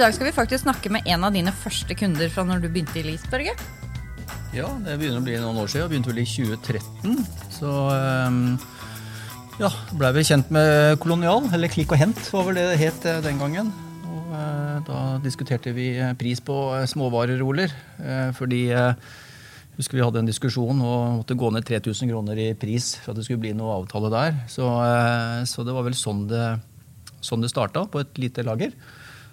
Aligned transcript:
dag 0.00 0.14
skal 0.16 0.30
vi 0.30 0.32
faktisk 0.32 0.64
snakke 0.64 0.88
med 0.92 1.04
en 1.12 1.24
av 1.26 1.34
dine 1.34 1.52
første 1.52 1.92
kunder 1.98 2.30
fra 2.32 2.40
når 2.48 2.62
du 2.62 2.70
begynte 2.72 2.96
i 2.96 3.04
Lease, 3.04 3.28
Børge. 3.28 3.52
Ja, 4.56 4.66
det 4.80 4.96
begynner 4.96 5.20
å 5.20 5.24
bli 5.26 5.34
noen 5.36 5.58
år 5.60 5.68
siden. 5.68 5.84
Jeg 5.84 5.90
begynte 5.92 6.10
vel 6.10 6.22
i 6.22 6.28
2013. 6.30 7.18
Så 7.52 7.68
um, 7.68 8.38
ja, 9.60 9.68
blei 10.00 10.12
vi 10.16 10.24
kjent 10.24 10.48
med 10.56 10.96
Kolonial, 11.02 11.50
eller 11.52 11.68
Klikk 11.72 11.92
og 11.92 12.00
hent 12.00 12.20
var 12.32 12.46
vel 12.48 12.56
det 12.56 12.64
det 12.70 12.78
het 12.80 13.08
den 13.26 13.40
gangen. 13.42 13.68
Og 14.08 14.30
uh, 14.32 14.78
da 14.86 15.00
diskuterte 15.20 15.74
vi 15.76 15.90
pris 16.20 16.40
på 16.40 16.56
småvareroller. 16.94 17.74
Fordi 18.38 18.62
jeg 18.70 18.94
husker 19.76 19.98
vi 19.98 20.06
hadde 20.06 20.22
en 20.22 20.30
diskusjon 20.30 20.80
og 20.80 21.18
måtte 21.18 21.36
gå 21.36 21.50
ned 21.52 21.68
3000 21.68 22.08
kroner 22.14 22.40
i 22.40 22.54
pris 22.56 22.94
for 23.02 23.12
at 23.12 23.20
det 23.20 23.26
skulle 23.28 23.44
bli 23.44 23.52
noe 23.58 23.76
avtale 23.82 24.08
der. 24.16 24.40
Så, 24.48 24.64
så 25.44 25.66
det 25.66 25.76
var 25.76 25.84
vel 25.84 25.98
sånn 25.98 26.24
det, 26.32 26.46
sånn 27.20 27.44
det 27.44 27.52
starta, 27.52 27.84
på 27.84 28.00
et 28.00 28.24
lite 28.24 28.46
lager. 28.48 28.72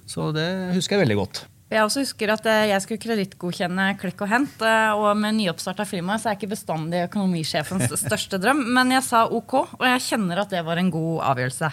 Så 0.08 0.32
det 0.36 0.48
husker 0.76 0.98
jeg 0.98 1.06
veldig 1.08 1.20
godt. 1.20 1.44
Jeg 1.68 1.84
også 1.84 2.00
husker 2.00 2.32
at 2.32 2.46
eh, 2.48 2.70
jeg 2.70 2.80
skulle 2.80 3.02
kredittgodkjenne 3.04 3.90
Klikk 4.00 4.22
og 4.24 4.30
Hent. 4.32 4.62
eh, 4.64 4.92
Og 4.96 5.10
med 5.20 5.36
nyoppstarta 5.36 5.84
firma 5.84 6.16
så 6.16 6.30
er 6.32 6.38
ikke 6.38 6.54
bestandig 6.54 7.02
økonomisjefens 7.10 7.92
største 8.06 8.40
drøm. 8.40 8.62
Men 8.78 8.94
jeg 8.96 9.04
sa 9.04 9.26
ok, 9.28 9.56
og 9.76 9.84
jeg 9.84 10.06
kjenner 10.06 10.46
at 10.46 10.54
det 10.56 10.64
var 10.64 10.80
en 10.80 10.94
god 10.94 11.26
avgjørelse. 11.34 11.72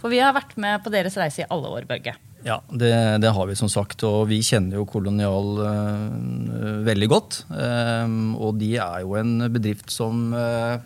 For 0.00 0.08
vi 0.08 0.22
har 0.24 0.32
vært 0.32 0.56
med 0.56 0.80
på 0.80 0.94
deres 0.94 1.18
reise 1.20 1.44
i 1.44 1.50
alle 1.52 1.74
år, 1.76 1.84
Børge. 1.90 2.16
Ja, 2.44 2.58
det, 2.72 2.92
det 3.20 3.34
har 3.36 3.46
vi 3.48 3.56
som 3.60 3.68
sagt. 3.72 4.00
Og 4.08 4.24
vi 4.32 4.40
kjenner 4.44 4.80
jo 4.80 4.88
Kolonial 4.88 5.60
øh, 5.68 6.80
veldig 6.88 7.08
godt. 7.12 7.42
Ehm, 7.52 8.34
og 8.40 8.56
de 8.60 8.74
er 8.80 9.04
jo 9.04 9.14
en 9.20 9.36
bedrift 9.52 9.92
som 9.92 10.26
øh, 10.32 10.80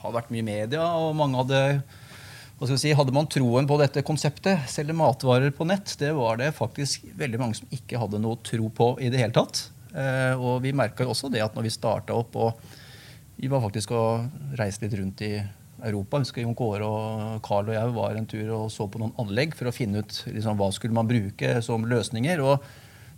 har 0.00 0.16
vært 0.16 0.32
mye 0.32 0.40
i 0.40 0.48
media, 0.48 0.88
og 0.96 1.12
mange 1.20 1.36
hadde 1.40 1.62
si, 2.68 2.92
Hadde 2.92 3.14
man 3.16 3.28
troen 3.30 3.68
på 3.68 3.78
dette 3.80 4.02
konseptet, 4.04 4.66
selge 4.68 4.96
matvarer 4.96 5.52
på 5.54 5.64
nett, 5.68 5.94
det 5.98 6.12
var 6.16 6.36
det 6.40 6.52
faktisk 6.56 7.06
veldig 7.16 7.40
mange 7.40 7.56
som 7.60 7.70
ikke 7.72 8.00
hadde 8.00 8.20
noe 8.20 8.40
tro 8.44 8.68
på 8.68 8.92
i 9.00 9.08
det 9.12 9.22
hele 9.22 9.32
tatt. 9.32 9.70
Eh, 9.94 10.34
og 10.36 10.60
vi 10.62 10.74
merka 10.76 11.06
også 11.08 11.30
det 11.32 11.42
at 11.42 11.56
når 11.56 11.66
vi 11.66 11.72
starta 11.74 12.14
opp 12.14 12.36
og 12.38 12.60
vi 13.40 13.48
var 13.48 13.62
faktisk 13.64 13.94
og 13.96 14.54
reiste 14.60 14.84
litt 14.84 14.98
rundt 15.00 15.22
i 15.24 15.32
Europa. 15.80 16.18
husker 16.20 16.44
Jon 16.44 16.54
Kåre 16.54 16.84
og 16.84 17.40
Carl 17.42 17.70
og 17.70 17.74
jeg 17.74 17.94
var 17.96 18.16
en 18.16 18.28
tur 18.28 18.52
og 18.58 18.66
så 18.72 18.84
på 18.90 19.00
noen 19.00 19.16
anlegg 19.22 19.56
for 19.56 19.70
å 19.70 19.74
finne 19.74 20.02
ut 20.02 20.18
liksom, 20.28 20.58
hva 20.60 20.68
skulle 20.76 20.96
man 20.96 21.08
bruke 21.08 21.56
som 21.64 21.86
løsninger. 21.88 22.42
Og 22.44 22.60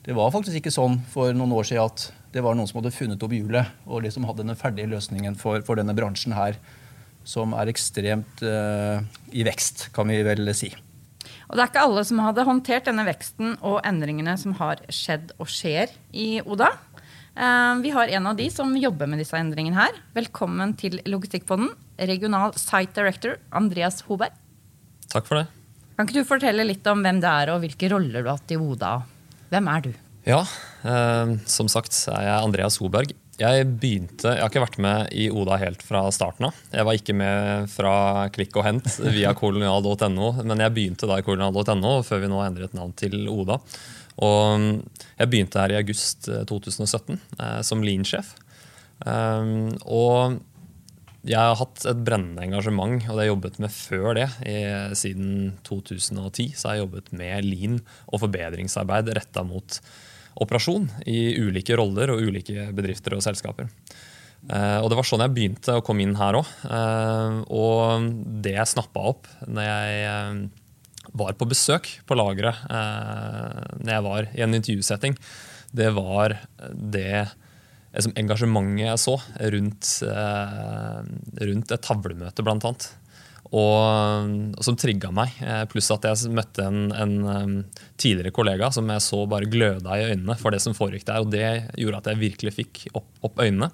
det 0.06 0.14
var 0.14 0.30
faktisk 0.34 0.60
ikke 0.60 0.74
sånn 0.74 1.00
for 1.10 1.34
noen 1.34 1.54
år 1.58 1.66
siden 1.66 1.90
at 1.90 2.06
det 2.32 2.44
var 2.46 2.54
noen 2.54 2.70
som 2.70 2.80
hadde 2.80 2.94
funnet 2.94 3.22
opp 3.26 3.34
hjulet 3.34 3.74
og 3.86 4.06
liksom 4.06 4.28
hadde 4.28 4.46
den 4.46 4.58
ferdige 4.58 4.92
løsningen 4.94 5.36
for, 5.38 5.60
for 5.66 5.78
denne 5.78 5.96
bransjen 5.98 6.36
her 6.38 6.58
som 7.28 7.54
er 7.56 7.70
ekstremt 7.72 8.42
uh, 8.44 9.02
i 9.32 9.44
vekst, 9.46 9.90
kan 9.94 10.10
vi 10.10 10.20
vel 10.26 10.50
si. 10.56 10.72
Og 11.48 11.58
det 11.58 11.64
er 11.64 11.70
ikke 11.70 11.84
alle 11.84 12.04
som 12.08 12.22
hadde 12.24 12.46
håndtert 12.48 12.88
denne 12.88 13.04
veksten 13.06 13.56
og 13.60 13.82
endringene 13.86 14.38
som 14.40 14.54
har 14.60 14.80
skjedd 14.92 15.34
og 15.36 15.50
skjer 15.52 15.92
i 16.16 16.40
Oda. 16.42 16.70
Uh, 17.36 17.80
vi 17.84 17.92
har 17.94 18.12
en 18.18 18.28
av 18.32 18.36
de 18.38 18.48
som 18.52 18.72
jobber 18.76 19.08
med 19.08 19.22
disse 19.22 19.36
endringene 19.38 19.78
her. 19.78 19.98
Velkommen 20.16 20.74
til 20.80 20.98
Logistikkpodden, 21.08 21.72
regional 22.08 22.56
site 22.58 22.96
director 22.96 23.36
Andreas 23.52 24.02
Hoberg. 24.08 24.36
Takk 25.12 25.28
for 25.28 25.42
det. 25.42 25.48
Kan 25.96 26.08
ikke 26.08 26.22
du 26.22 26.28
fortelle 26.28 26.64
litt 26.66 26.86
om 26.88 27.04
hvem 27.04 27.20
det 27.20 27.28
er, 27.30 27.52
og 27.52 27.60
hvilke 27.62 27.90
roller 27.92 28.24
du 28.24 28.30
har 28.30 28.40
hatt 28.40 28.54
i 28.54 28.60
Oda? 28.60 28.94
Hvem 29.52 29.68
er 29.68 29.84
du? 29.84 29.92
Ja, 30.24 30.40
eh, 30.86 31.34
som 31.50 31.68
sagt 31.70 31.96
er 32.08 32.28
jeg 32.28 32.46
Andreas 32.46 32.78
Hoberg. 32.80 33.12
Jeg 33.42 33.64
begynte, 33.80 34.36
jeg 34.36 34.42
har 34.42 34.50
ikke 34.52 34.62
vært 34.62 34.78
med 34.84 35.14
i 35.18 35.24
Oda 35.34 35.56
helt 35.58 35.82
fra 35.82 36.04
starten 36.14 36.46
av. 36.46 36.58
Jeg 36.70 36.86
var 36.86 36.98
ikke 36.98 37.16
med 37.18 37.72
fra 37.72 37.94
klikk 38.34 38.54
og 38.60 38.66
hent 38.68 39.00
via 39.08 39.32
kolonial.no, 39.40 40.28
men 40.44 40.62
jeg 40.62 40.74
begynte 40.76 41.08
da 41.10 41.18
i 41.18 41.26
kolonial.no 41.26 41.96
før 42.06 42.22
vi 42.22 42.30
nå 42.30 42.38
endret 42.44 42.76
navn 42.78 42.94
til 42.98 43.26
Oda. 43.32 43.58
Og 44.22 44.68
jeg 45.16 45.32
begynte 45.32 45.58
her 45.62 45.74
i 45.74 45.80
august 45.80 46.28
2017 46.28 47.16
eh, 47.16 47.60
som 47.66 47.82
Lean-sjef. 47.82 48.34
Um, 49.02 49.72
og 49.82 50.38
jeg 51.26 51.38
har 51.38 51.58
hatt 51.58 51.84
et 51.86 52.00
brennende 52.02 52.42
engasjement, 52.44 52.96
og 52.98 53.02
det 53.02 53.10
har 53.14 53.24
jeg 53.24 53.32
jobbet 53.32 53.58
med 53.62 53.74
før 53.74 54.08
det. 54.18 54.28
I, 54.46 54.56
siden 54.98 55.52
2010 55.66 56.48
så 56.58 56.68
har 56.68 56.78
jeg 56.78 56.84
jobbet 56.84 57.12
med 57.14 57.46
Lean 57.46 57.76
og 58.08 58.24
forbedringsarbeid 58.24 59.12
retta 59.18 59.44
mot 59.46 59.78
operasjon 60.40 60.88
i 61.08 61.34
ulike 61.42 61.76
roller 61.78 62.14
og 62.14 62.22
ulike 62.24 62.70
bedrifter 62.76 63.16
og 63.16 63.24
selskaper. 63.24 63.68
Uh, 64.50 64.82
og 64.82 64.88
Det 64.90 64.98
var 64.98 65.06
sånn 65.06 65.22
jeg 65.22 65.34
begynte 65.36 65.76
å 65.78 65.84
komme 65.86 66.02
inn 66.02 66.16
her 66.18 66.40
òg. 66.40 66.48
Uh, 66.66 67.42
og 67.52 68.08
det 68.42 68.56
jeg 68.56 68.72
snappa 68.72 69.04
opp 69.12 69.28
når 69.46 69.68
jeg 69.68 70.00
uh, 70.08 71.12
var 71.18 71.36
på 71.38 71.46
besøk 71.50 71.88
på 72.06 72.16
lageret 72.16 72.62
når 72.70 73.90
jeg 73.90 74.04
var 74.06 74.28
i 74.32 74.42
en 74.44 74.54
intervjusetting, 74.56 75.16
det 75.74 75.88
var 75.96 76.36
det 76.70 77.24
liksom, 77.90 78.14
engasjementet 78.22 78.86
jeg 78.86 79.00
så 79.02 79.16
rundt, 79.52 79.90
rundt 81.50 81.74
et 81.74 81.84
tavlemøte, 81.84 82.46
blant 82.46 82.64
annet 82.70 82.86
og, 83.50 84.54
som 84.64 84.78
trigga 84.80 85.10
meg. 85.14 85.34
Eh, 85.44 85.64
pluss 85.70 85.90
at 85.92 86.06
jeg 86.08 86.32
møtte 86.32 86.64
en, 86.64 86.86
en, 86.94 87.58
tidligere 88.00 88.32
kollega 88.34 88.70
som 88.72 88.88
jeg 88.88 89.04
så 89.04 89.24
bare 89.28 89.50
gløda 89.50 89.98
i 89.98 90.06
øynene 90.12 90.38
for 90.40 90.54
det 90.54 90.62
som 90.64 90.76
foregikk 90.76 91.04
der. 91.08 91.20
og 91.24 91.32
Det 91.34 91.74
gjorde 91.80 92.00
at 92.00 92.12
jeg 92.12 92.22
virkelig 92.22 92.56
fikk 92.60 92.86
opp, 92.94 93.10
opp 93.28 93.42
øynene 93.42 93.72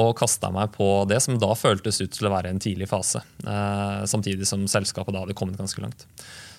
og 0.00 0.14
kasta 0.16 0.48
meg 0.48 0.70
på 0.72 0.86
det 1.04 1.18
som 1.20 1.36
da 1.36 1.50
føltes 1.58 2.00
ut 2.00 2.14
til 2.14 2.28
å 2.28 2.32
være 2.32 2.52
en 2.52 2.62
tidlig 2.62 2.88
fase. 2.88 3.20
Eh, 3.44 4.02
samtidig 4.08 4.48
som 4.48 4.64
selskapet 4.70 5.12
da 5.12 5.26
hadde 5.26 5.36
kommet 5.36 5.60
ganske 5.60 5.84
langt. 5.84 6.06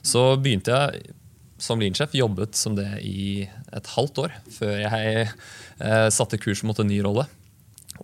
Så 0.05 0.35
begynte 0.37 0.75
jeg 0.75 1.15
som 1.63 1.79
Lean-sjef, 1.79 2.13
jobbet 2.17 2.57
som 2.59 2.75
det 2.75 2.89
i 3.07 3.45
et 3.73 3.89
halvt 3.95 4.25
år 4.25 4.35
før 4.51 4.75
jeg 4.83 5.23
eh, 5.25 6.09
satte 6.13 6.39
kurs 6.41 6.63
mot 6.67 6.77
en 6.81 6.89
ny 6.91 6.99
rolle. 7.05 7.25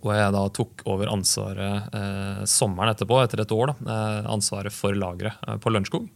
Og 0.00 0.12
jeg 0.14 0.34
da 0.34 0.42
tok 0.54 0.84
over 0.88 1.10
ansvaret 1.12 1.96
eh, 1.96 2.42
sommeren 2.48 2.94
etterpå, 2.94 3.18
etter 3.24 3.42
et 3.42 3.54
år, 3.54 3.72
da, 3.72 3.94
eh, 3.94 4.30
ansvaret 4.32 4.74
for 4.74 4.96
lageret 4.96 5.42
eh, 5.46 5.58
på 5.60 5.72
Lørenskog. 5.72 6.06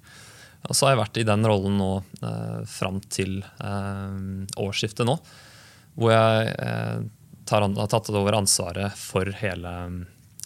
Og 0.64 0.72
så 0.72 0.86
har 0.86 0.94
jeg 0.94 1.02
vært 1.02 1.20
i 1.20 1.26
den 1.28 1.44
rollen 1.48 1.76
nå 1.80 1.90
eh, 2.24 2.62
fram 2.70 3.02
til 3.12 3.42
eh, 3.42 4.14
årsskiftet 4.62 5.08
nå. 5.08 5.18
Hvor 5.98 6.14
jeg 6.14 6.54
eh, 6.54 7.02
tar, 7.50 7.66
har 7.66 7.90
tatt 7.92 8.12
over 8.14 8.38
ansvaret 8.38 8.96
for 8.96 9.28
hele, 9.42 9.74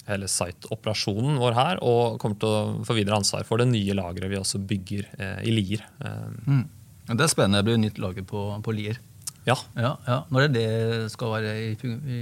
hele 0.08 0.30
site-operasjonen 0.32 1.38
vår 1.38 1.58
her. 1.58 1.84
Og 1.86 2.18
kommer 2.22 2.40
til 2.42 2.50
å 2.50 2.88
få 2.88 2.98
videre 2.98 3.20
ansvar 3.20 3.46
for 3.48 3.62
det 3.62 3.70
nye 3.70 3.96
lageret 3.96 4.32
vi 4.32 4.40
også 4.40 4.64
bygger 4.66 5.06
eh, 5.20 5.38
i 5.46 5.54
Lier. 5.54 5.86
Mm. 6.48 6.66
Det 7.08 7.22
er 7.22 7.30
spennende. 7.30 7.62
Det 7.62 7.70
blir 7.70 7.80
nytt 7.80 8.02
lager 8.02 8.26
på, 8.26 8.48
på 8.64 8.74
Lier. 8.74 8.98
Ja. 9.48 9.56
ja, 9.80 9.92
ja. 10.04 10.18
Når 10.28 10.44
er 10.44 10.52
det 10.52 10.66
skal 11.12 11.32
være 11.32 11.54
i, 11.62 11.72
i, 12.12 12.18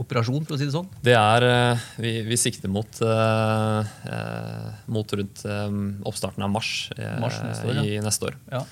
operasjon, 0.00 0.42
for 0.48 0.56
å 0.56 0.58
si 0.58 0.66
det 0.66 0.74
sånn? 0.74 0.88
Det 1.04 1.14
er, 1.14 1.46
eh, 1.46 1.86
Vi, 2.02 2.12
vi 2.26 2.38
sikter 2.40 2.72
mot, 2.72 2.98
uh, 3.06 3.86
uh, 4.08 4.68
mot 4.90 5.14
rundt 5.18 5.44
um, 5.46 5.80
oppstarten 6.08 6.42
av 6.42 6.50
mars, 6.50 6.90
uh, 6.98 7.14
mars 7.22 7.38
neste 7.44 7.70
år, 7.70 7.80
i 7.86 8.02
neste 8.02 8.30
år. 8.30 8.38
Ja. 8.52 8.66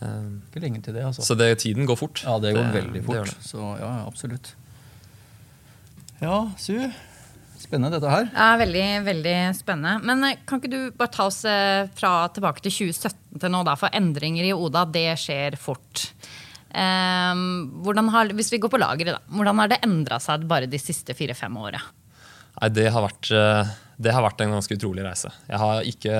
Ikke 0.00 0.62
lenge 0.62 0.80
til 0.84 0.96
det, 0.96 1.04
altså. 1.04 1.26
Så 1.26 1.36
det, 1.36 1.50
tiden 1.60 1.88
går 1.88 1.98
fort. 2.00 2.22
Ja, 2.24 2.38
det 2.40 2.54
går 2.56 2.70
det, 2.70 2.74
veldig 2.78 3.04
fort. 3.04 3.26
Det 3.26 3.34
det. 3.34 3.48
Så 3.50 3.72
ja, 3.82 3.92
absolutt. 4.06 4.54
Ja, 6.22 6.36
Su. 6.60 6.76
Spennende 7.60 7.98
dette 7.98 8.08
her. 8.08 8.30
Ja, 8.32 8.54
Veldig 8.56 8.86
veldig 9.04 9.34
spennende. 9.58 9.98
Men 10.08 10.38
kan 10.48 10.62
ikke 10.62 10.72
du 10.72 10.78
bare 10.96 11.12
ta 11.12 11.26
oss 11.28 11.42
fra 11.98 12.14
tilbake 12.32 12.64
til 12.64 12.72
2017 12.88 13.42
til 13.42 13.52
nå, 13.52 13.60
da? 13.68 13.76
For 13.78 13.92
endringer 13.94 14.48
i 14.48 14.54
Oda, 14.56 14.86
det 14.88 15.10
skjer 15.20 15.58
fort. 15.60 16.08
Um, 16.70 18.10
har, 18.14 18.30
hvis 18.38 18.52
vi 18.52 18.60
går 18.62 18.70
på 18.70 18.78
lageret, 18.78 19.16
da, 19.16 19.34
hvordan 19.34 19.58
har 19.62 19.70
det 19.72 19.80
endra 19.86 20.20
seg 20.22 20.46
bare 20.50 20.70
de 20.70 20.78
siste 20.78 21.16
fire-fem 21.18 21.56
åra? 21.58 21.80
Det, 22.70 22.88
har 22.92 23.02
vært, 23.02 23.30
eh, 23.34 23.70
det 23.96 24.12
har 24.14 24.24
vært 24.24 24.42
en 24.44 24.56
ganske 24.58 24.76
utrolig 24.76 25.04
reise. 25.06 25.30
Jeg 25.48 25.60
har 25.62 25.86
ikke 25.88 26.16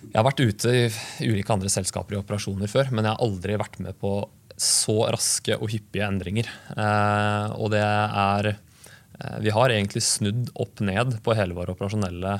jeg 0.00 0.16
har 0.16 0.24
vært 0.24 0.40
ute 0.40 0.70
i 0.72 0.84
ulike 1.28 1.52
andre 1.52 1.68
selskaper 1.72 2.16
i 2.16 2.20
operasjoner 2.20 2.70
før, 2.72 2.88
men 2.88 3.04
jeg 3.04 3.12
har 3.12 3.24
aldri 3.26 3.58
vært 3.60 3.76
med 3.84 3.98
på 4.00 4.14
så 4.60 4.96
raske 5.12 5.56
og 5.58 5.68
hyppige 5.72 6.06
endringer. 6.06 6.48
Eh, 6.72 7.56
og 7.60 7.72
det 7.74 7.84
er 7.84 8.52
eh, 8.54 9.36
Vi 9.44 9.52
har 9.52 9.72
egentlig 9.74 10.04
snudd 10.04 10.48
opp 10.54 10.80
ned 10.84 11.18
på 11.24 11.36
hele 11.36 11.56
vår 11.56 11.74
operasjonelle 11.74 12.38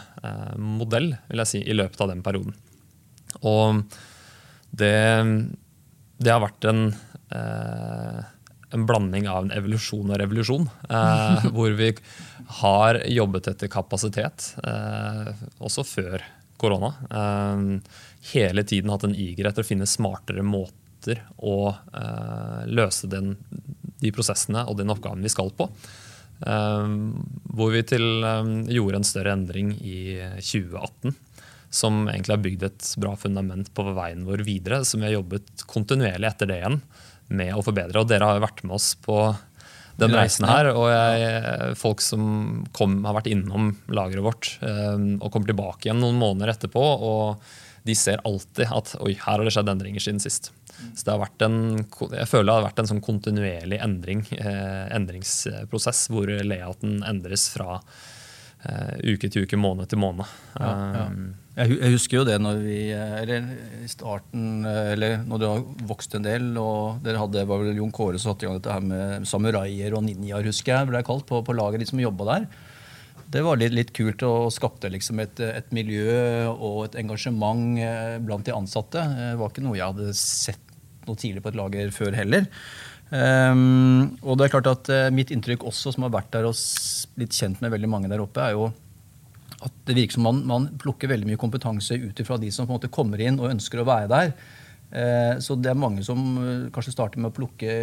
modell 0.56 1.12
vil 1.28 1.44
jeg 1.44 1.52
si, 1.52 1.60
i 1.60 1.76
løpet 1.76 2.00
av 2.00 2.12
den 2.14 2.24
perioden. 2.24 2.56
Og 3.44 3.84
det 4.70 4.96
det 6.20 6.32
har 6.34 6.42
vært 6.42 6.66
en, 6.68 6.82
eh, 7.32 8.18
en 8.76 8.84
blanding 8.86 9.28
av 9.28 9.46
en 9.46 9.54
evolusjon 9.56 10.12
og 10.12 10.20
revolusjon. 10.20 10.68
Eh, 10.88 11.46
hvor 11.54 11.72
vi 11.78 11.94
har 12.60 13.00
jobbet 13.08 13.48
etter 13.54 13.72
kapasitet, 13.72 14.52
eh, 14.64 15.32
også 15.64 15.86
før 15.86 16.26
korona. 16.60 16.92
Eh, 17.08 17.64
hele 18.34 18.66
tiden 18.68 18.92
hatt 18.92 19.08
en 19.08 19.16
iger 19.16 19.48
etter 19.48 19.64
å 19.64 19.70
finne 19.70 19.88
smartere 19.88 20.44
måter 20.44 21.24
å 21.40 21.72
eh, 21.72 22.62
løse 22.68 23.08
den, 23.08 23.34
de 24.00 24.12
prosessene 24.12 24.66
og 24.68 24.76
den 24.80 24.92
oppgaven 24.92 25.24
vi 25.24 25.32
skal 25.32 25.48
på. 25.56 25.70
Eh, 26.44 26.94
hvor 27.56 27.72
vi 27.72 27.82
til, 27.88 28.06
gjorde 28.68 29.00
en 29.00 29.08
større 29.08 29.32
endring 29.38 29.72
i 29.80 30.20
2018 30.36 31.16
som 31.70 32.02
egentlig 32.08 32.34
har 32.34 32.42
bygd 32.44 32.66
et 32.66 32.88
bra 33.00 33.14
fundament 33.18 33.70
på 33.74 33.84
veien 33.94 34.26
vår 34.26 34.44
videre. 34.46 34.82
Som 34.84 35.02
vi 35.02 35.10
har 35.10 35.20
jobbet 35.20 35.64
kontinuerlig 35.70 36.28
etter 36.30 36.50
det 36.50 36.60
igjen 36.60 36.80
med 37.30 37.54
å 37.54 37.62
forbedre. 37.62 38.02
Og 38.02 38.10
dere 38.10 38.26
har 38.26 38.38
jo 38.38 38.46
vært 38.46 38.64
med 38.66 38.76
oss 38.76 38.92
på 38.98 39.22
den 40.00 40.14
reisen 40.16 40.48
her. 40.48 40.70
Og 40.74 40.88
jeg, 40.90 41.72
folk 41.78 42.02
som 42.04 42.62
kom, 42.76 43.00
har 43.06 43.16
vært 43.18 43.30
innom 43.30 43.72
lageret 43.92 44.24
vårt 44.24 44.52
eh, 44.66 44.96
og 45.20 45.28
kommer 45.30 45.50
tilbake 45.52 45.88
igjen 45.88 46.00
noen 46.02 46.20
måneder 46.20 46.54
etterpå, 46.54 46.84
og 47.10 47.44
de 47.86 47.96
ser 47.96 48.20
alltid 48.28 48.68
at 48.76 48.94
oi, 49.00 49.14
her 49.16 49.38
har 49.38 49.46
det 49.46 49.54
skjedd 49.54 49.70
endringer 49.72 50.04
siden 50.04 50.22
sist. 50.22 50.50
Så 50.80 51.04
det 51.04 51.12
har 51.12 51.20
vært 51.22 51.44
en, 51.44 51.58
jeg 51.80 52.28
føler 52.28 52.48
det 52.48 52.56
har 52.56 52.66
vært 52.68 52.80
en 52.82 52.90
sånn 52.90 53.02
kontinuerlig 53.04 53.80
endring, 53.84 54.24
eh, 54.36 54.86
endringsprosess 54.96 56.06
hvor 56.12 56.28
layouten 56.28 57.00
endres 57.08 57.48
fra 57.52 57.78
uh, 57.80 58.94
uke 59.04 59.28
til 59.28 59.44
uke, 59.44 59.60
måned 59.60 59.90
til 59.92 60.00
måned. 60.00 60.28
Ja, 60.56 60.72
ja. 60.96 61.06
Jeg 61.60 61.92
husker 61.92 62.20
jo 62.20 62.24
det 62.24 62.38
når 62.40 62.60
vi 62.64 62.78
Eller 62.94 63.48
i 63.84 63.88
starten, 63.90 64.64
eller 64.64 65.20
når 65.28 65.42
dere 65.42 65.58
har 65.58 65.86
vokst 65.90 66.14
en 66.16 66.24
del, 66.24 66.50
og 66.60 67.02
dere 67.04 67.20
hadde 67.20 67.44
var 67.48 67.60
vel 67.60 67.76
Jon 67.76 67.92
Kåre 67.92 68.20
som 68.20 68.32
satte 68.32 68.46
i 68.46 68.48
gang 68.48 68.56
dette 68.56 68.72
her 68.72 68.84
med 68.84 69.28
samuraier 69.28 69.96
og 69.96 70.04
ninjaer, 70.06 70.46
husker 70.48 70.72
jeg, 70.72 70.88
ble 70.88 71.02
kalt, 71.04 71.26
på, 71.28 71.42
på 71.44 71.56
laget, 71.56 71.82
de 71.82 71.90
som 71.90 72.00
jobba 72.00 72.28
der. 72.30 72.46
Det 73.30 73.44
var 73.46 73.60
litt, 73.60 73.74
litt 73.76 73.92
kult 73.94 74.24
og 74.26 74.48
skapte 74.54 74.90
liksom 74.90 75.20
et, 75.22 75.38
et, 75.44 75.68
miljø 75.76 76.14
og 76.50 76.88
et 76.88 76.96
engasjement 77.02 77.78
eh, 77.78 78.16
blant 78.24 78.46
de 78.46 78.56
ansatte. 78.56 79.04
Det 79.04 79.36
var 79.38 79.52
ikke 79.52 79.66
noe 79.66 79.78
jeg 79.78 79.92
hadde 79.92 80.14
sett 80.18 80.64
noe 81.06 81.18
tidlig 81.18 81.44
på 81.44 81.52
et 81.52 81.58
lager 81.60 81.92
før 81.94 82.16
heller. 82.18 82.48
Um, 83.10 84.16
og 84.22 84.38
det 84.38 84.46
er 84.46 84.52
klart 84.52 84.68
at 84.70 84.90
uh, 84.94 85.08
Mitt 85.10 85.32
inntrykk 85.34 85.64
også, 85.66 85.90
som 85.94 86.06
har 86.06 86.12
vært 86.14 86.30
der 86.34 86.46
og 86.46 86.54
blitt 87.18 87.34
kjent 87.34 87.58
med 87.62 87.72
veldig 87.74 87.90
mange 87.90 88.10
der 88.10 88.22
oppe, 88.22 88.44
er 88.44 88.54
jo 88.54 88.68
at 89.60 89.76
det 89.88 89.96
virker 89.96 90.16
som 90.16 90.26
man, 90.28 90.40
man 90.48 90.68
plukker 90.80 91.10
veldig 91.10 91.28
mye 91.28 91.40
kompetanse 91.40 91.98
ut 92.00 92.22
fra 92.26 92.38
de 92.40 92.50
som 92.54 92.66
på 92.66 92.72
en 92.72 92.78
måte 92.78 92.92
kommer 92.92 93.20
inn 93.22 93.40
og 93.40 93.50
ønsker 93.50 93.82
å 93.82 93.88
være 93.88 94.10
der. 94.12 94.32
Uh, 94.90 95.34
så 95.42 95.54
det 95.54 95.70
er 95.70 95.78
mange 95.78 96.02
som 96.06 96.22
uh, 96.38 96.70
kanskje 96.74 96.94
starter 96.96 97.22
med 97.22 97.30
å 97.30 97.36
plukke, 97.36 97.74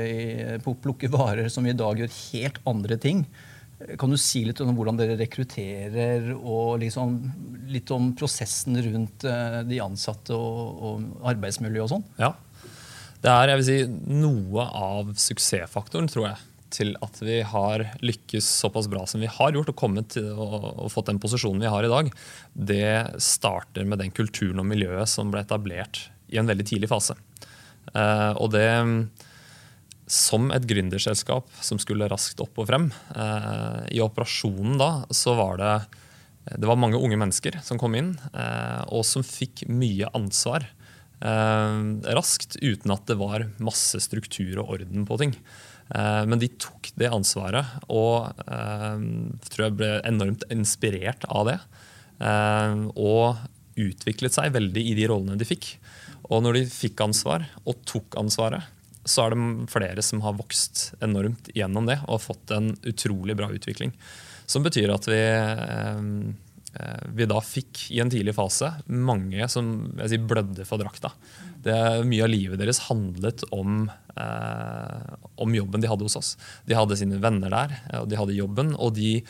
plukke, 0.84 1.12
varer 1.14 1.52
som 1.54 1.68
i 1.68 1.76
dag 1.78 2.02
gjør 2.02 2.18
helt 2.18 2.60
andre 2.68 2.98
ting. 3.02 3.24
Kan 4.02 4.10
du 4.10 4.18
si 4.18 4.42
litt 4.42 4.58
om 4.64 4.74
hvordan 4.74 4.98
dere 4.98 5.20
rekrutterer, 5.20 6.32
og 6.34 6.80
liksom, 6.82 7.14
litt 7.70 7.92
om 7.94 8.10
prosessen 8.18 8.80
rundt 8.82 9.28
de 9.70 9.78
ansatte 9.84 10.34
og, 10.34 10.80
og 10.82 11.28
arbeidsmiljø 11.30 11.84
og 11.84 11.92
sånn? 11.92 12.08
Ja, 12.18 12.32
det 13.22 13.34
er 13.34 13.52
jeg 13.52 13.60
vil 13.60 13.68
si, 13.68 13.78
noe 14.18 14.66
av 14.66 15.14
suksessfaktoren, 15.22 16.10
tror 16.10 16.32
jeg, 16.32 16.42
til 16.74 16.94
at 17.04 17.20
vi 17.24 17.40
har 17.46 17.84
lykkes 18.04 18.48
såpass 18.64 18.90
bra 18.92 19.06
som 19.10 19.24
vi 19.24 19.30
har 19.32 19.56
gjort, 19.56 19.72
og 19.72 19.80
kommet 19.80 20.12
til 20.16 20.30
og, 20.34 20.68
og 20.74 20.92
fått 20.94 21.12
den 21.12 21.22
posisjonen 21.24 21.64
vi 21.64 21.72
har 21.72 21.88
i 21.88 21.92
dag. 21.92 22.12
Det 22.54 22.92
starter 23.24 23.88
med 23.88 24.02
den 24.04 24.14
kulturen 24.16 24.64
og 24.64 24.70
miljøet 24.70 25.10
som 25.12 25.32
ble 25.34 25.46
etablert 25.46 26.08
i 26.28 26.40
en 26.42 26.50
veldig 26.50 26.68
tidlig 26.68 26.92
fase. 26.92 27.16
Uh, 27.94 28.34
og 28.36 28.52
det 28.56 28.68
som 30.08 30.52
et 30.56 30.64
gründerselskap 30.68 31.50
som 31.64 31.80
skulle 31.84 32.08
raskt 32.08 32.40
opp 32.44 32.60
og 32.62 32.70
frem. 32.70 32.90
Uh, 33.12 33.84
I 33.92 34.04
operasjonen 34.04 34.78
da 34.80 34.92
så 35.12 35.36
var 35.40 35.60
det 35.62 35.78
det 36.48 36.64
var 36.64 36.80
mange 36.80 36.96
unge 36.96 37.18
mennesker 37.20 37.58
som 37.60 37.76
kom 37.80 37.98
inn, 38.00 38.14
uh, 38.32 38.86
og 38.96 39.04
som 39.04 39.26
fikk 39.26 39.66
mye 39.68 40.10
ansvar 40.16 40.70
raskt 41.18 42.60
uten 42.62 42.92
at 42.94 43.08
det 43.10 43.16
var 43.18 43.48
masse 43.58 43.98
struktur 44.04 44.60
og 44.62 44.76
orden 44.76 45.02
på 45.10 45.16
ting. 45.18 45.32
Eh, 45.96 46.24
men 46.28 46.40
de 46.42 46.50
tok 46.60 46.92
det 47.00 47.12
ansvaret 47.14 47.78
og 47.88 48.28
eh, 48.48 49.04
tror 49.48 49.68
jeg 49.68 49.78
ble 49.80 49.92
enormt 50.08 50.48
inspirert 50.54 51.28
av 51.30 51.52
det. 51.52 51.60
Eh, 52.20 52.88
og 52.96 53.38
utviklet 53.78 54.34
seg 54.34 54.56
veldig 54.56 54.84
i 54.92 54.96
de 54.98 55.06
rollene 55.10 55.38
de 55.40 55.48
fikk. 55.48 55.76
Og 56.28 56.42
når 56.44 56.60
de 56.60 56.66
fikk 56.72 57.06
ansvar 57.06 57.46
og 57.64 57.80
tok 57.88 58.18
ansvaret, 58.20 58.74
så 59.08 59.24
er 59.24 59.34
det 59.34 59.70
flere 59.72 60.04
som 60.04 60.20
har 60.26 60.36
vokst 60.36 60.90
enormt 61.06 61.48
gjennom 61.56 61.88
det 61.88 62.02
og 62.12 62.26
fått 62.26 62.52
en 62.52 62.74
utrolig 62.90 63.38
bra 63.40 63.48
utvikling. 63.54 63.94
Som 64.48 64.66
betyr 64.66 64.92
at 64.92 65.08
vi 65.08 65.22
vi 67.16 67.26
da 67.30 67.40
fikk 67.44 67.88
i 67.94 68.02
en 68.04 68.12
tidlig 68.12 68.36
fase 68.38 68.70
mange 68.88 69.48
som 69.52 69.72
sier, 69.98 70.24
blødde 70.30 70.66
for 70.68 70.82
drakta. 70.82 71.12
Det, 71.64 71.76
mye 72.08 72.26
av 72.26 72.32
livet 72.32 72.62
deres 72.62 72.84
handlet 72.88 73.44
om, 73.56 73.88
eh, 74.16 75.14
om, 75.36 75.56
jobben 75.58 75.84
de 75.84 75.90
hadde 75.90 76.08
hos 76.08 76.18
oss. 76.20 76.34
De 76.68 76.78
hadde 76.78 76.98
sine 77.00 77.22
venner 77.24 77.54
der, 77.54 77.78
og 78.02 78.10
de 78.12 78.20
hadde 78.20 78.38
jobben. 78.38 78.76
og 78.76 78.94
de, 78.98 79.22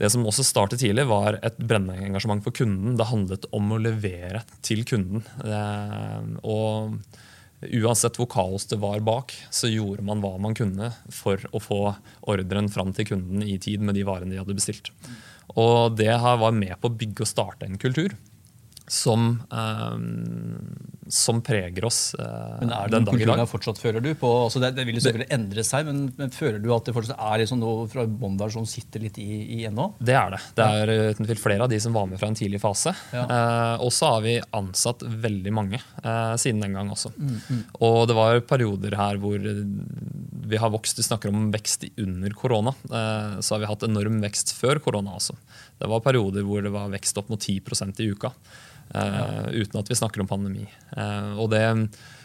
det 0.00 0.10
som 0.12 0.26
også 0.26 0.46
startet 0.46 0.80
tidlig, 0.80 1.06
var 1.10 1.38
et 1.42 1.58
brennende 1.58 2.08
engasjement 2.08 2.44
for 2.44 2.56
kunden. 2.56 2.96
Det 2.96 3.10
handlet 3.10 3.48
om 3.56 3.72
å 3.72 3.80
levere 3.80 4.44
til 4.64 4.86
kunden. 4.88 5.26
Eh, 5.44 6.38
og 6.48 6.96
uansett 7.60 8.16
hvor 8.16 8.28
kaos 8.30 8.64
det 8.70 8.78
var 8.80 9.02
bak, 9.04 9.34
så 9.52 9.68
gjorde 9.68 10.04
man 10.06 10.22
hva 10.24 10.32
man 10.40 10.56
kunne 10.56 10.94
for 11.12 11.42
å 11.52 11.60
få 11.60 11.82
ordren 12.32 12.70
fram 12.72 12.94
til 12.96 13.10
kunden 13.12 13.44
i 13.44 13.58
tid 13.60 13.84
med 13.84 13.98
de 13.98 14.06
varene 14.08 14.32
de 14.32 14.40
hadde 14.40 14.56
bestilt. 14.56 14.88
Og 15.58 15.96
det 15.98 16.12
var 16.14 16.54
med 16.54 16.76
på 16.80 16.90
å 16.90 16.98
bygge 17.00 17.24
og 17.24 17.30
starte 17.30 17.66
en 17.66 17.80
kultur 17.80 18.14
som, 18.90 19.42
um, 19.50 21.06
som 21.08 21.38
preger 21.46 21.84
oss 21.86 22.00
men 22.18 22.72
er 22.74 22.88
det 22.88 22.96
den 22.96 23.04
dag 23.06 23.20
i 23.22 23.26
dag. 23.28 23.42
fortsatt, 23.46 23.78
føler 23.78 24.02
du? 24.02 24.08
På, 24.18 24.32
altså 24.48 24.58
det, 24.62 24.72
det, 24.74 24.82
vil 24.88 24.96
jo 24.98 25.02
selvfølgelig 25.04 25.30
endre 25.36 25.64
seg, 25.66 25.86
men, 25.86 26.00
men, 26.18 26.32
føler 26.34 26.58
du 26.58 26.66
at 26.74 26.88
det 26.88 26.94
fortsatt 26.96 27.20
er 27.22 27.42
liksom 27.44 27.60
noe 27.62 27.84
fra 27.90 28.02
bånn 28.02 28.40
som 28.50 28.66
sitter 28.66 29.04
litt 29.04 29.20
i, 29.22 29.28
i 29.54 29.60
ennå? 29.68 29.92
Det 30.02 30.16
er 30.18 30.34
det. 30.34 30.40
Det 30.58 30.66
er 30.66 30.92
uten 31.12 31.28
tvil 31.28 31.38
flere 31.38 31.68
av 31.68 31.70
de 31.70 31.78
som 31.82 31.94
var 31.94 32.08
med 32.10 32.18
fra 32.18 32.32
en 32.32 32.38
tidlig 32.40 32.58
fase. 32.62 32.90
Ja. 33.14 33.22
Eh, 33.22 33.84
og 33.84 33.92
så 33.94 34.10
har 34.16 34.24
vi 34.26 34.34
ansatt 34.58 35.04
veldig 35.06 35.52
mange 35.54 35.78
eh, 35.78 36.34
siden 36.42 36.64
den 36.64 36.74
gang 36.74 36.90
også. 36.90 37.12
Mm, 37.14 37.36
mm. 37.46 37.60
Og 37.86 38.00
det 38.10 38.16
var 38.18 38.42
perioder 38.50 38.96
her 38.98 39.20
hvor 39.22 39.38
vi 40.50 40.58
har 40.58 40.74
vokst. 40.74 40.98
Vi 40.98 41.06
snakker 41.06 41.30
om 41.30 41.52
vekst 41.54 41.86
under 41.94 42.34
korona. 42.34 42.74
så 42.90 43.54
har 43.54 43.62
vi 43.62 43.70
hatt 43.70 43.86
enorm 43.86 44.18
vekst 44.24 44.56
før 44.58 44.82
korona 44.82 45.14
også. 45.20 45.38
Det 45.78 45.88
var 45.94 46.02
perioder 46.02 46.42
hvor 46.42 46.66
det 46.66 46.74
var 46.74 46.90
vekst 46.90 47.22
opp 47.22 47.30
mot 47.30 47.38
10% 47.38 48.02
i 48.02 48.10
uka. 48.10 48.34
Uh, 48.90 49.46
uten 49.54 49.78
at 49.78 49.90
vi 49.90 49.98
snakker 49.98 50.22
om 50.22 50.30
pandemi. 50.30 50.64
Uh, 50.96 51.38
og 51.38 51.50
det, 51.52 51.62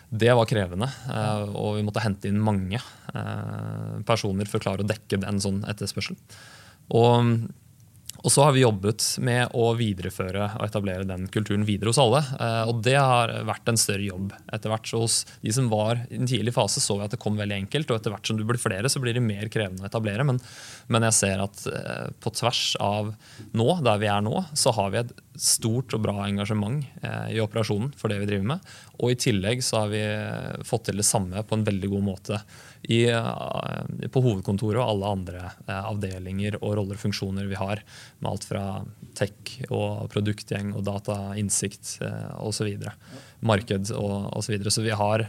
det, 0.09 0.31
var 0.33 0.49
krevende. 0.49 0.89
Uh, 1.05 1.51
og 1.53 1.77
vi 1.77 1.85
måtte 1.85 2.03
hente 2.05 2.31
inn 2.31 2.41
mange 2.41 2.81
personer 4.05 4.49
for 4.49 4.59
å 4.59 4.63
klare 4.65 4.83
å 4.83 4.87
dekke 4.89 5.21
en 5.23 5.37
sånn 5.39 5.61
etterspørsel. 5.71 6.17
Og 6.91 7.45
og 8.25 8.31
så 8.33 8.41
har 8.41 8.55
vi 8.55 8.63
jobbet 8.63 9.03
med 9.21 9.51
å 9.53 9.67
videreføre 9.77 10.47
og 10.57 10.63
etablere 10.65 11.05
den 11.05 11.27
kulturen 11.29 11.65
videre 11.67 11.91
hos 11.91 11.99
alle. 12.01 12.23
Eh, 12.41 12.71
og 12.71 12.79
det 12.85 12.95
har 12.97 13.29
vært 13.45 13.69
en 13.69 13.77
større 13.77 14.07
jobb. 14.07 14.33
Etter 14.49 14.73
hvert 14.73 14.89
så 14.89 15.03
Hos 15.05 15.19
de 15.43 15.51
som 15.53 15.67
var 15.69 15.99
i 16.09 16.17
en 16.17 16.25
tidlig 16.25 16.55
fase, 16.55 16.81
så 16.81 16.95
vi 16.97 17.05
at 17.05 17.13
det 17.13 17.19
kom 17.21 17.37
veldig 17.37 17.59
enkelt. 17.59 17.91
Og 17.91 17.99
etter 17.99 18.13
hvert 18.15 18.25
som 18.25 18.39
du 18.39 18.45
blir 18.47 18.57
flere, 18.57 18.89
så 18.89 19.01
blir 19.03 19.13
det 19.13 19.21
mer 19.21 19.51
krevende 19.53 19.85
å 19.85 19.89
etablere. 19.91 20.25
Men, 20.25 20.39
men 20.89 21.05
jeg 21.05 21.17
ser 21.19 21.43
at 21.43 21.61
eh, 21.69 22.07
på 22.23 22.33
tvers 22.33 22.63
av 22.81 23.13
nå, 23.53 23.67
der 23.85 24.01
vi 24.01 24.09
er 24.09 24.25
nå, 24.25 24.41
så 24.57 24.73
har 24.73 24.89
vi 24.95 25.03
et 25.03 25.13
stort 25.37 25.93
og 25.93 26.01
bra 26.07 26.23
engasjement 26.25 26.81
eh, 27.03 27.35
i 27.35 27.41
operasjonen 27.43 27.93
for 27.99 28.09
det 28.09 28.23
vi 28.23 28.31
driver 28.31 28.55
med. 28.55 28.75
Og 29.03 29.13
i 29.13 29.19
tillegg 29.19 29.61
så 29.67 29.83
har 29.83 29.93
vi 29.93 30.05
fått 30.65 30.89
til 30.89 30.97
det 30.97 31.05
samme 31.05 31.45
på 31.45 31.59
en 31.59 31.67
veldig 31.67 31.93
god 31.93 32.09
måte 32.09 32.41
i, 32.87 33.05
eh, 33.09 34.07
på 34.11 34.21
hovedkontoret 34.21 34.81
og 34.81 34.89
alle 34.91 35.11
andre 35.17 35.41
eh, 35.65 35.79
avdelinger 35.79 36.59
og 36.61 36.75
roller 36.79 36.97
og 36.97 37.01
funksjoner 37.01 37.49
vi 37.49 37.57
har. 37.59 37.81
Med 38.19 38.31
alt 38.31 38.45
fra 38.47 38.65
tech 39.17 39.55
og 39.69 40.05
produktgjeng 40.13 40.73
og 40.75 40.85
datainnsikt 40.87 41.97
eh, 42.05 42.35
osv. 42.45 42.75
Marked 43.45 43.91
og 43.95 44.29
osv. 44.35 44.45
Så, 44.45 44.53
videre. 44.53 44.73
så 44.73 44.85
vi 44.85 44.93
har 44.93 45.25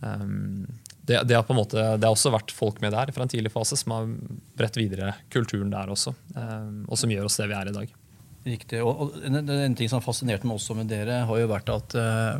um, 0.00 0.68
det, 1.02 1.24
det, 1.26 1.34
har 1.34 1.42
på 1.42 1.54
en 1.54 1.58
måte, 1.58 1.82
det 1.98 2.06
har 2.06 2.14
også 2.14 2.30
vært 2.30 2.54
folk 2.54 2.78
med 2.82 2.94
der 2.94 3.10
fra 3.14 3.26
en 3.26 3.32
tidlig 3.32 3.50
fase 3.50 3.78
som 3.78 3.96
har 3.96 4.12
bredt 4.58 4.78
videre 4.78 5.16
kulturen 5.34 5.72
der 5.72 5.90
også. 5.90 6.14
Um, 6.36 6.84
og 6.86 7.00
som 7.00 7.10
gjør 7.10 7.26
oss 7.26 7.40
det 7.40 7.50
vi 7.50 7.58
er 7.58 7.72
i 7.72 7.74
dag. 7.74 7.96
Riktig. 8.42 8.78
og 8.82 9.12
en, 9.22 9.38
en, 9.38 9.74
ting 9.78 9.90
som 9.90 10.00
har 10.00 10.06
fascinert 10.06 10.46
meg 10.46 10.58
også 10.58 10.74
med 10.78 10.88
dere, 10.90 11.20
har 11.26 11.42
jo 11.42 11.50
vært 11.50 11.74
at 11.74 11.98
uh, 11.98 12.38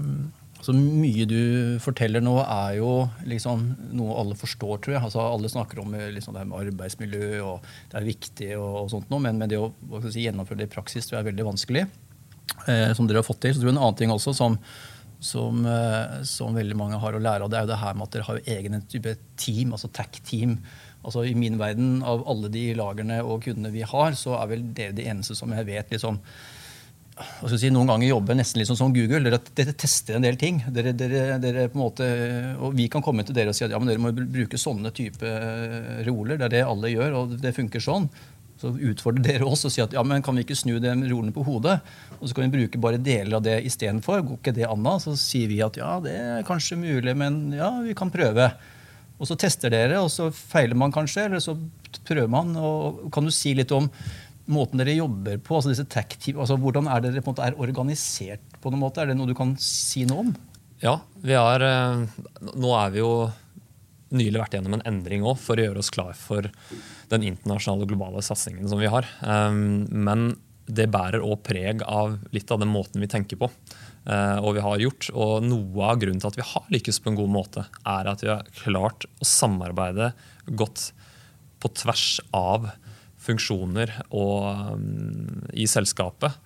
så 0.63 0.73
mye 0.77 1.25
du 1.27 1.41
forteller 1.83 2.23
nå, 2.23 2.37
er 2.45 2.77
jo 2.79 2.91
liksom 3.27 3.65
noe 3.99 4.15
alle 4.21 4.37
forstår, 4.39 4.77
tror 4.85 4.95
jeg. 4.95 5.03
Altså, 5.03 5.25
alle 5.25 5.51
snakker 5.51 5.81
om 5.83 5.97
liksom, 6.15 6.37
det 6.39 6.45
med 6.47 6.69
arbeidsmiljø, 6.69 7.27
og 7.43 7.67
det 7.91 7.99
er 7.99 8.07
viktig, 8.07 8.51
og, 8.61 8.77
og 8.85 8.93
sånt 8.93 9.11
noe, 9.11 9.25
men, 9.25 9.41
men, 9.41 9.51
det 9.51 9.59
å 9.59 9.73
si, 10.07 10.23
gjennomføre 10.23 10.63
det 10.63 10.71
i 10.71 10.75
praksis 10.77 11.09
tror 11.09 11.19
jeg 11.19 11.25
er 11.25 11.31
veldig 11.33 11.49
vanskelig. 11.51 11.85
Eh, 12.69 12.93
som 12.95 13.09
dere 13.09 13.23
har 13.23 13.27
fått 13.27 13.43
til. 13.43 13.57
Så 13.57 13.63
tror 13.63 13.73
jeg 13.73 13.77
En 13.77 13.83
annen 13.83 13.99
ting 13.99 14.15
også 14.15 14.37
som, 14.39 14.57
som, 15.23 15.67
eh, 15.67 16.23
som, 16.29 16.55
veldig 16.55 16.79
mange 16.79 17.03
har 17.03 17.19
å 17.19 17.23
lære 17.23 17.47
av, 17.47 17.51
det 17.51 17.59
er 17.59 17.67
jo 17.67 17.73
det 17.73 17.83
her 17.83 17.99
med 17.99 18.07
at 18.07 18.17
dere 18.17 18.29
har 18.31 18.43
egen 18.57 18.81
type 18.95 19.19
team, 19.41 19.75
altså 19.75 19.91
TAC-team. 19.91 20.57
Altså 21.03 21.25
I 21.27 21.35
min 21.35 21.59
verden, 21.59 21.97
av 22.07 22.23
alle 22.31 22.51
de 22.55 22.69
lagerne 22.79 23.19
og 23.27 23.43
kundene 23.49 23.75
vi 23.75 23.83
har, 23.83 24.15
så 24.19 24.37
er 24.39 24.51
vel 24.55 24.69
dere 24.77 24.95
de 24.95 25.11
eneste 25.11 25.35
som 25.39 25.51
jeg 25.51 25.67
vet 25.67 25.91
liksom 25.91 26.23
si, 27.59 27.71
noen 27.73 27.91
ganger 27.91 28.09
jobber 28.09 28.37
nesten 28.39 28.61
litt 28.61 28.71
sånn 28.71 28.79
som 28.79 28.95
Google. 28.95 29.21
Dere, 29.27 29.41
dere, 29.57 29.75
tester 29.77 30.17
en 30.17 30.25
del 30.25 30.39
ting. 30.41 30.63
Dere, 30.73 30.95
dere, 30.97 31.67
en 31.67 31.79
måte, 31.79 32.07
og 32.59 32.77
Vi 32.79 32.89
kan 32.93 33.05
komme 33.05 33.25
til 33.27 33.37
dere 33.37 33.53
og 33.53 33.59
si 33.59 33.67
at 33.67 33.75
ja, 33.75 33.81
dere 33.81 34.01
må 34.01 34.13
bruke 34.13 34.61
sånne 34.61 34.93
type 34.97 35.33
reoler. 36.07 36.39
Det 36.39 36.49
er 36.49 36.55
det 36.57 36.63
alle 36.69 36.93
gjør, 36.93 37.19
og 37.21 37.37
det 37.43 37.55
funker 37.57 37.85
sånn. 37.85 38.09
så 38.63 38.71
utfordrer 38.73 39.25
dere 39.33 39.49
oss 39.49 39.65
og 39.67 39.75
sier 39.75 39.89
at 39.89 39.97
ja, 39.97 40.03
men 40.07 40.23
kan 40.23 40.37
vi 40.37 40.47
ikke 40.47 40.57
snu 40.57 40.79
de 40.81 40.93
rolene 40.95 41.35
på 41.35 41.45
hodet? 41.45 41.81
Og 42.21 42.29
så 42.29 42.37
kan 42.37 42.47
vi 42.47 42.63
bruke 42.63 42.81
bare 42.81 43.01
deler 43.03 43.37
av 43.37 43.45
det 43.45 43.61
istedenfor. 43.67 44.23
Går 44.23 44.41
ikke 44.41 44.57
det 44.57 44.69
an? 44.71 44.93
Så 45.03 45.17
sier 45.21 45.51
vi 45.51 45.61
at 45.65 45.77
ja, 45.77 45.99
det 46.05 46.17
er 46.17 46.47
kanskje 46.49 46.81
mulig, 46.81 47.17
men 47.17 47.53
ja, 47.59 47.75
vi 47.85 47.97
kan 47.99 48.13
prøve. 48.13 48.53
Og 49.23 49.29
så 49.29 49.37
tester 49.39 49.71
dere, 49.71 50.01
og 50.03 50.09
så 50.11 50.33
feiler 50.35 50.75
man 50.75 50.95
kanskje, 50.95 51.29
eller 51.29 51.43
så 51.43 51.55
prøver 52.09 52.31
man. 52.31 52.57
og 52.57 53.05
Kan 53.15 53.29
du 53.29 53.31
si 53.35 53.53
litt 53.55 53.71
om 53.75 53.91
måten 54.51 54.81
dere 54.83 54.97
jobber 54.97 55.39
på? 55.45 55.59
altså 55.59 55.71
disse 55.71 55.87
tech 55.91 56.17
altså 56.33 56.57
Hvordan 56.59 56.89
er 56.91 57.05
dere 57.05 57.23
på 57.23 57.31
en 57.31 57.37
måte 57.37 57.47
er 57.47 57.61
organisert? 57.61 58.49
på 58.63 58.71
noen 58.71 58.85
måte? 58.85 59.03
Er 59.03 59.11
det 59.11 59.19
noe 59.19 59.31
du 59.31 59.37
kan 59.39 59.57
si 59.61 60.05
noe 60.09 60.27
om? 60.27 60.35
Ja, 60.83 60.97
vi 61.23 61.35
har, 61.39 61.63
eh, 61.63 62.05
nå 62.59 62.71
er 62.79 62.91
vi 62.95 63.03
jo 63.03 63.31
nylig 64.13 64.41
vært 64.43 64.57
gjennom 64.57 64.77
en 64.77 64.87
endring 64.89 65.25
òg 65.27 65.39
for 65.41 65.59
å 65.59 65.67
gjøre 65.67 65.83
oss 65.83 65.93
klar 65.95 66.17
for 66.19 66.49
den 67.13 67.27
internasjonale 67.27 67.89
globale 67.89 68.23
satsingen 68.25 68.69
som 68.69 68.81
vi 68.83 68.91
har. 68.93 69.07
Um, 69.23 69.87
men 69.89 70.35
det 70.67 70.91
bærer 70.93 71.25
òg 71.25 71.43
preg 71.47 71.85
av 71.87 72.19
litt 72.35 72.51
av 72.53 72.61
den 72.63 72.73
måten 72.73 73.03
vi 73.03 73.11
tenker 73.11 73.41
på. 73.41 73.49
Uh, 74.03 74.39
og 74.43 74.57
vi 74.59 74.65
har 74.65 74.83
gjort. 74.83 75.09
Og 75.15 75.47
noe 75.47 75.89
av 75.89 76.03
grunnen 76.03 76.21
til 76.23 76.33
at 76.33 76.39
vi 76.39 76.49
har 76.51 76.69
lykkes 76.75 77.01
på 77.03 77.13
en 77.13 77.19
god 77.21 77.33
måte, 77.33 77.67
er 77.89 78.11
at 78.11 78.25
vi 78.25 78.31
har 78.33 78.53
klart 78.63 79.07
å 79.23 79.29
samarbeide 79.29 80.13
godt 80.59 80.91
på 81.63 81.71
tvers 81.79 82.07
av 82.35 82.73
funksjoner 83.23 83.95
og, 84.11 84.75
um, 84.75 85.47
i 85.55 85.69
selskapet 85.71 86.37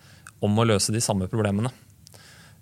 om 0.45 0.59
å 0.59 0.67
løse 0.69 0.93
de 0.95 1.03
samme 1.03 1.29
problemene. 1.33 1.73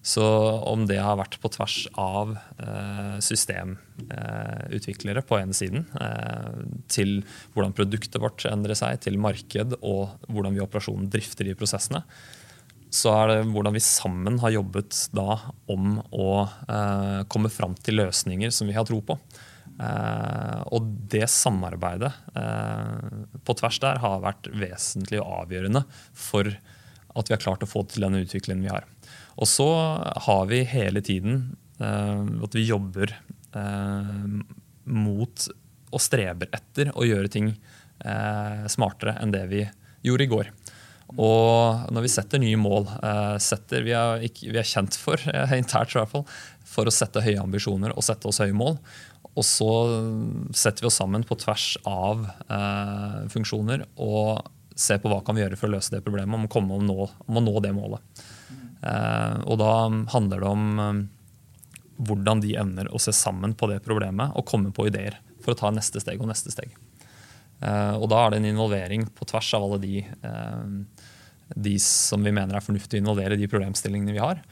Så 0.05 0.25
om 0.69 0.85
det 0.85 0.99
har 1.01 1.17
vært 1.17 1.39
på 1.41 1.49
tvers 1.49 1.87
av 1.97 2.35
eh, 2.61 3.15
systemutviklere 3.25 5.23
eh, 5.23 5.25
på 5.25 5.39
ene 5.39 5.57
siden, 5.57 5.87
eh, 5.97 6.59
til 6.93 7.23
hvordan 7.55 7.73
produktet 7.73 8.21
vårt 8.21 8.45
endrer 8.51 8.77
seg, 8.77 9.01
til 9.01 9.17
marked 9.17 9.79
og 9.81 10.13
hvordan 10.29 10.53
vi 10.53 10.61
i 10.61 10.65
operasjonen 10.67 11.09
drifter 11.09 11.49
de 11.49 11.57
prosessene, 11.57 12.03
så 12.95 13.15
er 13.17 13.31
det 13.31 13.49
hvordan 13.55 13.75
vi 13.75 13.83
sammen 13.83 14.37
har 14.45 14.53
jobbet 14.59 15.09
da 15.17 15.39
om 15.73 15.97
å 16.13 16.29
eh, 16.45 17.25
komme 17.33 17.49
fram 17.49 17.73
til 17.81 18.03
løsninger 18.03 18.53
som 18.53 18.69
vi 18.69 18.77
har 18.77 18.85
tro 18.85 19.01
på. 19.01 19.17
Eh, 19.75 20.61
og 20.71 20.87
det 21.11 21.27
samarbeidet 21.33 22.13
eh, 22.39 23.25
på 23.43 23.57
tvers 23.59 23.81
der 23.83 23.99
har 24.05 24.23
vært 24.23 24.47
vesentlig 24.55 25.19
og 25.23 25.45
avgjørende 25.45 25.83
for 26.15 26.51
at 27.15 27.31
vi 27.31 27.35
har 27.35 27.43
klart 27.43 27.65
å 27.67 27.71
få 27.71 27.83
til 27.91 28.07
den 28.07 28.21
utviklingen 28.23 28.65
vi 28.67 28.73
har. 28.73 28.87
Og 29.39 29.51
så 29.51 29.69
har 30.27 30.47
vi 30.51 30.63
hele 30.67 31.03
tiden 31.05 31.57
uh, 31.81 32.23
at 32.47 32.55
vi 32.55 32.67
jobber 32.67 33.11
uh, 33.55 34.27
mot 34.85 35.47
og 35.95 36.03
streber 36.03 36.51
etter 36.55 36.91
å 36.95 37.07
gjøre 37.07 37.31
ting 37.31 37.53
uh, 37.55 38.67
smartere 38.71 39.17
enn 39.23 39.35
det 39.35 39.45
vi 39.51 39.63
gjorde 40.07 40.27
i 40.27 40.31
går. 40.31 40.53
Og 41.15 41.91
når 41.95 42.07
vi 42.07 42.11
setter 42.11 42.41
nye 42.43 42.59
mål 42.59 42.89
setter, 43.43 43.85
vi, 43.87 43.93
er 43.95 44.23
vi, 44.25 44.57
er 44.59 44.67
kjent 44.67 44.97
for 44.99 45.21
internt 45.55 45.93
i 45.93 45.99
hvert 46.01 46.11
fall, 46.11 46.25
for 46.67 46.89
å 46.89 46.95
sette 46.95 47.23
høye 47.23 47.43
ambisjoner 47.43 47.95
og 47.95 48.07
sette 48.07 48.27
oss 48.31 48.41
høye 48.43 48.57
mål. 48.57 48.79
Og 49.35 49.43
så 49.47 49.71
setter 50.55 50.85
vi 50.85 50.89
oss 50.91 51.01
sammen 51.01 51.25
på 51.27 51.35
tvers 51.43 51.73
av 51.91 52.23
funksjoner 53.33 53.83
og 53.99 54.45
ser 54.75 54.99
på 55.03 55.11
hva 55.11 55.21
kan 55.25 55.37
vi 55.37 55.43
gjøre 55.45 55.59
for 55.59 55.71
å 55.71 55.77
løse 55.77 55.95
det 55.95 56.03
problemet, 56.05 56.35
om 56.37 56.51
komme 56.51 56.77
om, 56.77 56.87
nå, 56.87 57.07
om 57.27 57.39
å 57.39 57.43
nå 57.43 57.55
det 57.65 57.73
målet. 57.75 58.25
Eh, 58.85 59.37
og 59.49 59.59
da 59.63 59.75
handler 60.13 60.43
det 60.43 60.51
om 60.51 60.81
eh, 60.83 60.99
hvordan 62.05 62.43
de 62.43 62.57
evner 62.61 62.91
å 62.91 63.01
se 63.01 63.15
sammen 63.17 63.55
på 63.57 63.71
det 63.71 63.81
problemet 63.85 64.35
og 64.35 64.47
komme 64.51 64.75
på 64.75 64.89
ideer 64.91 65.21
for 65.45 65.55
å 65.55 65.61
ta 65.61 65.71
neste 65.73 66.03
steg 66.03 66.21
og 66.21 66.29
neste 66.31 66.53
steg. 66.53 66.75
Eh, 67.65 67.95
og 67.95 68.09
da 68.13 68.25
er 68.25 68.35
det 68.35 68.43
en 68.43 68.51
involvering 68.51 69.07
på 69.15 69.29
tvers 69.31 69.53
av 69.57 69.69
alle 69.69 69.81
de, 69.85 69.97
de 71.55 71.75
som 71.81 72.25
vi 72.25 72.35
mener 72.35 72.59
er 72.59 72.67
fornuftig 72.67 72.99
å 72.99 73.05
involvere 73.05 73.39
i 73.39 73.45
de 73.45 73.51
problemstillingene 73.51 74.17
vi 74.17 74.25
har. 74.25 74.43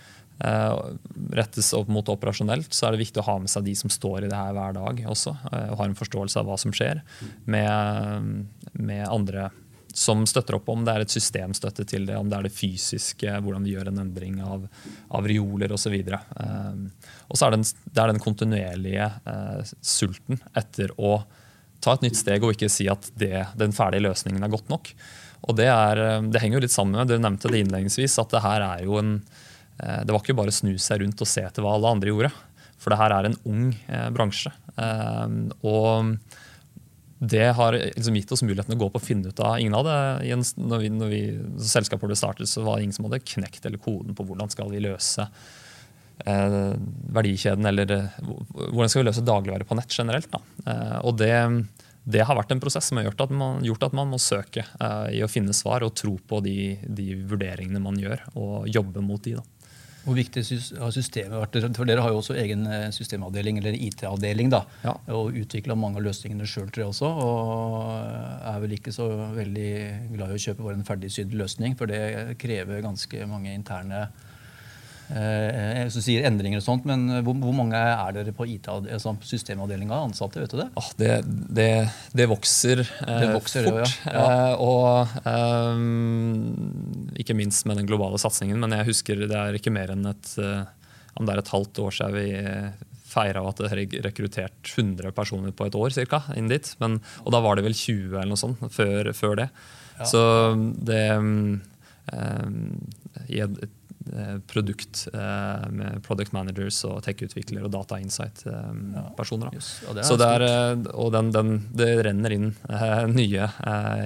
Rettes 0.40 1.68
opp 1.76 1.90
mot 1.92 2.08
operasjonelt, 2.10 2.72
så 2.74 2.88
er 2.88 2.94
det 2.94 3.02
viktig 3.04 3.20
å 3.22 3.26
ha 3.28 3.34
med 3.38 3.50
seg 3.52 3.66
de 3.66 3.76
som 3.78 3.92
står 3.92 4.24
i 4.24 4.30
det 4.30 4.38
her 4.38 4.56
hver 4.56 4.74
dag 4.74 5.02
også, 5.12 5.36
og 5.52 5.76
har 5.78 5.84
en 5.86 5.98
forståelse 5.98 6.40
av 6.40 6.48
hva 6.48 6.56
som 6.58 6.74
skjer, 6.74 7.02
med, 7.46 8.40
med 8.74 9.04
andre 9.06 9.50
som 9.94 10.24
støtter 10.26 10.56
opp 10.56 10.68
om 10.72 10.84
det 10.86 10.94
er 10.94 11.04
et 11.04 11.12
systemstøtte 11.12 11.84
til 11.88 12.06
det, 12.08 12.16
om 12.16 12.28
det 12.30 12.38
er 12.38 12.46
det 12.48 12.54
fysiske, 12.56 13.34
hvordan 13.44 13.66
vi 13.66 13.74
gjør 13.74 13.90
en 13.90 14.02
endring 14.06 14.40
av, 14.44 14.64
av 15.12 15.28
rioler 15.28 15.72
osv. 15.74 15.94
Um, 16.36 16.86
og 17.28 17.38
så 17.38 17.46
er 17.46 17.54
det, 17.54 17.60
en, 17.60 17.90
det 17.92 18.02
er 18.02 18.12
den 18.12 18.22
kontinuerlige 18.22 19.10
uh, 19.26 19.74
sulten 19.84 20.40
etter 20.58 20.94
å 20.96 21.18
ta 21.82 21.96
et 21.96 22.06
nytt 22.06 22.20
steg 22.20 22.44
og 22.44 22.54
ikke 22.54 22.70
si 22.72 22.88
at 22.90 23.10
det, 23.18 23.48
den 23.58 23.74
ferdige 23.76 24.06
løsningen 24.06 24.42
er 24.42 24.52
godt 24.52 24.70
nok. 24.72 24.92
Og 25.50 25.56
det, 25.58 25.66
er, 25.66 25.98
eh, 25.98 26.26
det 26.30 26.38
henger 26.38 26.60
jo 26.60 26.62
litt 26.62 26.74
sammen 26.74 26.94
med, 26.94 27.08
Dere 27.10 27.24
nevnte 27.24 27.50
det 27.50 27.64
innledningsvis, 27.64 28.14
at 28.22 28.30
det 28.30 28.44
her 28.44 28.62
er 28.62 28.84
jo 28.86 29.00
en 29.00 29.16
Det 29.78 30.12
var 30.12 30.20
ikke 30.20 30.36
bare 30.38 30.52
å 30.52 30.54
snu 30.54 30.76
seg 30.78 31.00
rundt 31.02 31.22
og 31.24 31.28
se 31.28 31.42
etter 31.42 31.64
hva 31.64 31.72
alle 31.74 31.90
andre 31.90 32.12
gjorde. 32.12 32.30
For 32.82 32.92
det 32.92 32.98
her 33.00 33.14
er 33.14 33.28
en 33.28 33.38
ung 33.48 33.70
eh, 33.86 34.08
bransje. 34.14 34.52
Eh, 34.74 35.34
og 35.62 36.14
det 37.22 37.52
har 37.54 37.76
liksom 37.78 38.16
gitt 38.18 38.32
oss 38.34 38.42
muligheten 38.42 38.74
å 38.74 38.80
gå 38.80 38.88
på 38.90 38.98
å 38.98 39.04
finne 39.04 39.30
ut 39.30 39.42
av 39.46 39.60
ingen 39.62 39.76
av 39.78 39.86
det. 39.86 39.98
Når, 40.58 40.80
vi, 40.82 40.88
når 40.90 41.12
vi, 41.12 41.20
selskapet 41.62 42.10
ble 42.10 42.18
startet, 42.18 42.50
så 42.50 42.64
var 42.66 42.78
det 42.78 42.88
ingen 42.88 42.96
som 42.96 43.06
hadde 43.06 43.22
knekt 43.22 43.68
eller 43.68 43.82
koden 43.82 44.16
på 44.18 44.26
hvordan 44.26 44.50
skal 44.50 44.72
vi 44.72 44.82
løse 44.82 45.28
eh, 46.26 46.72
verdikjeden, 47.14 47.70
eller 47.70 47.94
eh, 47.94 48.18
hvordan 48.64 48.90
skal 48.90 49.04
vi 49.04 49.06
løse 49.12 49.24
dagligvare 49.28 49.68
på 49.68 49.78
nett 49.78 49.94
generelt. 49.94 50.34
Eh, 50.66 50.98
og 51.06 51.14
det, 51.22 51.30
det, 52.02 52.26
har 52.26 52.40
vært 52.40 52.56
en 52.56 52.64
prosess 52.64 52.90
som 52.90 52.98
har 52.98 53.06
gjort 53.06 53.22
at 53.28 53.38
man, 53.38 53.62
gjort 53.70 53.86
at 53.86 53.94
man 53.94 54.10
må 54.10 54.18
søke 54.18 54.66
eh, 54.66 55.08
i 55.20 55.22
å 55.22 55.30
finne 55.30 55.54
svar 55.54 55.86
og 55.86 55.94
tro 56.02 56.16
på 56.18 56.42
de, 56.42 56.74
de, 56.82 57.12
vurderingene 57.22 57.86
man 57.86 58.02
gjør, 58.02 58.26
og 58.34 58.66
jobbe 58.66 59.06
mot 59.06 59.22
de. 59.22 59.38
da. 59.38 59.46
Hvor 60.02 60.16
viktig 60.18 60.42
har 60.80 60.94
systemet 60.94 61.38
vært? 61.38 61.58
For 61.76 61.88
Dere 61.88 62.02
har 62.02 62.10
jo 62.10 62.18
også 62.18 62.34
egen 62.42 62.66
eh, 62.66 62.88
systemavdeling, 62.94 63.60
eller 63.60 63.76
IT-avdeling, 63.78 64.50
da, 64.50 64.64
ja. 64.82 64.96
og 65.14 65.36
utvikla 65.38 65.76
mange 65.78 66.00
av 66.00 66.06
løsningene 66.08 66.48
sjøl, 66.48 66.72
også. 66.88 67.06
Og 67.06 68.50
er 68.50 68.60
vel 68.64 68.76
ikke 68.78 68.94
så 68.94 69.06
veldig 69.36 69.70
glad 70.16 70.32
i 70.32 70.38
å 70.38 70.44
kjøpe 70.46 70.66
bare 70.66 70.80
en 70.80 70.88
ferdigsydd 70.88 71.36
løsning, 71.38 71.78
for 71.78 71.90
det 71.90 72.34
krever 72.42 72.82
ganske 72.82 73.30
mange 73.30 73.54
interne 73.54 74.08
eh, 75.12 75.82
jeg 75.82 76.02
sier 76.04 76.26
endringer 76.28 76.60
og 76.60 76.64
sånt, 76.64 76.86
men 76.88 77.06
hvor, 77.24 77.36
hvor 77.40 77.54
mange 77.56 77.78
er 77.78 78.14
dere 78.16 78.34
på 78.36 78.46
IT, 78.50 78.68
altså 78.70 79.14
systemavdelinga 79.26 79.98
ansatte? 80.08 80.42
vet 80.42 80.54
du 80.54 80.60
Det 80.60 80.68
ah, 80.80 80.90
det, 80.98 81.10
det, 81.26 81.68
det, 82.16 82.28
vokser, 82.30 82.84
eh, 82.84 83.18
det 83.24 83.32
vokser 83.34 83.68
fort. 83.68 83.96
Ja. 84.06 84.12
Ja. 84.12 84.22
Eh, 84.52 84.62
og 84.62 85.16
eh, 85.32 85.82
ikke 87.22 87.36
minst 87.38 87.66
med 87.68 87.80
den 87.80 87.90
globale 87.90 88.20
satsingen. 88.22 88.60
Men 88.62 88.76
jeg 88.78 88.88
husker 88.92 89.26
det 89.26 89.38
er 89.38 89.58
ikke 89.58 89.74
mer 89.74 89.92
enn 89.94 90.08
et, 90.10 90.32
eh, 90.40 90.64
om 91.18 91.28
det 91.28 91.36
er 91.36 91.42
et 91.42 91.52
halvt 91.54 91.82
år 91.84 91.98
siden 91.98 92.16
vi 92.16 92.26
feira 93.12 93.42
at 93.44 93.58
det 93.60 93.68
er 93.68 94.06
rekruttert 94.06 94.70
100 94.72 95.12
personer 95.12 95.52
på 95.52 95.66
et 95.68 95.76
år 95.76 95.92
cirka, 95.92 96.22
inn 96.38 96.48
dit. 96.48 96.70
Men, 96.80 96.96
og 97.26 97.34
da 97.34 97.42
var 97.44 97.58
det 97.58 97.66
vel 97.66 97.76
20 97.76 98.16
eller 98.16 98.32
noe 98.32 98.40
sånt 98.40 98.64
før, 98.72 99.12
før 99.16 99.36
det. 99.42 99.50
Ja. 99.98 100.08
Så 100.08 100.22
det 100.88 101.04
um, 101.20 101.60
i 103.28 103.42
et, 103.44 103.60
Eh, 103.60 103.81
produkt 104.46 105.08
eh, 105.12 105.70
med 105.70 106.00
product 106.06 106.32
managers 106.32 106.80
og 106.88 107.02
tech-utviklere 107.06 107.66
og 107.66 107.72
data 107.74 107.98
insight-personer. 108.02 109.52
Eh, 109.52 109.60
ja, 109.96 110.04
Så 110.06 110.16
det, 110.20 110.28
er, 110.28 110.46
og 110.92 111.12
den, 111.14 111.30
den, 111.34 111.52
det 111.76 111.90
renner 112.06 112.36
inn 112.36 112.48
nye 113.12 113.50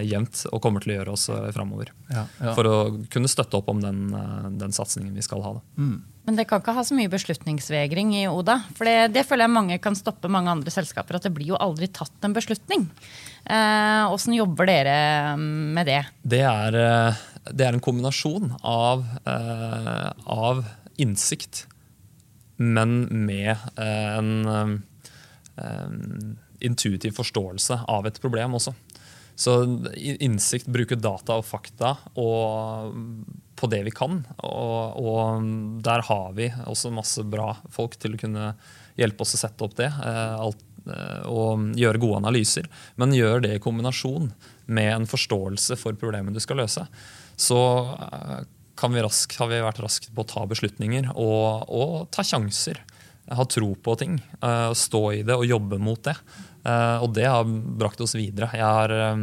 jevnt 0.07 0.47
og 0.53 0.61
kommer 0.65 0.85
til 0.85 0.95
å 0.95 0.99
gjøre 1.01 1.17
oss 1.17 1.29
framover. 1.57 1.93
Ja, 2.11 2.27
ja. 2.41 2.53
For 2.59 2.69
å 2.71 2.77
kunne 3.13 3.31
støtte 3.31 3.61
opp 3.61 3.71
om 3.73 3.81
den, 3.83 4.11
den 4.61 4.77
satsingen 4.77 5.17
vi 5.17 5.25
skal 5.25 5.45
ha. 5.47 5.57
Mm. 5.79 6.05
Men 6.27 6.35
det 6.35 6.49
kan 6.51 6.59
ikke 6.59 6.75
ha 6.75 6.83
så 6.83 6.95
mye 6.99 7.11
beslutningsvegring 7.11 8.17
i 8.19 8.25
Oda. 8.27 8.59
For 8.75 8.89
det, 8.89 9.13
det, 9.15 9.23
føler 9.29 9.47
jeg 9.47 9.55
mange 9.55 9.77
kan 9.79 9.95
stoppe 9.95 10.31
mange 10.33 10.51
andre 10.51 10.73
selskaper. 10.75 11.21
At 11.21 11.29
det 11.29 11.31
blir 11.37 11.53
jo 11.53 11.61
aldri 11.63 11.87
tatt 11.87 12.27
en 12.27 12.35
beslutning. 12.35 12.89
Åssen 13.47 14.35
eh, 14.35 14.41
jobber 14.41 14.67
dere 14.69 14.99
med 15.39 15.87
det? 15.87 16.03
Det 16.23 16.43
er 16.43 16.81
det 17.53 17.67
er 17.67 17.77
en 17.77 17.83
kombinasjon 17.83 18.55
av, 18.67 19.05
eh, 19.27 20.11
av 20.25 20.65
innsikt, 20.97 21.67
men 22.57 23.07
med 23.27 23.53
eh, 23.53 24.17
en, 24.17 24.83
en 25.57 26.37
intuitiv 26.61 27.15
forståelse 27.19 27.83
av 27.89 28.09
et 28.09 28.21
problem 28.23 28.57
også. 28.59 28.75
Så 29.37 29.59
innsikt, 29.95 30.71
bruke 30.73 30.97
data 30.97 31.37
og 31.37 31.45
fakta 31.45 31.93
og 32.17 32.95
på 33.57 33.69
det 33.69 33.83
vi 33.85 33.93
kan. 33.93 34.23
Og, 34.49 34.97
og, 34.97 35.51
der 35.85 36.05
har 36.09 36.33
vi 36.37 36.49
også 36.65 36.93
masse 36.95 37.25
bra 37.29 37.51
folk 37.73 37.99
til 38.01 38.17
å 38.17 38.21
kunne 38.21 38.55
hjelpe 38.97 39.25
oss 39.25 39.37
å 39.37 39.43
sette 39.43 39.65
opp 39.65 39.77
det. 39.77 39.91
Eh, 39.93 40.41
alt, 40.41 40.65
og 40.87 41.73
gjøre 41.75 42.01
gode 42.03 42.21
analyser. 42.21 42.69
Men 42.97 43.15
gjør 43.17 43.41
det 43.43 43.57
i 43.57 43.63
kombinasjon 43.63 44.31
med 44.67 44.93
en 44.93 45.07
forståelse 45.11 45.79
for 45.81 45.99
problemet 45.99 46.37
du 46.37 46.43
skal 46.43 46.61
løse 46.63 46.87
så 47.37 47.61
eh, 48.13 48.89
vi 48.91 49.03
raskt, 49.03 49.39
har 49.41 49.49
vi 49.49 49.61
vært 49.65 49.81
raske 49.85 50.13
på 50.13 50.25
å 50.25 50.29
ta 50.29 50.45
beslutninger 50.49 51.13
og, 51.15 51.69
og, 51.69 51.95
ta 52.13 52.25
sjanser. 52.25 52.81
Ha 53.27 53.45
tro 53.51 53.73
på 53.83 53.95
ting, 53.99 54.21
uh, 54.39 54.71
stå 54.77 55.01
i 55.17 55.23
det 55.27 55.35
og 55.35 55.49
jobbe 55.49 55.81
mot 55.83 55.99
det. 56.07 56.15
Og 57.03 57.09
det 57.15 57.25
har 57.27 57.47
brakt 57.47 58.01
oss 58.03 58.15
videre. 58.19 58.49
Jeg 58.55 58.63
har, 58.63 58.91
eh, 58.91 59.19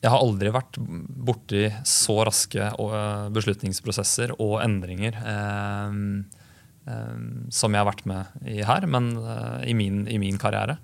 Jeg 0.00 0.10
har 0.10 0.20
aldri 0.20 0.52
vært 0.52 0.76
borti 0.80 1.62
så 1.84 2.18
raske 2.24 2.60
eh, 2.60 3.28
beslutningsprosesser 3.32 4.32
og 4.38 4.60
endringer 4.64 5.16
eh, 5.16 5.88
eh, 5.88 6.39
som 7.54 7.74
jeg 7.74 7.82
har 7.82 7.88
vært 7.88 8.06
med 8.08 8.46
i 8.48 8.60
her, 8.66 8.86
men 8.90 9.12
eh, 9.18 9.66
i 9.72 9.74
min, 9.76 10.04
i 10.08 10.18
min 10.22 10.38
karriere. 10.40 10.78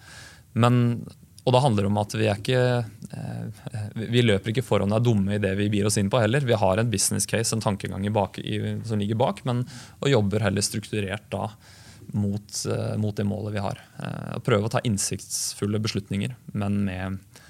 Men, 0.56 1.00
og 1.44 1.54
da 1.54 1.62
handler 1.62 1.86
det 1.86 1.92
om 1.92 2.02
at 2.02 2.16
vi 2.16 2.28
er 2.30 2.38
ikke 2.40 2.60
eh, 3.12 4.04
Vi 4.08 4.24
løper 4.24 4.52
ikke 4.52 4.64
foran 4.64 4.94
og 4.94 5.00
er 5.00 5.06
dumme 5.06 5.36
i 5.36 5.42
det 5.42 5.52
vi 5.60 5.70
byr 5.72 5.90
oss 5.90 5.98
inn 6.00 6.10
på 6.12 6.20
heller. 6.22 6.46
Vi 6.48 6.58
har 6.58 6.80
en 6.80 6.92
business 6.92 7.28
case, 7.28 7.54
en 7.54 7.64
tankegang 7.64 8.06
bak, 8.14 8.40
i, 8.40 8.60
som 8.88 9.02
ligger 9.02 9.20
bak, 9.20 9.44
men 9.48 9.66
og 10.00 10.12
jobber 10.12 10.46
heller 10.48 10.64
strukturert 10.64 11.28
da 11.34 11.50
mot, 12.14 12.66
eh, 12.66 12.96
mot 12.96 13.16
det 13.16 13.24
målet 13.24 13.54
vi 13.54 13.64
har. 13.64 13.80
Eh, 13.98 14.36
og 14.36 14.44
prøve 14.46 14.68
å 14.68 14.72
ta 14.72 14.82
innsiktsfulle 14.84 15.80
beslutninger, 15.82 16.36
men 16.54 16.84
med, 16.84 17.18
eh, 17.18 17.42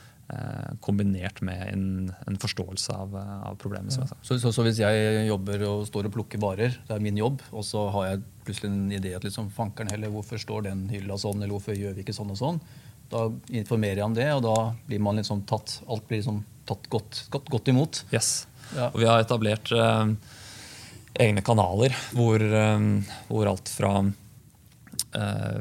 kombinert 0.82 1.38
med 1.46 1.60
en, 1.70 1.84
en 2.26 2.38
forståelse 2.42 2.94
av, 2.94 3.14
eh, 3.16 3.42
av 3.50 3.58
problemet. 3.62 3.94
som 3.94 4.02
jeg 4.02 4.10
sa. 4.10 4.18
Så, 4.22 4.38
så, 4.42 4.52
så 4.52 4.64
hvis 4.66 4.80
jeg 4.82 5.26
jobber 5.28 5.62
og 5.68 5.84
står 5.86 6.08
og 6.08 6.16
plukker 6.16 6.42
varer, 6.42 6.74
det 6.88 6.96
er 6.96 7.04
min 7.04 7.20
jobb, 7.20 7.44
og 7.52 7.66
så 7.66 7.86
har 7.94 8.08
jeg 8.08 8.24
plutselig 8.46 8.72
en 8.72 8.96
idé 8.98 9.14
at 9.18 9.26
liksom, 9.26 9.52
fankeren 9.54 9.92
heller, 9.92 10.10
hvorfor 10.14 10.40
står 10.42 10.66
den 10.66 10.86
hylla 10.90 11.18
sånn, 11.20 11.38
eller 11.42 11.54
hvorfor 11.54 11.78
gjør 11.78 11.94
vi 11.94 12.02
ikke 12.02 12.16
sånn 12.16 12.34
og 12.34 12.40
sånn, 12.40 12.60
da 13.12 13.28
informerer 13.54 14.02
jeg 14.02 14.08
om 14.08 14.18
det, 14.18 14.26
og 14.34 14.42
da 14.46 14.56
blir 14.88 15.02
man 15.02 15.20
liksom 15.20 15.44
tatt, 15.46 15.78
alt 15.86 16.08
blir 16.08 16.22
liksom 16.22 16.42
tatt 16.66 16.90
godt, 16.90 17.22
godt, 17.30 17.50
godt 17.52 17.70
imot. 17.70 18.02
Yes. 18.10 18.48
Ja. 18.74 18.90
Og 18.90 18.98
vi 18.98 19.06
har 19.06 19.22
etablert 19.22 19.70
eh, 19.70 20.14
egne 21.22 21.42
kanaler 21.46 21.94
hvor, 22.16 22.42
eh, 22.42 22.86
hvor 23.30 23.52
alt 23.52 23.70
fra 23.70 23.92
eh, 24.02 24.14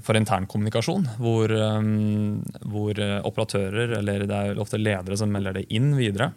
for 0.03 0.17
internkommunikasjon, 0.17 1.07
hvor, 1.21 1.51
eh, 1.51 1.87
hvor 2.71 2.99
eh, 3.01 3.19
operatører, 3.27 3.97
eller 3.99 4.25
det 4.27 4.41
er 4.41 4.61
ofte 4.61 4.81
ledere 4.81 5.17
som 5.19 5.31
melder 5.31 5.59
det 5.59 5.67
inn 5.75 5.93
videre, 5.97 6.31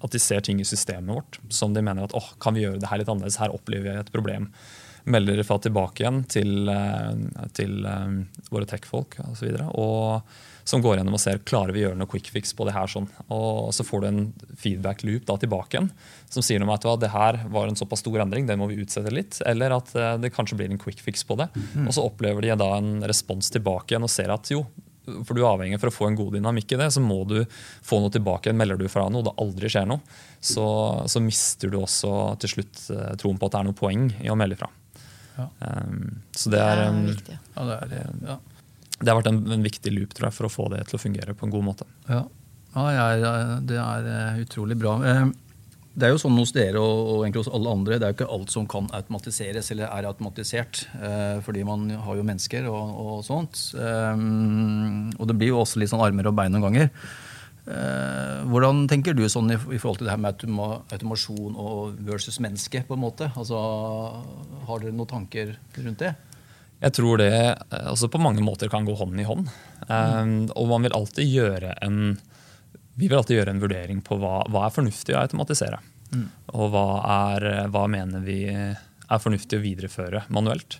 at 0.00 0.14
de 0.14 0.20
ser 0.22 0.44
ting 0.44 0.60
i 0.62 0.68
systemet 0.68 1.12
vårt 1.12 1.40
som 1.52 1.74
de 1.76 1.82
mener 1.84 2.06
at 2.06 2.14
åh, 2.16 2.30
kan 2.40 2.56
vi 2.56 2.64
gjøre 2.64 2.80
det 2.80 2.88
her 2.88 3.02
litt 3.02 3.10
annerledes, 3.12 3.40
her 3.42 3.52
opplever 3.52 3.90
vi 3.90 3.98
et 4.00 4.14
problem. 4.14 4.48
Melder 5.10 5.42
fra 5.44 5.58
tilbake 5.60 6.04
igjen 6.04 6.22
til, 6.28 6.70
eh, 6.72 7.48
til 7.56 7.84
eh, 7.88 8.16
våre 8.52 8.68
tech-folk 8.68 9.20
osv. 9.28 9.52
Og, 9.70 10.20
så 10.20 10.49
som 10.70 10.82
går 10.84 11.00
gjennom 11.00 11.16
og 11.16 11.22
ser 11.22 11.40
klarer 11.46 11.74
vi 11.74 11.82
å 11.82 11.88
gjøre 11.88 11.98
noe 11.98 12.10
quick 12.10 12.30
fix 12.30 12.52
på 12.56 12.66
det 12.68 12.74
her. 12.76 12.90
sånn. 12.90 13.08
Og 13.34 13.72
så 13.74 13.86
får 13.86 14.02
du 14.02 14.08
en 14.10 14.20
feedback 14.58 15.02
loop 15.06 15.26
da 15.28 15.36
tilbake 15.40 15.76
igjen 15.76 15.90
som 16.30 16.44
sier 16.46 16.62
noe 16.62 16.68
om 16.68 16.74
at 16.76 16.86
det 17.02 17.10
her 17.10 17.40
var 17.50 17.66
en 17.66 17.78
såpass 17.78 18.04
stor 18.04 18.20
endring, 18.22 18.46
det 18.46 18.58
må 18.58 18.68
vi 18.70 18.78
utsette 18.84 19.10
litt. 19.10 19.40
Eller 19.50 19.74
at 19.74 19.90
eh, 19.98 20.14
det 20.22 20.32
kanskje 20.34 20.60
blir 20.60 20.70
en 20.70 20.78
quick 20.80 21.02
fix 21.02 21.26
på 21.26 21.36
det. 21.40 21.48
Og 21.86 21.90
så 21.96 22.04
opplever 22.06 22.46
de 22.46 22.54
da 22.60 22.70
en 22.76 23.00
respons 23.08 23.50
tilbake 23.50 23.94
igjen 23.94 24.06
og 24.06 24.12
ser 24.12 24.30
at 24.30 24.52
jo, 24.52 24.62
for 25.26 25.34
du 25.34 25.40
er 25.40 25.48
avhengig 25.48 25.80
For 25.80 25.90
å 25.90 25.94
få 25.94 26.06
en 26.06 26.18
god 26.18 26.36
dynamikk 26.36 26.76
i 26.76 26.78
det, 26.78 26.90
så 26.94 27.02
må 27.02 27.22
du 27.26 27.40
få 27.82 27.98
noe 28.02 28.12
tilbake. 28.14 28.46
igjen. 28.46 28.60
Melder 28.60 28.78
du 28.78 28.86
fra 28.92 29.08
noe, 29.10 29.26
det 29.26 29.34
aldri 29.42 29.70
skjer 29.72 29.88
noe, 29.90 30.04
så, 30.38 30.66
så 31.10 31.22
mister 31.24 31.72
du 31.72 31.80
også 31.80 32.12
til 32.44 32.54
slutt 32.54 32.84
eh, 32.94 33.16
troen 33.18 33.40
på 33.40 33.48
at 33.48 33.56
det 33.56 33.62
er 33.62 33.70
noe 33.72 33.80
poeng 33.80 34.06
i 34.20 34.30
å 34.30 34.38
melde 34.38 34.60
fra. 34.60 34.70
Ja. 35.40 35.48
Um, 35.58 36.20
så 36.36 36.50
det 36.52 36.60
er, 36.60 36.84
um, 36.90 37.04
viktig. 37.08 37.36
Ja, 37.56 37.64
det, 37.64 37.76
er, 37.76 37.90
det. 37.90 38.00
ja. 38.28 38.38
Det 39.00 39.08
har 39.08 39.16
vært 39.16 39.30
en, 39.32 39.40
en 39.56 39.62
viktig 39.64 39.92
loop 39.96 40.12
tror 40.16 40.28
jeg, 40.28 40.36
for 40.36 40.46
å 40.48 40.52
få 40.52 40.66
det 40.74 40.82
til 40.90 40.98
å 40.98 41.00
fungere 41.00 41.36
på 41.36 41.46
en 41.46 41.52
god 41.54 41.64
måte. 41.70 41.86
Ja, 42.10 42.24
ja 42.76 43.06
det 43.64 43.78
er 43.80 44.10
eh, 44.10 44.42
utrolig 44.44 44.76
bra. 44.80 44.98
Eh, 45.04 45.30
Det 45.90 46.06
er 46.06 46.12
jo 46.14 46.20
sånn 46.22 46.36
hos 46.38 46.52
dere 46.54 46.78
og, 46.78 46.98
og 47.10 47.24
egentlig 47.24 47.42
hos 47.42 47.50
alle 47.50 47.72
andre, 47.74 47.96
det 47.98 48.06
er 48.06 48.12
jo 48.12 48.16
ikke 48.20 48.28
alt 48.36 48.52
som 48.52 48.68
kan 48.70 48.86
automatiseres 48.94 49.72
eller 49.74 49.88
er 49.88 50.06
automatisert. 50.06 50.84
eh, 51.00 51.40
Fordi 51.42 51.64
man 51.66 51.88
har 51.90 52.20
jo 52.20 52.26
mennesker 52.28 52.68
og, 52.70 52.92
og 53.02 53.24
sånt. 53.26 53.64
Og 53.74 55.26
det 55.26 55.36
blir 55.40 55.50
jo 55.50 55.58
også 55.64 55.80
litt 55.82 55.90
sånn 55.90 56.04
armer 56.04 56.30
og 56.30 56.36
bein 56.38 56.54
noen 56.54 56.68
ganger. 56.68 56.92
Hvordan 58.50 58.86
tenker 58.90 59.14
du 59.14 59.26
sånn 59.30 59.52
i, 59.52 59.58
forhold 59.58 60.00
til 60.00 60.08
det 60.08 60.14
her 60.14 60.22
med 60.22 60.32
automa, 60.32 60.80
automasjon 60.90 61.58
og 61.60 61.98
versus 62.06 62.40
menneske? 62.42 62.80
på 62.88 62.96
en 62.96 63.02
måte? 63.02 63.28
Altså, 63.38 63.58
Har 64.66 64.80
dere 64.82 64.94
noen 64.96 65.10
tanker 65.10 65.52
rundt 65.76 66.00
det? 66.02 66.14
Jeg 66.80 66.96
tror 66.96 67.20
det 67.20 67.30
eh, 67.32 67.86
altså 67.92 68.08
på 68.12 68.20
mange 68.22 68.44
måter 68.44 68.70
kan 68.72 68.86
gå 68.88 68.96
hånd 68.96 69.20
i 69.20 69.28
hånd. 69.28 69.50
Um, 69.86 70.34
og 70.56 70.68
man 70.70 70.86
vil 70.86 70.96
alltid 70.96 71.28
gjøre 71.28 71.74
en 71.84 72.18
vi 73.00 73.08
vil 73.08 73.16
alltid 73.16 73.38
gjøre 73.38 73.54
en 73.54 73.62
vurdering 73.62 74.00
på 74.04 74.18
hva, 74.20 74.42
hva 74.52 74.66
er 74.66 74.74
fornuftig 74.74 75.14
å 75.14 75.22
automatisere. 75.22 75.78
Og 76.52 76.72
hva, 76.74 76.86
er, 77.32 77.46
hva 77.72 77.86
mener 77.88 78.20
vi 78.20 78.42
er 78.50 79.22
fornuftig 79.22 79.56
å 79.56 79.62
videreføre 79.62 80.24
manuelt. 80.34 80.76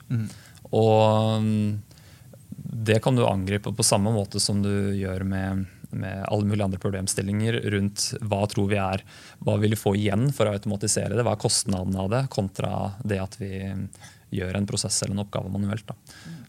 Og 0.76 1.38
um, 1.40 1.78
det 2.60 3.00
kan 3.02 3.16
du 3.16 3.24
angripe 3.26 3.72
på 3.72 3.86
samme 3.86 4.12
måte 4.12 4.40
som 4.42 4.60
du 4.62 4.92
gjør 4.98 5.24
med, 5.24 5.64
med 5.90 6.24
alle 6.28 6.46
mulige 6.46 6.66
andre 6.68 6.82
problemstillinger 6.82 7.60
rundt 7.72 8.10
hva 8.20 8.44
tror 8.50 8.68
vi 8.70 8.78
er, 8.82 9.04
hva 9.40 9.56
vil 9.62 9.74
vi 9.74 9.80
få 9.80 9.94
igjen 9.98 10.28
for 10.34 10.50
å 10.50 10.54
automatisere 10.58 11.16
det, 11.16 11.24
hva 11.26 11.38
er 11.38 11.44
kostnaden 11.46 11.96
av 11.98 12.10
det, 12.12 12.24
kontra 12.32 12.92
det 13.02 13.20
at 13.22 13.38
vi 13.40 13.54
gjør 14.34 14.58
en 14.58 14.68
prosess 14.68 15.02
eller 15.02 15.16
en 15.16 15.24
oppgave 15.24 15.50
manuelt. 15.52 15.90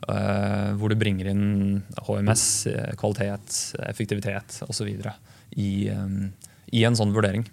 Eh, 0.09 0.69
hvor 0.79 0.91
du 0.91 0.97
bringer 0.99 1.31
inn 1.31 1.81
HMS, 2.07 2.45
eh, 2.71 2.93
kvalitet, 2.99 3.57
effektivitet 3.87 4.61
osv. 4.67 4.91
I, 5.51 5.71
um, 5.91 6.31
i 6.71 6.85
en 6.87 6.95
sånn 6.95 7.11
vurdering. 7.15 7.43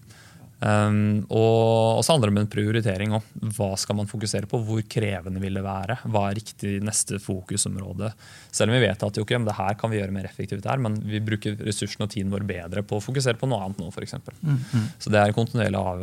Um, 0.58 1.22
og 1.30 2.00
så 2.02 2.16
handler 2.16 2.32
det 2.32 2.34
om 2.34 2.40
en 2.40 2.50
prioritering 2.50 3.12
òg. 3.14 3.26
Hva 3.54 3.68
skal 3.78 3.98
man 4.00 4.08
fokusere 4.10 4.48
på? 4.50 4.58
Hvor 4.66 4.80
krevende 4.90 5.42
vil 5.42 5.54
det 5.54 5.62
være? 5.62 6.00
Hva 6.10 6.24
er 6.28 6.38
riktig 6.40 6.72
neste 6.82 7.20
fokusområde? 7.22 8.10
Selv 8.50 8.72
om 8.72 8.78
vi 8.78 8.82
vet 8.82 9.04
at 9.06 9.20
jo, 9.20 9.26
okay, 9.26 9.38
det 9.46 9.54
her 9.58 9.78
kan 9.78 9.92
vi 9.92 10.00
gjøre 10.00 10.14
mer 10.16 10.26
effektivt 10.26 10.66
her, 10.66 10.82
men 10.82 10.98
vi 11.06 11.22
bruker 11.22 11.54
ressursene 11.62 12.08
og 12.08 12.14
tiden 12.14 12.34
vår 12.34 12.46
bedre 12.48 12.82
på 12.82 12.98
å 12.98 13.04
fokusere 13.04 13.38
på 13.38 13.50
noe 13.50 13.68
annet 13.68 13.78
nå, 13.82 13.92
f.eks. 13.94 14.18
Så 14.98 15.14
det 15.14 15.22
er 15.22 15.36
kontinuerlige 15.36 15.94
av, 15.94 16.02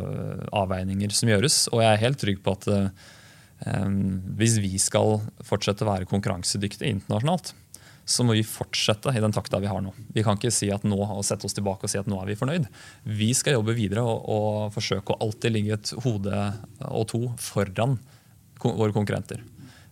avveininger 0.64 1.12
som 1.12 1.32
gjøres, 1.34 1.66
og 1.74 1.84
jeg 1.84 1.92
er 1.92 2.04
helt 2.06 2.22
trygg 2.24 2.40
på 2.44 2.56
at 2.56 2.68
um, 2.72 2.88
hvis 4.36 4.58
vi 4.60 4.76
skal 4.82 5.20
fortsette 5.46 5.84
å 5.84 5.88
være 5.88 6.08
konkurransedyktige 6.10 6.90
internasjonalt, 6.92 7.54
så 8.06 8.22
må 8.22 8.36
vi 8.36 8.44
fortsette 8.46 9.10
i 9.10 9.22
den 9.22 9.34
takta 9.34 9.58
vi 9.58 9.66
har 9.66 9.80
nå. 9.82 9.90
Vi 10.14 10.22
kan 10.22 10.38
ikke 10.38 10.52
si 10.54 10.68
at 10.70 10.84
nå, 10.86 10.94
og 10.94 11.24
sette 11.26 11.48
oss 11.48 11.56
tilbake 11.56 11.88
og 11.88 11.90
si 11.90 11.98
at 11.98 12.06
nå 12.06 12.20
er 12.20 12.28
vi 12.30 12.38
fornøyd. 12.38 12.68
Vi 13.18 13.32
skal 13.34 13.56
jobbe 13.56 13.74
videre 13.74 14.04
og, 14.06 14.28
og 14.30 14.76
forsøke 14.76 15.16
å 15.16 15.18
alltid 15.26 15.56
ligge 15.56 15.74
et 15.74 15.92
hode 16.04 16.44
og 16.86 17.08
to 17.10 17.22
foran 17.42 17.96
våre 18.62 18.94
konkurrenter. 18.94 19.42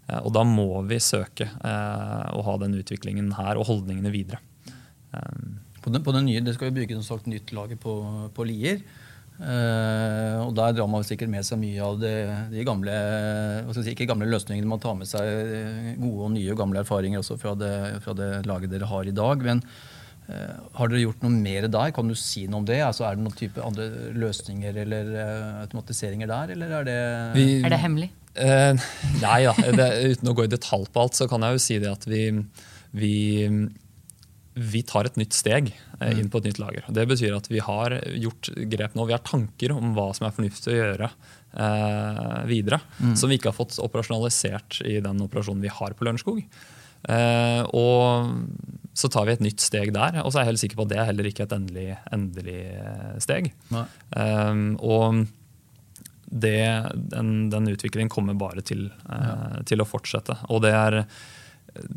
Eh, 0.07 0.21
Og 0.21 0.31
da 0.37 0.45
må 0.47 0.69
vi 0.87 1.01
søke 1.03 1.49
eh, 1.49 2.29
å 2.39 2.45
ha 2.47 2.57
den 2.63 2.79
utviklingen 2.79 3.33
her 3.39 3.59
og 3.59 3.67
holdningene 3.73 4.15
videre. 4.15 4.43
På 5.83 5.91
den, 5.93 6.03
på 6.03 6.15
den 6.15 6.25
nye, 6.27 6.41
Det 6.43 6.57
skal 6.57 6.71
jo 6.71 6.79
bygge 6.79 6.97
som 6.99 7.05
sagt, 7.07 7.29
nytt 7.31 7.53
lager 7.55 7.79
på, 7.79 7.93
på 8.35 8.47
Lier. 8.47 8.81
Eh, 9.35 10.37
og 10.45 10.53
Der 10.55 10.77
drar 10.77 10.87
man 10.91 11.03
sikkert 11.07 11.31
med 11.33 11.43
seg 11.47 11.59
mye 11.59 11.83
av 11.83 11.97
det, 11.99 12.13
de 12.53 12.63
gamle 12.67 12.93
hva 13.67 13.75
skal 13.75 13.83
si, 13.83 13.95
ikke 13.97 14.07
gamle 14.13 14.29
løsningene. 14.31 14.69
Man 14.71 14.83
tar 14.83 14.95
med 14.99 15.11
seg 15.11 15.27
eh, 15.27 15.91
gode 15.99 16.29
og 16.29 16.33
nye 16.37 16.53
og 16.55 16.61
gamle 16.63 16.85
erfaringer 16.85 17.19
også 17.25 17.39
fra 17.43 17.57
det, 17.59 17.73
fra 18.05 18.15
det 18.19 18.31
laget 18.47 18.71
dere 18.75 18.87
har 18.91 19.11
i 19.11 19.15
dag. 19.17 19.43
Men 19.43 19.63
uh, 20.31 20.55
har 20.79 20.89
dere 20.93 21.03
gjort 21.03 21.25
noe 21.27 21.35
mer 21.35 21.67
der? 21.69 21.91
Kan 21.97 22.09
du 22.09 22.15
si 22.19 22.47
noe 22.47 22.63
om 22.63 22.69
det? 22.69 22.79
Altså, 22.87 23.09
er 23.09 23.19
det 23.19 23.25
noen 23.27 23.39
type 23.39 23.65
andre 23.65 23.89
løsninger 24.15 24.79
eller 24.85 25.11
uh, 25.19 25.63
automatiseringer 25.65 26.31
der? 26.31 26.55
Eller 26.55 26.77
er 26.81 26.87
det 26.89 27.01
vi- 27.35 27.63
Er 27.65 27.75
det 27.75 27.83
hemmelig? 27.83 28.11
Eh, 28.35 28.75
nei 29.23 29.41
da, 29.47 29.53
det, 29.79 29.85
uten 30.17 30.31
å 30.33 30.35
gå 30.35 30.47
i 30.47 30.51
detalj 30.51 30.89
på 30.91 31.05
alt, 31.05 31.15
så 31.15 31.29
kan 31.31 31.45
jeg 31.47 31.55
jo 31.55 31.61
si 31.63 31.77
det 31.79 31.91
at 31.93 32.07
vi, 32.11 32.23
vi, 32.91 33.13
vi 34.55 34.85
tar 34.87 35.09
et 35.09 35.17
nytt 35.19 35.35
steg 35.35 35.73
eh, 35.73 36.19
inn 36.21 36.31
på 36.31 36.39
et 36.39 36.49
nytt 36.49 36.61
lager. 36.63 36.87
Det 36.95 37.07
betyr 37.11 37.35
at 37.37 37.49
vi 37.51 37.63
har 37.65 37.97
gjort 38.15 38.53
grep 38.71 38.95
nå. 38.95 39.09
Vi 39.09 39.17
har 39.17 39.25
tanker 39.27 39.75
om 39.75 39.95
hva 39.97 40.11
som 40.15 40.29
er 40.29 40.37
fornuftig 40.37 40.71
å 40.73 40.79
gjøre 40.79 41.11
eh, 41.11 42.39
videre. 42.51 42.81
Som 43.19 43.33
vi 43.33 43.41
ikke 43.41 43.51
har 43.51 43.59
fått 43.59 43.81
operasjonalisert 43.83 44.81
i 44.87 45.01
den 45.05 45.23
operasjonen 45.27 45.65
vi 45.65 45.75
har 45.75 45.97
på 45.99 46.07
Lørenskog. 46.07 46.43
Eh, 47.05 47.63
og 47.77 48.31
så 48.95 49.11
tar 49.11 49.27
vi 49.27 49.35
et 49.35 49.45
nytt 49.45 49.63
steg 49.65 49.93
der. 49.97 50.21
Og 50.23 50.31
så 50.31 50.41
er 50.41 50.47
jeg 50.47 50.55
helt 50.55 50.65
sikker 50.65 50.81
på 50.81 50.87
at 50.87 50.93
det 50.95 51.01
er 51.03 51.09
heller 51.11 51.31
ikke 51.31 51.49
et 51.49 51.57
endelig, 51.57 51.89
endelig 52.15 52.61
eh, 52.79 53.15
steg. 53.25 53.51
Eh, 53.75 54.61
og 54.79 55.25
det, 56.35 56.59
den, 56.95 57.35
den 57.51 57.71
utviklingen 57.75 58.13
kommer 58.13 58.39
bare 58.39 58.63
til, 58.67 58.89
eh, 59.11 59.59
til 59.69 59.83
å 59.83 59.89
fortsette. 59.89 60.39
Og 60.51 60.63
det 60.65 60.75
er 60.75 61.03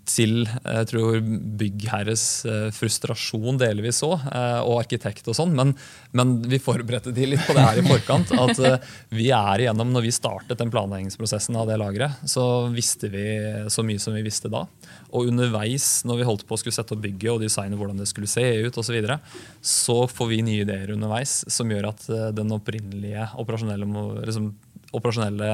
til 0.10 0.48
jeg 0.48 0.88
tror 0.90 1.20
byggherres 1.60 2.24
eh, 2.50 2.68
frustrasjon 2.74 3.60
delvis 3.62 4.02
òg, 4.06 4.26
eh, 4.32 4.60
og 4.64 4.80
arkitekt 4.82 5.28
og 5.30 5.38
sånn, 5.38 5.54
men, 5.58 5.74
men 6.18 6.38
vi 6.50 6.60
forberedte 6.62 7.14
de 7.16 7.28
litt 7.30 7.44
på 7.46 7.56
det 7.58 7.66
her 7.66 7.82
i 7.82 7.86
forkant. 7.86 8.34
At 8.34 8.62
eh, 8.62 8.78
vi 9.14 9.30
er 9.36 9.64
igjennom, 9.64 9.92
når 9.94 10.08
vi 10.08 10.16
startet 10.16 10.58
den 10.62 10.74
planleggingsprosessen 10.74 11.58
av 11.60 11.70
det 11.70 11.78
lageret, 11.82 12.24
så 12.30 12.68
visste 12.74 13.12
vi 13.14 13.26
så 13.74 13.86
mye 13.86 14.02
som 14.02 14.18
vi 14.18 14.26
visste 14.26 14.52
da. 14.52 14.66
Og 15.14 15.30
underveis, 15.30 16.02
når 16.08 16.22
vi 16.22 16.28
holdt 16.28 16.48
på 16.48 16.58
å 16.58 16.62
skulle 16.62 16.76
sette 16.76 16.96
opp 16.96 17.04
bygget 17.04 17.36
og 17.36 17.44
designe 17.46 17.78
hvordan 17.80 18.02
det 18.02 18.10
skulle 18.10 18.30
se 18.32 18.44
ut, 18.66 18.74
og 18.74 18.84
så, 18.86 18.96
videre, 18.96 19.20
så 19.62 20.00
får 20.10 20.32
vi 20.34 20.42
nye 20.46 20.66
ideer 20.66 20.96
underveis 20.96 21.44
som 21.54 21.70
gjør 21.72 21.92
at 21.92 22.08
eh, 22.10 22.30
den 22.38 22.56
opprinnelige 22.56 23.30
operasjonelle 23.38 23.88
liksom, 24.26 24.52
operasjonelle 24.96 25.50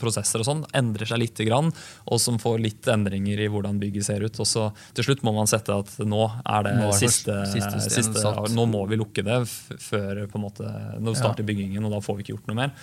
prosesser 0.00 0.42
og 0.42 0.48
sånn 0.48 0.62
endrer 0.76 1.08
seg 1.10 1.22
litt, 1.22 1.40
grann, 1.48 1.70
og 2.10 2.20
som 2.22 2.38
får 2.42 2.58
litt 2.62 2.88
endringer 2.90 3.40
i 3.40 3.48
hvordan 3.50 3.78
bygget 3.82 4.08
ser 4.08 4.24
ut. 4.26 4.38
Og 4.42 4.48
så 4.48 4.68
til 4.96 5.06
slutt 5.06 5.24
må 5.26 5.34
man 5.36 5.50
sette 5.50 5.74
at 5.74 5.92
nå 6.02 6.22
er 6.42 6.66
det, 6.66 6.76
Nå 6.78 6.88
er 6.88 6.94
det 6.94 7.00
siste, 7.02 7.36
siste 7.52 7.82
siste. 7.84 8.34
Nå 8.54 8.68
må 8.70 8.84
vi 8.90 8.98
lukke 9.00 9.24
det 9.26 9.40
før 9.48 10.24
på 10.26 10.40
en 10.40 10.46
måte, 10.46 10.72
Nå 11.02 11.14
starter 11.18 11.46
byggingen, 11.46 11.84
og 11.86 11.94
da 11.94 12.02
får 12.04 12.18
vi 12.18 12.26
ikke 12.26 12.36
gjort 12.36 12.50
noe 12.50 12.60
mer. 12.62 12.74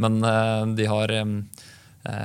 Men 0.00 0.20
uh, 0.24 0.64
de 0.78 0.88
har 0.88 1.18
Eh, 1.18 1.24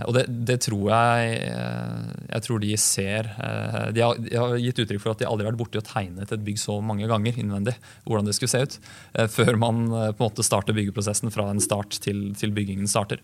og 0.06 0.14
det, 0.16 0.22
det 0.48 0.60
tror 0.68 0.84
jeg 0.94 1.32
eh, 1.50 2.12
Jeg 2.30 2.44
tror 2.46 2.60
de 2.62 2.70
ser 2.80 3.28
eh, 3.34 3.88
de 3.96 4.04
har, 4.06 4.20
de 4.22 4.36
har 4.38 4.54
gitt 4.62 4.80
uttrykk 4.84 5.02
for 5.02 5.12
at 5.16 5.20
de 5.24 5.26
aldri 5.28 5.44
har 5.48 5.52
vært 5.52 5.60
borti 5.64 5.80
og 5.82 5.88
tegnet 5.88 6.32
et 6.32 6.44
bygg 6.46 6.60
så 6.62 6.76
mange 6.86 7.08
ganger 7.10 7.40
innvendig. 7.42 7.74
hvordan 8.06 8.26
det 8.30 8.36
skulle 8.38 8.54
se 8.54 8.62
ut, 8.64 8.78
eh, 9.18 9.28
Før 9.34 9.58
man 9.60 9.82
eh, 9.90 10.12
på 10.14 10.22
en 10.24 10.30
måte 10.30 10.46
starter 10.46 10.78
byggeprosessen 10.78 11.34
fra 11.34 11.48
en 11.52 11.60
start 11.64 11.98
til, 12.06 12.22
til 12.38 12.54
byggingen 12.56 12.88
starter. 12.88 13.20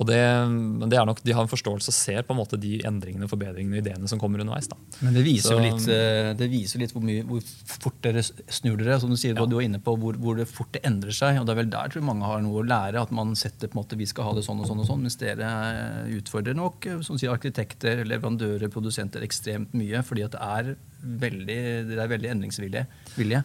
Og 0.00 0.08
det, 0.08 0.18
men 0.48 0.88
det 0.90 0.98
er 0.98 1.06
nok, 1.06 1.20
De 1.22 1.36
har 1.36 1.44
en 1.44 1.52
forståelse 1.52 1.92
og 1.92 1.98
ser 1.98 2.24
på 2.26 2.34
en 2.34 2.40
måte 2.40 2.58
de 2.60 2.80
endringene, 2.88 3.28
forbedringene 3.30 3.78
og 3.78 3.84
ideene 3.84 4.10
som 4.10 4.18
kommer 4.22 4.40
underveis. 4.42 4.70
da. 4.72 4.80
Men 5.04 5.14
det 5.18 5.26
viser, 5.28 5.52
jo 5.54 5.60
litt, 5.66 5.86
eh, 5.92 6.32
det 6.40 6.50
viser 6.50 6.82
litt 6.82 6.96
hvor, 6.96 7.04
mye, 7.06 7.22
hvor 7.28 7.44
fort 7.76 8.00
dere 8.08 8.24
snur 8.24 8.80
dere. 8.80 8.98
Som 9.04 9.12
du 9.12 9.18
sier, 9.20 9.36
Ja. 9.36 9.46
du 9.46 9.56
var 9.60 9.68
inne 9.68 9.78
på 9.84 9.94
hvor, 10.00 10.16
hvor 10.16 10.40
det 10.40 10.48
fort 10.48 10.72
det 10.72 10.82
endrer 10.88 11.12
seg. 11.14 11.38
og 11.40 11.46
det 11.46 11.54
er 11.54 11.60
vel 11.62 11.70
der 11.76 11.92
tror 11.92 12.00
jeg 12.00 12.08
mange 12.08 12.24
har 12.26 12.40
noe 12.42 12.64
å 12.64 12.66
lære. 12.66 13.00
At 13.04 13.12
man 13.14 13.36
setter 13.38 13.68
på 13.68 13.76
en 13.76 13.82
måte, 13.84 14.00
vi 14.00 14.08
skal 14.08 14.30
ha 14.30 14.34
det 14.34 14.46
sånn 14.48 14.60
og 14.64 14.66
sånn, 14.70 14.80
og 14.80 14.88
sånn, 14.88 15.04
mens 15.04 15.20
dere 15.20 15.44
eh, 15.44 15.89
utfordrer 16.18 16.56
nok 16.56 16.86
eh, 16.90 17.02
sier, 17.06 17.32
arkitekter, 17.32 18.04
leverandører, 18.08 18.70
produsenter 18.72 19.24
ekstremt 19.26 19.74
mye. 19.76 20.02
fordi 20.06 20.26
det 20.32 20.40
er 20.40 20.72
veldig, 21.00 21.60
det 21.90 21.98
er 21.98 22.14
veldig 22.14 22.32
endringsvilje. 22.34 22.86
vilje. 23.16 23.42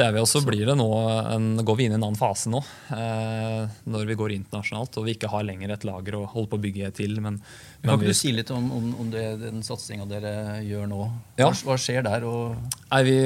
Det 0.00 0.06
er 0.08 0.14
vi 0.16 0.20
også 0.22 0.40
blir 0.40 0.64
det 0.64 0.74
nå, 0.80 0.86
en, 1.28 1.48
går 1.60 1.76
vi 1.76 1.84
inn 1.84 1.92
i 1.92 1.96
en 1.98 2.04
annen 2.06 2.16
fase 2.16 2.48
nå, 2.48 2.62
eh, 2.96 3.66
når 3.92 4.06
vi 4.08 4.14
går 4.16 4.32
internasjonalt 4.32 4.96
og 4.96 5.04
vi 5.04 5.12
ikke 5.12 5.28
har 5.28 5.44
lenger 5.44 5.74
et 5.74 5.84
lager 5.84 6.16
å 6.16 6.22
holde 6.30 6.48
på 6.48 6.56
å 6.56 6.62
bygge 6.62 6.88
til. 6.96 7.18
Men, 7.20 7.36
Kan 7.82 7.84
men 7.84 7.92
ikke 7.98 8.06
vi, 8.06 8.14
du 8.14 8.16
si 8.16 8.32
litt 8.32 8.52
om, 8.54 8.70
om, 8.78 8.86
om 9.04 9.10
det, 9.12 9.26
den 9.42 9.60
satsinga 9.66 10.08
dere 10.08 10.32
gjør 10.64 10.88
nå? 10.88 11.02
Ja. 11.36 11.50
Hva, 11.50 11.52
hva 11.68 11.78
skjer 11.84 12.08
der? 12.08 12.24
Og, 12.30 12.56
nei, 12.86 13.02
vi, 13.10 13.18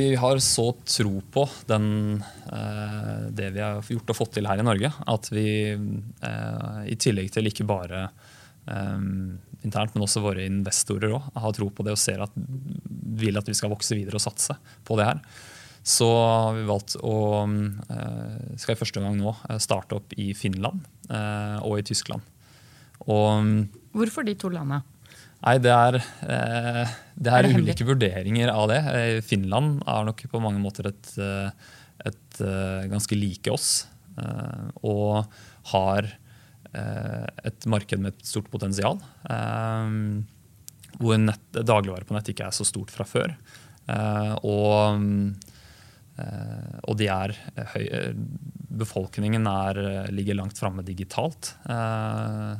vi 0.00 0.08
har 0.24 0.40
så 0.40 0.70
tro 0.96 1.12
på 1.36 1.44
den, 1.68 1.92
eh, 2.48 3.14
det 3.28 3.52
vi 3.58 3.66
har 3.66 3.94
gjort 3.98 4.16
og 4.16 4.22
fått 4.22 4.36
til 4.38 4.48
her 4.48 4.64
i 4.64 4.68
Norge, 4.72 4.94
at 4.96 5.32
vi 5.34 5.48
eh, 5.76 6.82
i 6.88 7.00
tillegg 7.04 7.34
til 7.36 7.52
ikke 7.52 7.68
bare 7.68 8.06
eh, 8.08 9.10
internt, 9.60 9.92
men 9.92 10.08
også 10.08 10.24
våre 10.24 10.48
investorer 10.48 11.12
også, 11.12 11.36
har 11.44 11.60
tro 11.60 11.68
på 11.68 11.84
det 11.84 11.98
og 11.98 12.00
ser 12.00 12.24
at, 12.24 12.44
vil 13.20 13.36
at 13.36 13.52
vi 13.52 13.60
skal 13.60 13.76
vokse 13.76 13.92
videre 13.92 14.16
og 14.16 14.24
satse 14.24 14.56
på 14.88 14.96
det 14.96 15.12
her. 15.12 15.28
Så 15.84 16.06
har 16.08 16.54
vi 16.56 16.64
valgt 16.64 16.96
å 17.04 17.16
eh, 17.44 18.56
skal 18.56 18.72
i 18.72 18.80
første 18.80 19.02
gang 19.04 19.18
nå 19.20 19.34
eh, 19.50 19.60
starte 19.60 19.98
opp 19.98 20.14
i 20.16 20.30
Finland 20.36 20.80
eh, 21.12 21.58
og 21.60 21.76
i 21.82 21.84
Tyskland. 21.84 22.24
Og 23.04 23.68
Hvorfor 23.92 24.24
de 24.24 24.32
to 24.40 24.48
landene? 24.48 24.80
Nei, 25.44 25.58
det 25.60 25.74
er, 25.74 25.98
det 26.24 27.28
er, 27.28 27.36
Er 27.36 27.44
det 27.44 27.58
ulike 27.60 27.84
vurderinger 27.84 28.48
av 28.48 28.70
det. 28.70 28.78
Finland 29.28 29.82
er 29.84 30.06
nok 30.08 30.22
på 30.32 30.40
mange 30.40 30.62
måter 30.62 30.88
et, 30.88 31.10
et 32.00 32.38
ganske 32.88 33.18
like 33.18 33.52
oss. 33.52 33.74
Og 34.80 35.28
har 35.74 36.08
et 36.72 37.68
marked 37.68 38.00
med 38.00 38.14
et 38.14 38.24
stort 38.24 38.48
potensial. 38.48 38.96
Hvor 40.96 41.20
nett, 41.20 41.44
dagligvare 41.60 42.08
på 42.08 42.16
nett 42.16 42.32
ikke 42.32 42.48
er 42.48 42.56
så 42.56 42.64
stort 42.64 42.94
fra 42.94 43.04
før. 43.04 43.36
Og 44.48 44.72
Eh, 44.80 45.53
og 46.86 46.98
de 47.00 47.08
er 47.10 47.34
eh, 47.54 47.70
høy, 47.74 47.84
eh, 47.84 48.12
befolkningen 48.78 49.46
er, 49.50 49.80
eh, 49.82 50.10
ligger 50.14 50.38
langt 50.38 50.58
framme 50.58 50.84
digitalt. 50.86 51.54
Eh, 51.68 52.54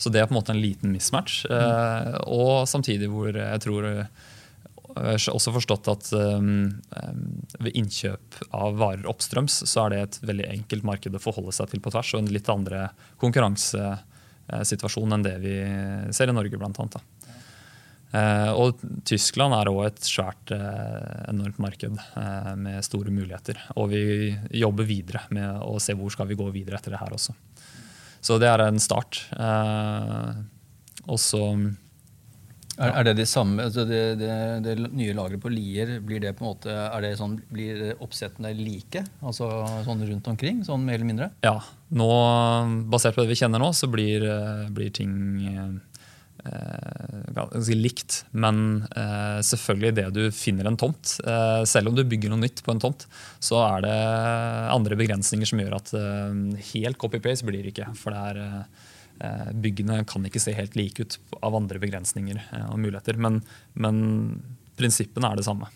så 0.00 0.12
det 0.12 0.20
er 0.20 0.28
på 0.28 0.34
en 0.34 0.40
måte 0.40 0.54
en 0.54 0.62
liten 0.62 0.92
mismatch. 0.94 1.44
Eh, 1.50 2.12
og 2.30 2.68
samtidig 2.70 3.10
hvor 3.12 3.34
jeg 3.36 3.64
tror 3.66 3.88
eh, 3.90 4.04
jeg 4.90 5.20
har 5.22 5.34
også 5.36 5.52
forstått 5.54 5.88
at 5.92 6.08
um, 6.18 6.80
ved 7.62 7.76
innkjøp 7.78 8.40
av 8.58 8.74
varer 8.80 9.06
oppstrøms, 9.06 9.60
så 9.70 9.84
er 9.84 9.92
det 9.92 10.00
et 10.02 10.18
veldig 10.32 10.48
enkelt 10.50 10.86
marked 10.88 11.14
å 11.14 11.22
forholde 11.22 11.54
seg 11.54 11.70
til 11.70 11.82
på 11.84 11.92
tvers, 11.94 12.10
og 12.16 12.24
en 12.24 12.32
litt 12.34 12.50
andre 12.50 12.88
konkurransesituasjon 13.22 15.14
enn 15.14 15.26
det 15.28 15.36
vi 15.44 15.54
ser 16.10 16.32
i 16.32 16.34
Norge, 16.34 16.58
blant 16.58 16.82
annet. 16.82 16.98
Da. 16.98 17.19
Eh, 18.10 18.50
og 18.58 18.80
Tyskland 19.06 19.54
er 19.54 19.70
òg 19.70 19.84
et 19.86 20.00
svært, 20.02 20.50
eh, 20.54 21.26
enormt 21.30 21.60
marked 21.62 21.94
eh, 21.94 22.54
med 22.58 22.82
store 22.82 23.12
muligheter. 23.14 23.60
Og 23.78 23.92
vi 23.92 24.02
jobber 24.62 24.88
videre 24.88 25.22
med 25.30 25.62
å 25.62 25.78
se 25.82 25.94
hvor 25.94 26.10
skal 26.10 26.30
vi 26.30 26.38
gå 26.38 26.48
videre 26.54 26.80
etter 26.80 26.96
det 26.96 27.02
her 27.02 27.14
også. 27.14 27.36
Så 28.20 28.40
det 28.42 28.50
er 28.50 28.66
en 28.66 28.82
start. 28.82 29.22
Og 31.06 31.20
så 31.22 31.44
Er, 32.80 32.94
er 32.96 33.04
det 33.04 33.12
det 33.18 33.26
samme, 33.28 33.66
altså 33.66 33.82
det, 33.84 34.18
det, 34.20 34.34
det 34.64 34.74
nye 34.96 35.12
lageret 35.12 35.42
på 35.42 35.50
Lier, 35.52 35.98
blir 36.00 36.20
det 36.22 36.30
på 36.38 36.46
en 36.46 36.48
måte, 36.48 36.72
er 36.72 37.02
det 37.04 37.10
sånn, 37.18 37.34
blir 37.52 37.90
oppsettene 38.00 38.54
like? 38.56 39.02
Altså 39.20 39.50
sånn 39.84 40.00
rundt 40.08 40.30
omkring, 40.32 40.62
sånn 40.64 40.86
mer 40.86 40.96
eller 40.96 41.08
mindre? 41.10 41.28
Ja. 41.44 41.58
Nå, 41.92 42.08
basert 42.88 43.18
på 43.18 43.26
det 43.26 43.34
vi 43.34 43.36
kjenner 43.42 43.60
nå, 43.60 43.68
så 43.76 43.90
blir, 43.92 44.24
blir 44.72 44.88
ting 44.96 45.12
ganske 47.34 47.76
likt. 47.76 48.24
Men 48.30 48.82
eh, 48.96 49.40
selvfølgelig 49.44 49.94
det 49.96 50.06
du 50.16 50.22
finner 50.34 50.68
en 50.70 50.78
tomt. 50.80 51.16
Eh, 51.24 51.62
selv 51.68 51.90
om 51.90 51.96
du 51.96 52.04
bygger 52.04 52.32
noe 52.32 52.42
nytt 52.44 52.62
på 52.64 52.74
en 52.74 52.82
tomt, 52.82 53.06
så 53.42 53.60
er 53.64 53.84
det 53.86 53.96
andre 54.74 54.98
begrensninger 55.00 55.48
som 55.48 55.60
gjør 55.62 55.78
at 55.80 55.92
eh, 55.98 56.38
helt 56.72 57.00
copy-paste 57.00 57.48
blir 57.48 57.64
det 57.64 57.74
ikke. 57.74 57.90
For 57.98 58.14
det 58.14 58.22
er 58.30 58.42
eh, 58.44 58.86
eh, 59.26 59.50
Byggene 59.66 60.02
kan 60.08 60.26
ikke 60.26 60.42
se 60.42 60.56
helt 60.56 60.78
like 60.78 61.04
ut 61.04 61.18
av 61.40 61.58
andre 61.58 61.82
begrensninger 61.82 62.40
eh, 62.40 62.70
og 62.70 62.80
muligheter. 62.82 63.20
Men, 63.20 63.42
men 63.74 64.00
prinsippene 64.80 65.32
er 65.32 65.40
det 65.40 65.48
samme. 65.48 65.68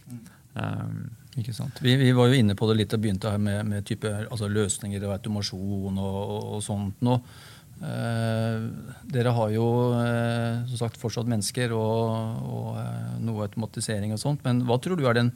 Um, 0.55 1.11
Ikke 1.35 1.51
sant? 1.51 1.81
Vi, 1.83 1.97
vi 1.99 2.13
var 2.15 2.29
jo 2.31 2.37
inne 2.39 2.55
på 2.55 2.69
det 2.71 2.77
litt 2.79 2.93
og 2.95 3.01
begynte 3.03 3.33
her 3.33 3.41
med, 3.43 3.65
med 3.67 3.87
type, 3.89 4.07
altså 4.07 4.47
løsninger 4.47 5.03
og 5.03 5.17
automasjon 5.17 5.99
og, 5.99 6.19
og, 6.23 6.45
og 6.55 6.63
sånt 6.63 7.03
nå. 7.03 7.17
Eh, 7.83 8.65
dere 9.11 9.35
har 9.35 9.51
jo 9.53 9.67
eh, 9.99 10.63
som 10.71 10.85
sagt 10.85 10.99
fortsatt 11.01 11.29
mennesker 11.29 11.75
og, 11.75 12.41
og 12.47 12.69
eh, 12.81 13.15
noe 13.27 13.49
automatisering 13.49 14.15
og 14.15 14.21
sånt, 14.23 14.45
men 14.47 14.63
hva 14.69 14.79
tror 14.81 15.01
du 15.01 15.07
er 15.09 15.19
den 15.19 15.33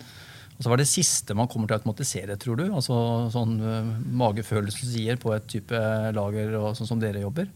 altså 0.59 0.70
Hva 0.72 0.74
er 0.74 0.81
det 0.83 0.90
siste 0.90 1.35
man 1.38 1.46
kommer 1.46 1.68
til 1.68 1.77
å 1.77 1.79
automatisere, 1.79 2.35
tror 2.40 2.57
du? 2.59 2.64
Altså 2.66 2.94
sånn 3.31 3.53
magefølelse 3.61 4.16
Magefølelsen 4.18 4.90
sier 4.90 5.20
på 5.22 5.31
et 5.31 5.44
type 5.46 5.83
lager 6.16 6.57
og 6.59 6.72
sånn 6.74 6.88
som 6.90 7.03
dere 7.03 7.22
jobber? 7.22 7.46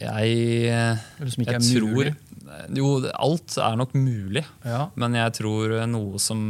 jeg 0.00 0.34
jeg 1.54 1.62
tror? 1.80 2.10
Jo, 2.76 2.88
alt 3.14 3.56
er 3.60 3.76
nok 3.78 3.94
mulig. 3.96 4.44
Ja. 4.66 4.86
Men 5.00 5.16
jeg 5.18 5.34
tror 5.40 5.74
noe 5.90 6.20
som 6.22 6.40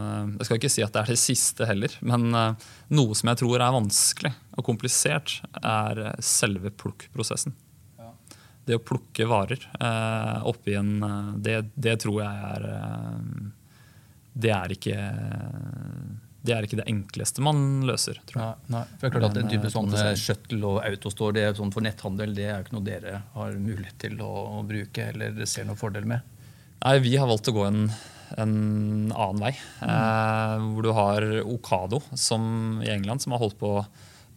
eh, 0.00 0.32
Jeg 0.38 0.48
skal 0.48 0.60
ikke 0.60 0.72
si 0.72 0.84
at 0.84 0.94
det 0.94 1.02
er 1.02 1.12
det 1.14 1.20
siste 1.20 1.68
heller, 1.68 1.94
men 2.06 2.28
eh, 2.34 2.66
noe 2.96 3.16
som 3.18 3.32
jeg 3.32 3.40
tror 3.42 3.60
er 3.60 3.76
vanskelig 3.76 4.32
og 4.56 4.66
komplisert, 4.66 5.38
er 5.62 6.02
eh, 6.08 6.18
selve 6.24 6.72
plukkprosessen. 6.72 7.56
Ja. 8.00 8.12
Det 8.68 8.78
å 8.78 8.84
plukke 8.84 9.28
varer 9.30 9.68
eh, 9.80 10.46
oppi 10.48 10.76
en 10.78 10.96
eh, 11.06 11.32
det, 11.48 11.58
det 11.74 11.98
tror 12.04 12.22
jeg 12.24 12.46
er 12.52 12.68
eh, 12.74 13.50
Det 14.46 14.52
er 14.52 14.76
ikke 14.76 14.96
det 16.46 16.54
er 16.54 16.66
ikke 16.66 16.78
det 16.80 16.86
enkleste 16.90 17.44
man 17.44 17.62
løser, 17.86 18.20
tror 18.28 18.42
jeg. 18.42 18.64
Nei, 18.66 18.78
nei. 18.78 18.82
For 18.94 19.04
det 19.04 19.08
er 19.08 19.14
klart 19.16 19.28
at 19.28 19.40
en 19.42 19.52
type 19.52 19.68
eh, 19.68 19.74
sånn 19.74 20.18
shuttle 20.20 20.72
og 20.72 20.80
autostore 20.86 21.36
det 21.36 21.46
er 21.46 21.56
sånn 21.58 21.72
for 21.74 21.86
netthandel 21.86 22.34
det 22.36 22.48
er 22.48 22.54
jo 22.54 22.66
ikke 22.66 22.76
noe 22.78 22.86
dere 22.86 23.20
har 23.34 23.60
mulighet 23.60 24.00
til 24.06 24.20
å, 24.24 24.32
å 24.60 24.64
bruke 24.66 25.10
eller 25.12 25.40
ser 25.50 25.68
noen 25.68 25.80
fordel 25.80 26.08
med. 26.08 26.36
Nei, 26.82 26.98
Vi 27.04 27.16
har 27.16 27.28
valgt 27.28 27.48
å 27.50 27.56
gå 27.56 27.64
en, 27.66 27.86
en 28.36 28.56
annen 29.12 29.42
vei. 29.42 29.54
Eh, 29.86 30.66
hvor 30.72 30.86
du 30.86 30.92
har 30.96 31.30
Okado 31.44 32.02
som, 32.14 32.82
i 32.84 32.92
England, 32.94 33.24
som 33.24 33.34
har 33.36 33.42
holdt 33.42 33.58
på 33.60 33.78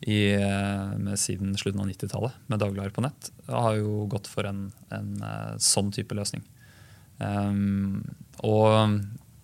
i, 0.08 0.34
eh, 0.34 0.98
med 0.98 1.19
siden 1.19 1.58
slutten 1.60 1.82
av 1.84 1.89
90-tallet 1.89 2.48
med 2.48 2.62
dagligvarer 2.62 2.95
på 2.95 3.04
nett. 3.04 3.32
Har 3.50 3.76
jo 3.80 4.06
gått 4.12 4.30
for 4.32 4.48
en, 4.48 4.69
en 4.95 5.12
eh, 5.19 5.58
sånn 5.63 5.91
type 5.95 6.15
løsning. 6.15 6.45
Um, 7.19 8.06
og 8.48 9.04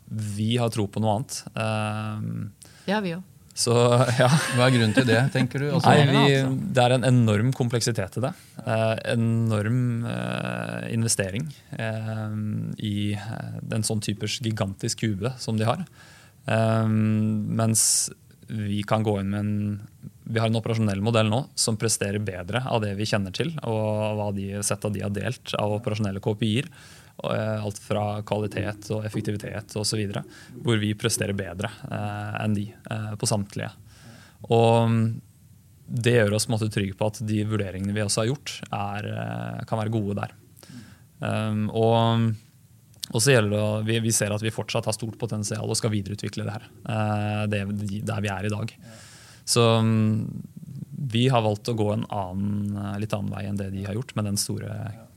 vi 0.10 0.58
har 0.62 0.70
tro 0.74 0.88
på 0.88 1.02
noe 1.04 1.16
annet. 1.20 1.40
Uh, 1.58 2.52
Ja, 2.86 3.00
vi 3.02 3.16
òg. 3.16 3.24
så 3.56 3.74
ja. 4.22 4.28
Hva 4.58 4.68
er 4.68 4.74
grunnen 4.76 4.94
til 4.94 5.08
det, 5.08 5.22
tenker 5.34 5.64
du? 5.64 5.70
Altså, 5.74 5.90
Nei, 5.90 6.04
vi, 6.12 6.58
det 6.76 6.84
er 6.84 6.98
en 6.98 7.08
enorm 7.08 7.54
kompleksitet 7.56 8.14
til 8.18 8.28
det. 8.28 8.34
Eh, 8.62 8.96
enorm 9.16 10.06
eh, 10.12 10.92
investering 10.94 11.48
eh, 11.72 12.36
i 12.84 12.98
en 13.16 13.88
sånn 13.88 14.04
typers 14.06 14.38
gigantisk 14.44 15.02
kube 15.06 15.34
som 15.42 15.58
de 15.58 15.66
har. 15.66 15.82
Eh, 16.46 16.86
mens 16.92 18.12
vi 18.48 18.84
kan 18.86 19.02
gå 19.02 19.18
inn 19.20 19.32
med 19.34 19.40
en 19.40 19.80
Vi 20.30 20.40
har 20.42 20.50
en 20.50 20.58
operasjonell 20.58 21.02
modell 21.02 21.30
nå 21.30 21.40
som 21.58 21.78
presterer 21.78 22.22
bedre 22.22 22.62
av 22.70 22.82
det 22.82 22.96
vi 22.98 23.06
kjenner 23.06 23.34
til, 23.34 23.52
og 23.62 24.18
hva 24.18 24.32
de 24.34 24.62
sett 24.66 24.86
av 24.86 24.94
de 24.94 25.04
har 25.06 25.14
delt 25.14 25.54
av 25.58 25.74
operasjonelle 25.80 26.22
KPI-er. 26.22 26.70
Eh, 27.24 27.64
Alt 27.64 27.80
fra 27.82 28.06
kvalitet 28.28 28.90
og 28.96 29.06
effektivitet 29.08 29.76
osv. 29.80 30.04
Hvor 30.66 30.82
vi 30.82 30.94
presterer 31.00 31.38
bedre 31.38 31.72
eh, 31.90 32.34
enn 32.44 32.58
de 32.58 32.70
eh, 32.72 33.14
på 33.20 33.30
samtlige. 33.30 33.72
Og 34.52 34.92
det 35.86 36.16
gjør 36.16 36.36
oss 36.38 36.50
måte 36.50 36.72
trygge 36.74 36.98
på 36.98 37.08
at 37.12 37.22
de 37.26 37.44
vurderingene 37.48 37.94
vi 37.94 38.02
også 38.02 38.24
har 38.24 38.32
gjort, 38.32 38.56
er, 38.74 39.08
kan 39.70 39.78
være 39.78 39.94
gode 39.94 40.16
der. 40.18 40.34
Um, 41.20 41.68
og, 41.70 42.32
og 43.14 43.22
så 43.24 43.36
gjelder 43.36 43.54
det, 43.54 43.86
vi, 43.88 44.00
vi 44.04 44.14
ser 44.14 44.34
at 44.36 44.44
vi 44.44 44.54
fortsatt 44.54 44.90
har 44.90 44.96
stort 44.98 45.18
potensial 45.22 45.70
og 45.70 45.78
skal 45.80 45.94
videreutvikle 45.94 46.46
det 46.48 46.56
her. 46.58 46.66
Uh, 46.90 47.44
det, 47.52 47.62
der 48.06 48.26
vi 48.26 48.32
er 48.34 48.50
i 48.50 48.54
dag. 48.54 48.74
Så 49.46 49.64
um, 49.80 50.26
vi 51.06 51.28
har 51.30 51.42
valgt 51.46 51.70
å 51.70 51.76
gå 51.78 51.86
en 51.94 52.06
annen, 52.10 52.76
eh, 52.82 53.00
litt 53.04 53.14
annen 53.14 53.30
vei 53.36 53.44
enn 53.46 53.58
det 53.60 53.68
de 53.74 53.84
har 53.86 53.94
gjort 53.98 54.16
med 54.18 54.26
den 54.26 54.38
store 54.42 54.72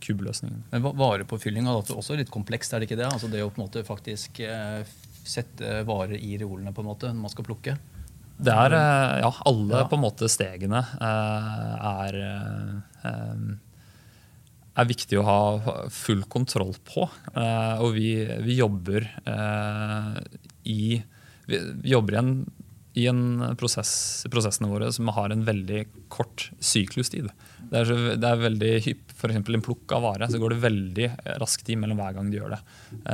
kubeløsningen. 0.05 0.62
Men 0.72 0.83
va- 0.85 0.92
varepåfyllinga 1.01 1.72
er 1.72 1.94
også 1.96 2.16
litt 2.18 2.31
komplekst, 2.35 2.72
er 2.74 2.81
det 2.83 2.88
ikke 2.90 2.98
det? 3.01 3.07
Altså 3.12 3.31
det 3.33 3.40
å 3.42 3.48
på 3.51 3.62
en 3.62 3.66
måte 3.68 3.85
faktisk 3.88 4.40
eh, 4.44 4.83
sette 5.24 5.81
varer 5.88 6.16
i 6.20 6.37
reolene 6.40 6.72
på 6.77 6.81
en 6.85 6.90
måte 6.90 7.09
når 7.11 7.22
man 7.24 7.33
skal 7.33 7.44
plukke. 7.48 7.79
Det 8.38 8.53
er 8.55 8.77
eh, 8.79 9.20
ja, 9.24 9.33
alle 9.51 9.81
Ja. 9.83 9.88
på 9.90 9.96
en 9.98 10.05
måte 10.05 10.29
stegene 10.31 10.85
er 11.03 12.20
er 14.79 14.87
viktig 14.87 15.18
å 15.18 15.24
ha 15.27 15.38
full 15.90 16.20
kontroll 16.31 16.77
på. 16.87 17.09
Og 17.83 17.88
vi, 17.96 18.12
vi 18.46 18.55
jobber 18.61 19.09
i 20.68 21.03
vi 21.48 21.59
jobber 21.90 22.12
i 22.14 22.18
en, 22.20 22.33
i 22.98 23.06
en 23.11 23.20
prosess, 23.61 23.92
prosessene 24.32 24.70
våre 24.70 24.90
som 24.94 25.11
har 25.14 25.30
en 25.30 25.44
veldig 25.46 25.84
kort 26.12 26.48
syklustid. 26.58 27.28
Det 27.68 27.82
er, 27.82 27.87
så, 27.88 27.98
det 28.18 28.30
er 28.30 28.42
veldig 28.42 28.72
hypp, 28.87 29.14
eksempel 29.28 29.58
en 29.58 29.64
plukk 29.64 29.94
av 29.96 30.04
vare, 30.06 30.28
så 30.30 30.40
går 30.40 30.54
det 30.54 30.64
veldig 30.64 31.08
rask 31.42 31.62
tid 31.66 31.80
mellom 31.82 32.00
hver 32.00 32.16
gang 32.16 32.32
du 32.32 32.38
gjør 32.38 32.56
det. 32.56 32.61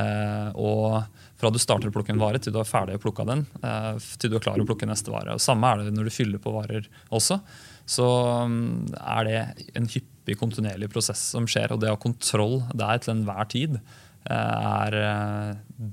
Eh, 0.00 0.48
og 0.60 1.02
fra 1.40 1.50
du 1.52 1.60
starter 1.60 1.90
å 1.90 1.94
plukke 1.94 2.14
en 2.14 2.22
vare 2.22 2.40
til 2.40 2.54
du 2.54 2.60
er 2.62 2.68
ferdig 2.68 2.98
å 2.98 3.02
plukke 3.02 3.26
den, 3.28 3.44
eh, 3.66 3.92
til 4.20 4.32
du 4.32 4.38
er 4.38 4.44
klar 4.46 4.60
å 4.60 4.66
plukke 4.68 4.88
neste 4.88 5.12
vare. 5.12 5.36
Og 5.36 5.42
Samme 5.42 5.72
er 5.72 5.84
det 5.84 5.96
når 5.96 6.08
du 6.08 6.14
fyller 6.14 6.42
på 6.42 6.54
varer 6.54 6.88
også. 7.12 7.40
Så 7.84 8.04
um, 8.44 8.86
er 8.96 9.28
det 9.28 9.40
en 9.76 9.88
hyppig, 9.90 10.38
kontinuerlig 10.40 10.88
prosess 10.92 11.20
som 11.34 11.48
skjer. 11.50 11.74
Og 11.74 11.82
det 11.82 11.90
å 11.90 11.98
ha 11.98 12.00
kontroll 12.00 12.62
der 12.72 13.02
til 13.02 13.14
enhver 13.18 13.50
tid, 13.52 13.76
eh, 14.24 14.68
er, 14.70 14.96
eh, 15.00 15.50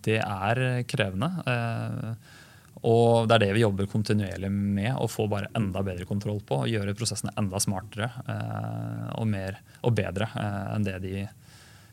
det 0.08 0.21
er 0.21 0.63
krevende. 0.88 1.34
Eh, 1.51 2.38
og 2.88 3.28
det 3.30 3.36
er 3.36 3.44
det 3.44 3.52
vi 3.58 3.62
jobber 3.62 3.89
kontinuerlig 3.89 4.50
med, 4.52 4.96
å 4.98 5.06
få 5.10 5.28
bare 5.30 5.52
enda 5.58 5.84
bedre 5.86 6.08
kontroll 6.10 6.39
på. 6.46 6.63
og 6.63 6.72
Gjøre 6.72 6.96
prosessene 6.98 7.34
enda 7.38 7.62
smartere 7.62 8.10
eh, 8.26 9.12
og, 9.20 9.28
mer, 9.30 9.60
og 9.86 9.94
bedre 9.98 10.30
eh, 10.34 10.72
enn, 10.74 10.88
det 10.88 10.98
de, 11.04 11.28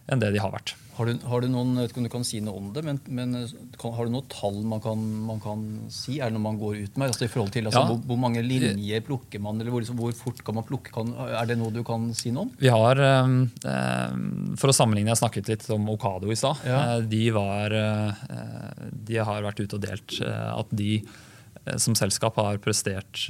enn 0.09 0.21
det 0.23 0.33
de 0.35 0.41
har 0.43 0.53
vært. 0.55 0.75
Har 0.99 1.07
du, 1.07 1.15
har 1.31 1.45
du 1.45 1.47
noen, 1.47 1.77
jeg 1.79 1.87
vet 1.87 1.93
ikke 1.93 2.01
om 2.01 2.07
du 2.09 2.11
kan 2.11 2.25
si 2.27 2.39
noe 2.43 2.59
om 2.59 2.71
det, 2.75 2.83
men, 2.83 2.97
men 3.15 3.35
kan, 3.79 3.93
har 3.95 4.09
du 4.09 4.11
noen 4.17 4.25
tall 4.33 4.57
man 4.67 4.81
kan, 4.83 5.03
man 5.29 5.39
kan 5.45 5.61
si? 5.95 6.17
Er 6.19 6.33
det 6.33 6.35
noe 6.35 6.43
man 6.43 6.59
går 6.59 6.81
ut 6.89 6.97
med? 6.99 7.13
Altså 7.13 7.29
i 7.29 7.31
forhold 7.31 7.53
til 7.55 7.69
altså, 7.71 7.85
Ja. 7.85 7.93
hvor, 7.93 8.01
hvor 8.09 8.19
mange 8.19 8.43
linjer 8.43 9.05
plukker 9.07 9.39
man, 9.45 9.61
eller 9.63 9.71
hvor, 9.71 9.85
liksom, 9.85 10.01
hvor 10.01 10.17
fort 10.19 10.43
kan 10.43 10.59
man 10.59 10.67
plukke? 10.67 10.91
Kan, 10.97 11.13
er 11.15 11.47
det 11.47 11.59
noe 11.61 11.71
du 11.77 11.85
kan 11.87 12.09
si 12.19 12.33
noe 12.35 12.49
om? 12.49 12.51
Vi 12.59 12.73
har, 12.75 12.99
eh, 12.99 13.31
eh, 13.71 14.19
For 14.59 14.73
å 14.73 14.75
sammenligne, 14.75 15.13
jeg 15.15 15.23
snakket 15.23 15.53
litt 15.53 15.69
om 15.77 15.87
Okado 15.95 16.35
i 16.35 16.41
stad. 16.41 16.67
Ja. 16.67 16.81
Eh, 16.97 17.07
De, 17.15 17.23
eh, 17.31 18.85
de 19.13 19.23
har 19.31 19.47
vært 19.47 19.63
ute 19.63 19.79
og 19.79 19.87
delt 19.87 20.19
eh, 20.19 20.51
at 20.59 20.75
de 20.75 20.99
som 21.77 21.93
selskap 21.99 22.39
har 22.41 22.57
prestert 22.65 23.27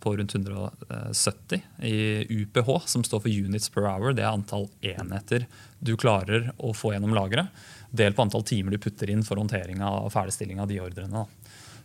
på 0.00 0.12
rundt 0.16 0.32
170 0.32 1.60
i 1.84 2.24
UPH, 2.42 2.70
som 2.88 3.04
står 3.04 3.20
for 3.26 3.28
units 3.28 3.68
per 3.68 3.84
hour. 3.84 4.14
Det 4.16 4.24
er 4.24 4.32
antall 4.32 4.70
enheter 4.80 5.44
du 5.78 5.94
klarer 6.00 6.50
å 6.58 6.72
få 6.76 6.92
gjennom 6.94 7.14
lageret. 7.16 7.54
Delt 7.90 8.16
på 8.16 8.24
antall 8.26 8.44
timer 8.46 8.74
du 8.74 8.82
putter 8.82 9.10
inn 9.10 9.24
for 9.26 9.40
håndtering 9.40 9.82
av 9.84 10.10
ferdigstilling 10.12 10.60
av 10.60 10.68
de 10.70 10.80
ordrene. 10.84 11.24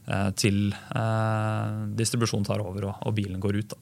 Eh, 0.03 0.29
til 0.39 0.73
eh, 0.73 1.82
distribusjon 1.95 2.45
tar 2.47 2.63
over 2.63 2.89
og, 2.89 2.95
og 3.08 3.17
bilen 3.17 3.43
går 3.43 3.62
ut. 3.62 3.75
Da. 3.75 3.82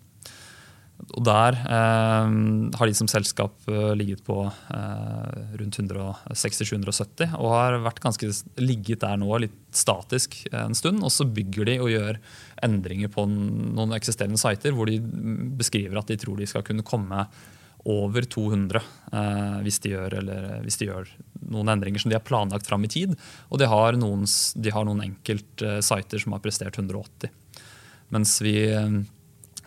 Og 1.17 1.23
der 1.25 1.57
eh, 1.57 2.33
har 2.77 2.89
de 2.89 2.95
som 2.97 3.09
selskap 3.09 3.55
eh, 3.71 3.93
ligget 3.97 4.23
på 4.27 4.37
eh, 4.45 5.39
rundt 5.59 5.79
160-170 5.81 7.37
og 7.39 7.55
har 7.55 7.79
vært 7.83 8.03
ganske 8.03 8.29
ligget 8.61 9.01
der 9.03 9.17
nå 9.19 9.31
litt 9.41 9.57
statisk 9.75 10.37
en 10.53 10.77
stund. 10.77 11.01
Og 11.03 11.13
så 11.13 11.25
bygger 11.25 11.71
de 11.71 11.79
og 11.81 11.91
gjør 11.93 12.21
endringer 12.67 13.11
på 13.13 13.25
noen 13.31 13.97
eksisterende 13.97 14.39
sider 14.41 14.77
hvor 14.77 14.91
de 14.91 14.99
beskriver 15.57 15.99
at 15.99 16.11
de 16.11 16.19
tror 16.21 16.39
de 16.39 16.49
skal 16.49 16.65
kunne 16.67 16.85
komme 16.85 17.25
over 17.89 18.25
200 18.29 18.81
eh, 19.13 19.55
hvis, 19.65 19.79
de 19.83 19.93
gjør, 19.95 20.17
eller, 20.21 20.49
hvis 20.65 20.77
de 20.81 20.89
gjør 20.89 21.09
noen 21.51 21.71
endringer 21.73 22.03
som 22.03 22.11
de 22.11 22.17
har 22.17 22.25
planlagt 22.25 22.69
fram 22.69 22.85
i 22.85 22.91
tid. 22.91 23.15
Og 23.49 23.61
de 23.61 23.69
har 23.69 23.97
noen, 23.97 24.27
de 24.55 24.73
har 24.73 24.85
noen 24.87 25.01
enkelte 25.07 25.79
sider 25.85 26.21
som 26.21 26.35
har 26.35 26.43
prestert 26.43 26.77
180. 26.77 27.31
Mens 28.13 28.37
vi 28.43 28.55
eh, 28.69 29.01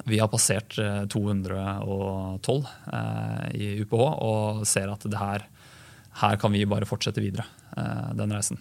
vi 0.05 0.19
har 0.19 0.29
passert 0.29 0.79
eh, 0.79 1.05
212 1.07 2.67
eh, 2.93 3.49
i 3.55 3.69
UPH 3.85 4.05
og 4.27 4.65
ser 4.69 4.91
at 4.91 5.07
det 5.07 5.21
her, 5.21 5.47
her 6.21 6.39
kan 6.41 6.53
vi 6.53 6.65
bare 6.69 6.89
fortsette 6.89 7.23
videre, 7.23 7.47
eh, 7.79 8.11
den 8.19 8.35
reisen. 8.35 8.59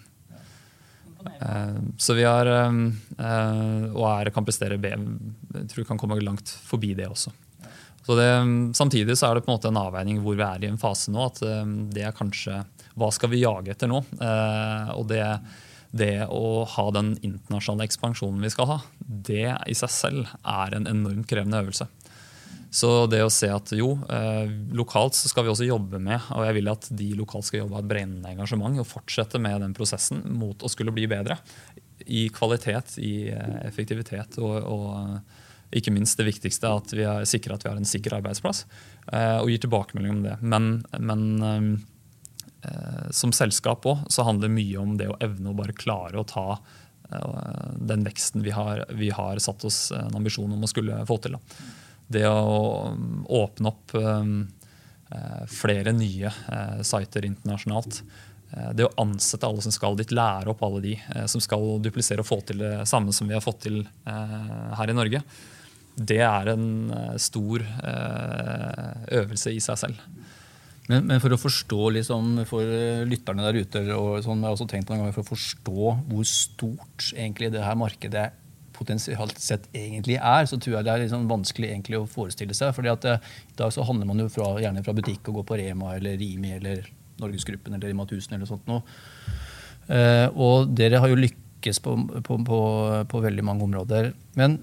Eh, 1.24 1.80
så 1.98 2.14
vi 2.14 2.24
har 2.28 2.46
eh, 2.46 2.74
eh, 3.18 3.84
Og 3.96 4.04
er, 4.10 4.28
kan 4.34 4.44
prestere 4.44 4.76
jeg 4.76 5.68
tror 5.70 5.80
vi 5.80 5.86
kan 5.88 6.00
komme 6.00 6.20
langt 6.20 6.52
forbi 6.68 6.92
det 6.94 7.08
også. 7.08 7.32
Så 8.04 8.16
det, 8.18 8.30
samtidig 8.76 9.16
så 9.16 9.30
er 9.30 9.38
det 9.38 9.46
på 9.46 9.52
en 9.52 9.56
måte 9.56 9.70
en 9.70 9.80
avveining 9.80 10.18
hvor 10.24 10.36
vi 10.36 10.44
er 10.44 10.64
i 10.64 10.70
en 10.70 10.80
fase 10.80 11.12
nå. 11.12 11.22
at 11.24 11.40
eh, 11.44 11.62
det 11.94 12.04
er 12.08 12.16
kanskje 12.16 12.62
Hva 13.00 13.08
skal 13.14 13.32
vi 13.32 13.42
jage 13.42 13.72
etter 13.72 13.90
nå? 13.90 14.02
Eh, 14.20 14.90
og 14.98 15.08
det 15.12 15.24
det 15.94 16.26
å 16.26 16.64
ha 16.66 16.84
den 16.90 17.12
internasjonale 17.22 17.86
ekspansjonen 17.86 18.42
vi 18.42 18.50
skal 18.50 18.66
ha, 18.66 18.78
det 18.98 19.52
i 19.70 19.76
seg 19.78 19.92
selv 19.94 20.32
er 20.42 20.74
en 20.74 20.88
enormt 20.90 21.28
krevende 21.30 21.60
øvelse. 21.62 21.86
Så 22.74 22.88
det 23.06 23.20
å 23.22 23.30
se 23.30 23.46
at 23.54 23.70
jo, 23.78 23.92
eh, 24.10 24.50
lokalt 24.74 25.14
så 25.14 25.30
skal 25.30 25.46
vi 25.46 25.52
også 25.52 25.68
jobbe 25.68 26.00
med, 26.02 26.18
og 26.34 26.42
jeg 26.48 26.56
vil 26.56 26.72
at 26.72 26.88
de 26.98 27.12
lokalt 27.14 27.46
skal 27.46 27.60
jobbe 27.60 27.78
av 27.78 27.84
et 27.84 27.90
brennende 27.92 28.32
engasjement 28.34 28.82
og 28.82 28.88
fortsette 28.90 29.38
med 29.38 29.62
den 29.62 29.76
prosessen 29.76 30.24
mot 30.34 30.58
å 30.58 30.72
skulle 30.72 30.94
bli 30.94 31.06
bedre. 31.10 31.38
I 32.10 32.26
kvalitet, 32.34 32.96
i 32.98 33.30
eh, 33.30 33.56
effektivitet 33.62 34.40
og, 34.42 34.56
og 34.66 35.43
ikke 35.74 35.92
minst 35.94 36.18
det 36.20 36.28
viktigste, 36.28 36.70
at 36.70 36.92
vi 36.94 37.04
er 37.08 37.26
sikre 37.28 37.56
at 37.56 37.64
vi 37.64 37.70
har 37.72 37.80
en 37.80 37.88
sikker 37.88 38.16
arbeidsplass. 38.20 38.64
eh, 39.12 39.38
Og 39.40 39.50
gir 39.50 39.64
tilbakemelding 39.64 40.12
om 40.16 40.22
det. 40.22 40.36
Men, 40.40 40.84
men 40.98 41.24
eh, 41.42 42.70
eh, 42.70 43.10
som 43.10 43.34
selskap 43.34 43.86
òg, 43.86 44.06
så 44.08 44.26
handler 44.26 44.48
det 44.48 44.56
mye 44.58 44.80
om 44.80 44.96
det 45.00 45.10
å 45.10 45.18
evne 45.20 45.50
å 45.50 45.58
bare 45.58 45.76
klare 45.76 46.20
å 46.20 46.26
ta 46.28 46.58
den 47.84 48.00
veksten 48.02 48.42
vi 48.42 48.50
har, 48.50 48.80
vi 48.96 49.10
har 49.12 49.38
satt 49.38 49.62
oss 49.68 49.92
en 49.92 50.16
ambisjon 50.16 50.50
om 50.50 50.62
å 50.64 50.70
skulle 50.70 51.02
få 51.06 51.18
til. 51.22 51.36
Det 52.10 52.24
å 52.26 52.96
åpne 53.28 53.70
opp 53.70 53.92
flere 55.52 55.92
nye 55.94 56.32
sider 56.82 57.28
internasjonalt. 57.28 58.00
Det 58.72 58.88
å 58.88 58.94
ansette 59.04 59.46
alle 59.46 59.62
som 59.62 59.76
skal 59.76 60.00
dit, 60.00 60.16
lære 60.16 60.50
opp 60.50 60.64
alle 60.64 60.80
de 60.82 60.96
som 61.30 61.44
skal 61.44 61.76
duplisere 61.84 62.24
og 62.24 62.30
få 62.32 62.40
til 62.48 62.64
det 62.64 62.72
samme 62.88 63.14
som 63.14 63.28
vi 63.28 63.36
har 63.36 63.44
fått 63.44 63.66
til 63.68 63.84
her 64.08 64.90
i 64.90 64.96
Norge. 64.96 65.22
Det 65.94 66.20
er 66.26 66.50
en 66.50 66.68
eh, 66.90 67.16
stor 67.22 67.62
eh, 67.62 68.94
øvelse 69.20 69.52
i 69.54 69.60
seg 69.62 69.78
selv. 69.78 70.00
Men, 70.88 71.06
men 71.08 71.20
for 71.22 71.32
å 71.32 71.40
forstå 71.40 71.90
liksom, 71.98 72.40
for 72.50 72.66
eh, 72.66 73.04
lytterne 73.08 73.46
der 73.46 73.60
ute, 73.62 73.84
og 73.94 74.24
sånn, 74.24 74.42
jeg 74.42 74.50
har 74.50 74.56
også 74.56 74.66
tenkt 74.70 74.90
noen 74.90 75.04
ganger, 75.04 75.14
for 75.14 75.24
å 75.24 75.30
forstå 75.36 75.92
hvor 76.10 76.26
stort 76.28 77.12
egentlig 77.14 77.52
det 77.54 77.62
her 77.64 77.78
markedet 77.78 78.32
potensielt 78.74 79.38
sett 79.38 79.68
egentlig 79.70 80.18
er, 80.18 80.48
så 80.50 80.58
tror 80.58 80.80
jeg 80.80 80.86
det 80.88 80.92
er 80.96 81.04
liksom 81.04 81.30
vanskelig 81.30 81.70
egentlig 81.70 82.00
å 82.00 82.10
forestille 82.10 82.56
seg. 82.58 82.74
fordi 82.74 82.90
at 82.90 83.06
I 83.06 83.54
dag 83.60 83.78
handler 83.86 84.10
man 84.10 84.24
jo 84.24 84.26
fra, 84.34 84.50
gjerne 84.58 84.82
fra 84.82 84.96
butikk 84.98 85.30
og 85.30 85.38
går 85.38 85.46
på 85.46 85.58
Rema 85.62 85.94
eller 85.94 86.18
Rimi 86.18 86.56
eller 86.56 86.82
Norgesgruppen 87.22 87.76
eller 87.76 87.92
Rema 87.92 88.02
1000 88.02 88.34
eller 88.34 88.50
sånt 88.50 88.66
noe. 88.66 88.82
Og 90.34 90.74
dere 90.74 90.98
har 90.98 91.12
jo 91.12 91.20
lykkes 91.22 91.78
på, 91.86 91.94
på, 92.26 92.40
på, 92.50 92.60
på 93.14 93.22
veldig 93.28 93.46
mange 93.46 93.62
områder. 93.68 94.10
Men 94.34 94.58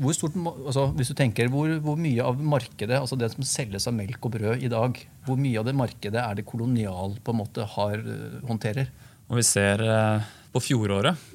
hvor 0.00 0.14
stort, 0.16 0.36
altså, 0.36 0.86
hvis 0.98 1.10
du 1.12 1.16
tenker, 1.18 1.50
hvor, 1.52 1.70
hvor 1.84 1.98
mye 2.00 2.24
av 2.24 2.40
markedet, 2.42 2.96
altså 2.98 3.18
det 3.18 3.30
som 3.32 3.46
selges 3.46 3.86
av 3.90 3.94
melk 3.96 4.26
og 4.26 4.34
brød 4.36 4.64
i 4.64 4.70
dag, 4.72 4.98
hvor 5.26 5.38
mye 5.40 5.60
av 5.60 5.68
det 5.68 5.76
markedet 5.78 6.20
er 6.22 6.38
det 6.38 6.46
kolonial 6.48 7.16
på 7.24 7.34
en 7.34 7.40
måte 7.40 7.66
har, 7.76 7.94
eh, 7.98 8.40
håndterer? 8.48 8.90
Når 9.28 9.40
vi 9.40 9.46
ser 9.46 9.84
eh, 9.84 10.32
på 10.54 10.62
fjoråret, 10.62 11.30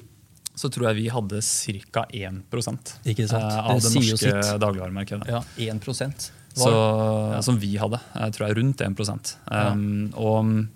så 0.60 0.68
tror 0.72 0.90
jeg 0.90 1.00
vi 1.00 1.08
hadde 1.12 1.40
ca. 1.40 2.04
1 2.12 2.42
Ikke 3.08 3.26
sant? 3.30 3.48
eh, 3.48 3.58
av 3.64 3.80
Det 3.80 3.88
det 3.88 3.94
norske 3.96 4.60
dagligvaremarkedet. 4.66 5.30
Ja, 5.30 5.42
1% 5.56 6.30
Så, 6.50 6.70
Som 7.46 7.60
vi 7.62 7.76
hadde. 7.78 8.00
Jeg 8.12 8.34
tror 8.34 8.48
jeg 8.48 8.56
rundt 8.58 8.80
1 8.82 9.36
um, 9.46 10.12
Og 10.18 10.66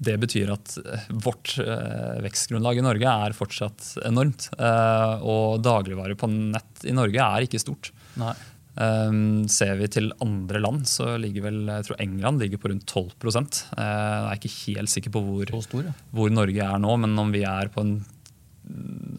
det 0.00 0.16
betyr 0.20 0.52
at 0.54 0.76
eh, 0.80 1.08
vårt 1.24 1.58
eh, 1.60 2.20
vekstgrunnlag 2.24 2.78
i 2.80 2.84
Norge 2.84 3.16
er 3.26 3.34
fortsatt 3.36 3.98
enormt. 4.08 4.48
Eh, 4.56 5.26
og 5.28 5.60
dagligvare 5.64 6.16
på 6.16 6.30
nett 6.30 6.86
i 6.88 6.94
Norge 6.96 7.20
er 7.20 7.44
ikke 7.44 7.60
stort. 7.60 7.92
Nei. 8.20 8.32
Um, 8.80 9.48
ser 9.50 9.74
vi 9.80 9.88
til 9.92 10.06
andre 10.24 10.60
land, 10.62 10.86
så 10.88 11.16
ligger 11.20 11.48
vel 11.48 11.56
jeg 11.66 11.84
tror 11.88 11.98
England 12.00 12.40
ligger 12.40 12.60
på 12.62 12.70
rundt 12.70 12.86
12 12.86 13.10
uh, 13.18 13.50
Jeg 13.74 14.30
er 14.30 14.38
ikke 14.38 14.52
helt 14.62 14.92
sikker 14.92 15.12
på 15.12 15.20
hvor, 15.26 15.50
stor, 15.66 15.82
ja. 15.90 15.92
hvor 16.14 16.30
Norge 16.32 16.64
er 16.64 16.78
nå, 16.80 16.94
men 17.02 17.18
om 17.18 17.34
vi 17.34 17.42
er 17.44 17.68
på 17.74 17.82
en, 17.82 17.96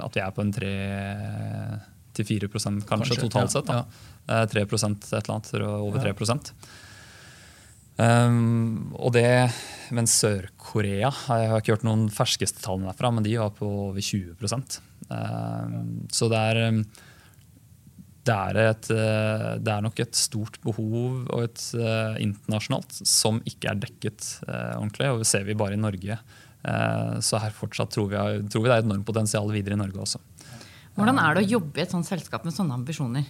at 0.01 0.15
vi 0.17 0.23
er 0.23 0.31
på 0.33 0.45
en 0.45 0.53
3-4 0.55 2.47
kanskje, 2.47 2.87
Kanskje, 2.89 3.19
totalt 3.27 3.51
ja, 3.51 3.53
sett. 3.59 3.67
da. 3.69 3.83
ja. 3.83 3.85
Uh, 4.31 4.47
3 4.55 4.63
et 4.63 4.71
eller 4.71 5.35
annet, 5.35 5.53
over 5.67 5.99
Ja. 5.99 6.15
3 6.15 6.15
um, 7.97 8.91
Og 8.95 9.13
det 9.15 9.51
Mens 9.91 10.13
Sør-Korea 10.21 11.09
Jeg 11.09 11.51
har 11.51 11.59
ikke 11.59 11.75
hørt 11.75 11.87
noen 11.87 12.07
ferskeste 12.13 12.63
tallene 12.63 12.91
derfra, 12.91 13.11
men 13.11 13.25
de 13.25 13.37
var 13.39 13.53
på 13.57 13.67
over 13.89 13.99
20 13.99 14.35
um, 15.09 15.79
Så 16.11 16.29
det 16.31 16.43
er 16.51 16.61
um, 16.69 16.83
det 18.27 18.33
er, 18.35 18.57
et, 18.69 18.89
eh, 18.93 19.47
det 19.57 19.71
er 19.73 19.81
nok 19.81 19.99
et 20.03 20.17
stort 20.17 20.59
behov 20.61 21.23
og 21.33 21.39
et 21.41 21.61
uh, 21.73 22.19
internasjonalt 22.21 22.99
som 23.07 23.39
ikke 23.49 23.71
er 23.71 23.79
dekket 23.81 24.27
uh, 24.45 24.77
ordentlig. 24.77 25.09
og 25.09 25.23
det 25.23 25.29
ser 25.31 25.47
vi 25.47 25.57
bare 25.57 25.73
i 25.73 25.81
Norge. 25.81 26.17
Uh, 26.61 27.17
så 27.25 27.41
her 27.41 27.55
fortsatt 27.55 27.89
tror 27.95 28.11
vi, 28.11 28.19
tror 28.45 28.61
vi 28.61 28.69
det 28.69 28.75
er 28.75 28.83
et 28.83 28.89
enormt 28.89 29.07
potensial 29.07 29.49
videre 29.49 29.73
i 29.73 29.81
Norge 29.81 30.03
også. 30.05 30.21
Hvordan 30.99 31.21
er 31.23 31.33
det 31.33 31.45
å 31.47 31.51
jobbe 31.55 31.81
i 31.81 31.85
et 31.85 31.95
sånt 31.95 32.05
selskap 32.05 32.45
med 32.45 32.53
sånne 32.53 32.77
ambisjoner? 32.77 33.25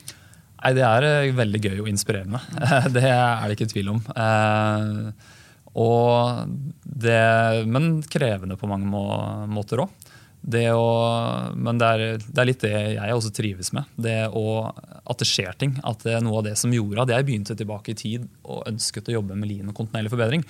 Nei, 0.62 0.74
Det 0.78 0.86
er 0.86 1.08
eh, 1.08 1.34
veldig 1.36 1.62
gøy 1.62 1.84
og 1.84 1.92
inspirerende. 1.92 2.42
Det 2.96 3.06
er 3.10 3.46
det 3.48 3.58
ikke 3.58 3.72
tvil 3.74 3.94
om. 3.96 4.02
Eh, 4.16 5.12
det, 7.02 7.20
men 7.72 7.94
krevende 8.12 8.58
på 8.60 8.68
mange 8.70 8.90
må, 8.92 9.06
måter 9.48 9.86
òg. 9.86 9.94
Men 10.42 11.78
det 11.80 11.88
er, 11.88 12.04
det 12.26 12.42
er 12.42 12.48
litt 12.50 12.64
det 12.66 12.74
jeg 12.98 13.16
også 13.16 13.32
trives 13.32 13.72
med. 13.78 13.88
Det 13.96 14.26
å, 14.28 14.68
at 14.68 15.22
det 15.22 15.30
skjer 15.30 15.56
ting. 15.58 15.76
At 15.86 16.04
det 16.04 16.18
er 16.18 16.26
noe 16.26 16.42
av 16.42 16.48
det 16.50 16.58
som 16.60 16.74
gjorde 16.74 17.06
at 17.06 17.14
jeg 17.14 17.28
begynte 17.28 17.56
tilbake 17.56 17.94
i 17.94 17.98
tid 17.98 18.28
og 18.44 18.66
ønsket 18.68 19.10
å 19.10 19.16
jobbe 19.20 19.38
med 19.38 19.52
lean 19.52 19.70
og 19.72 19.78
kontinuerlig 19.78 20.12
forbedring, 20.12 20.46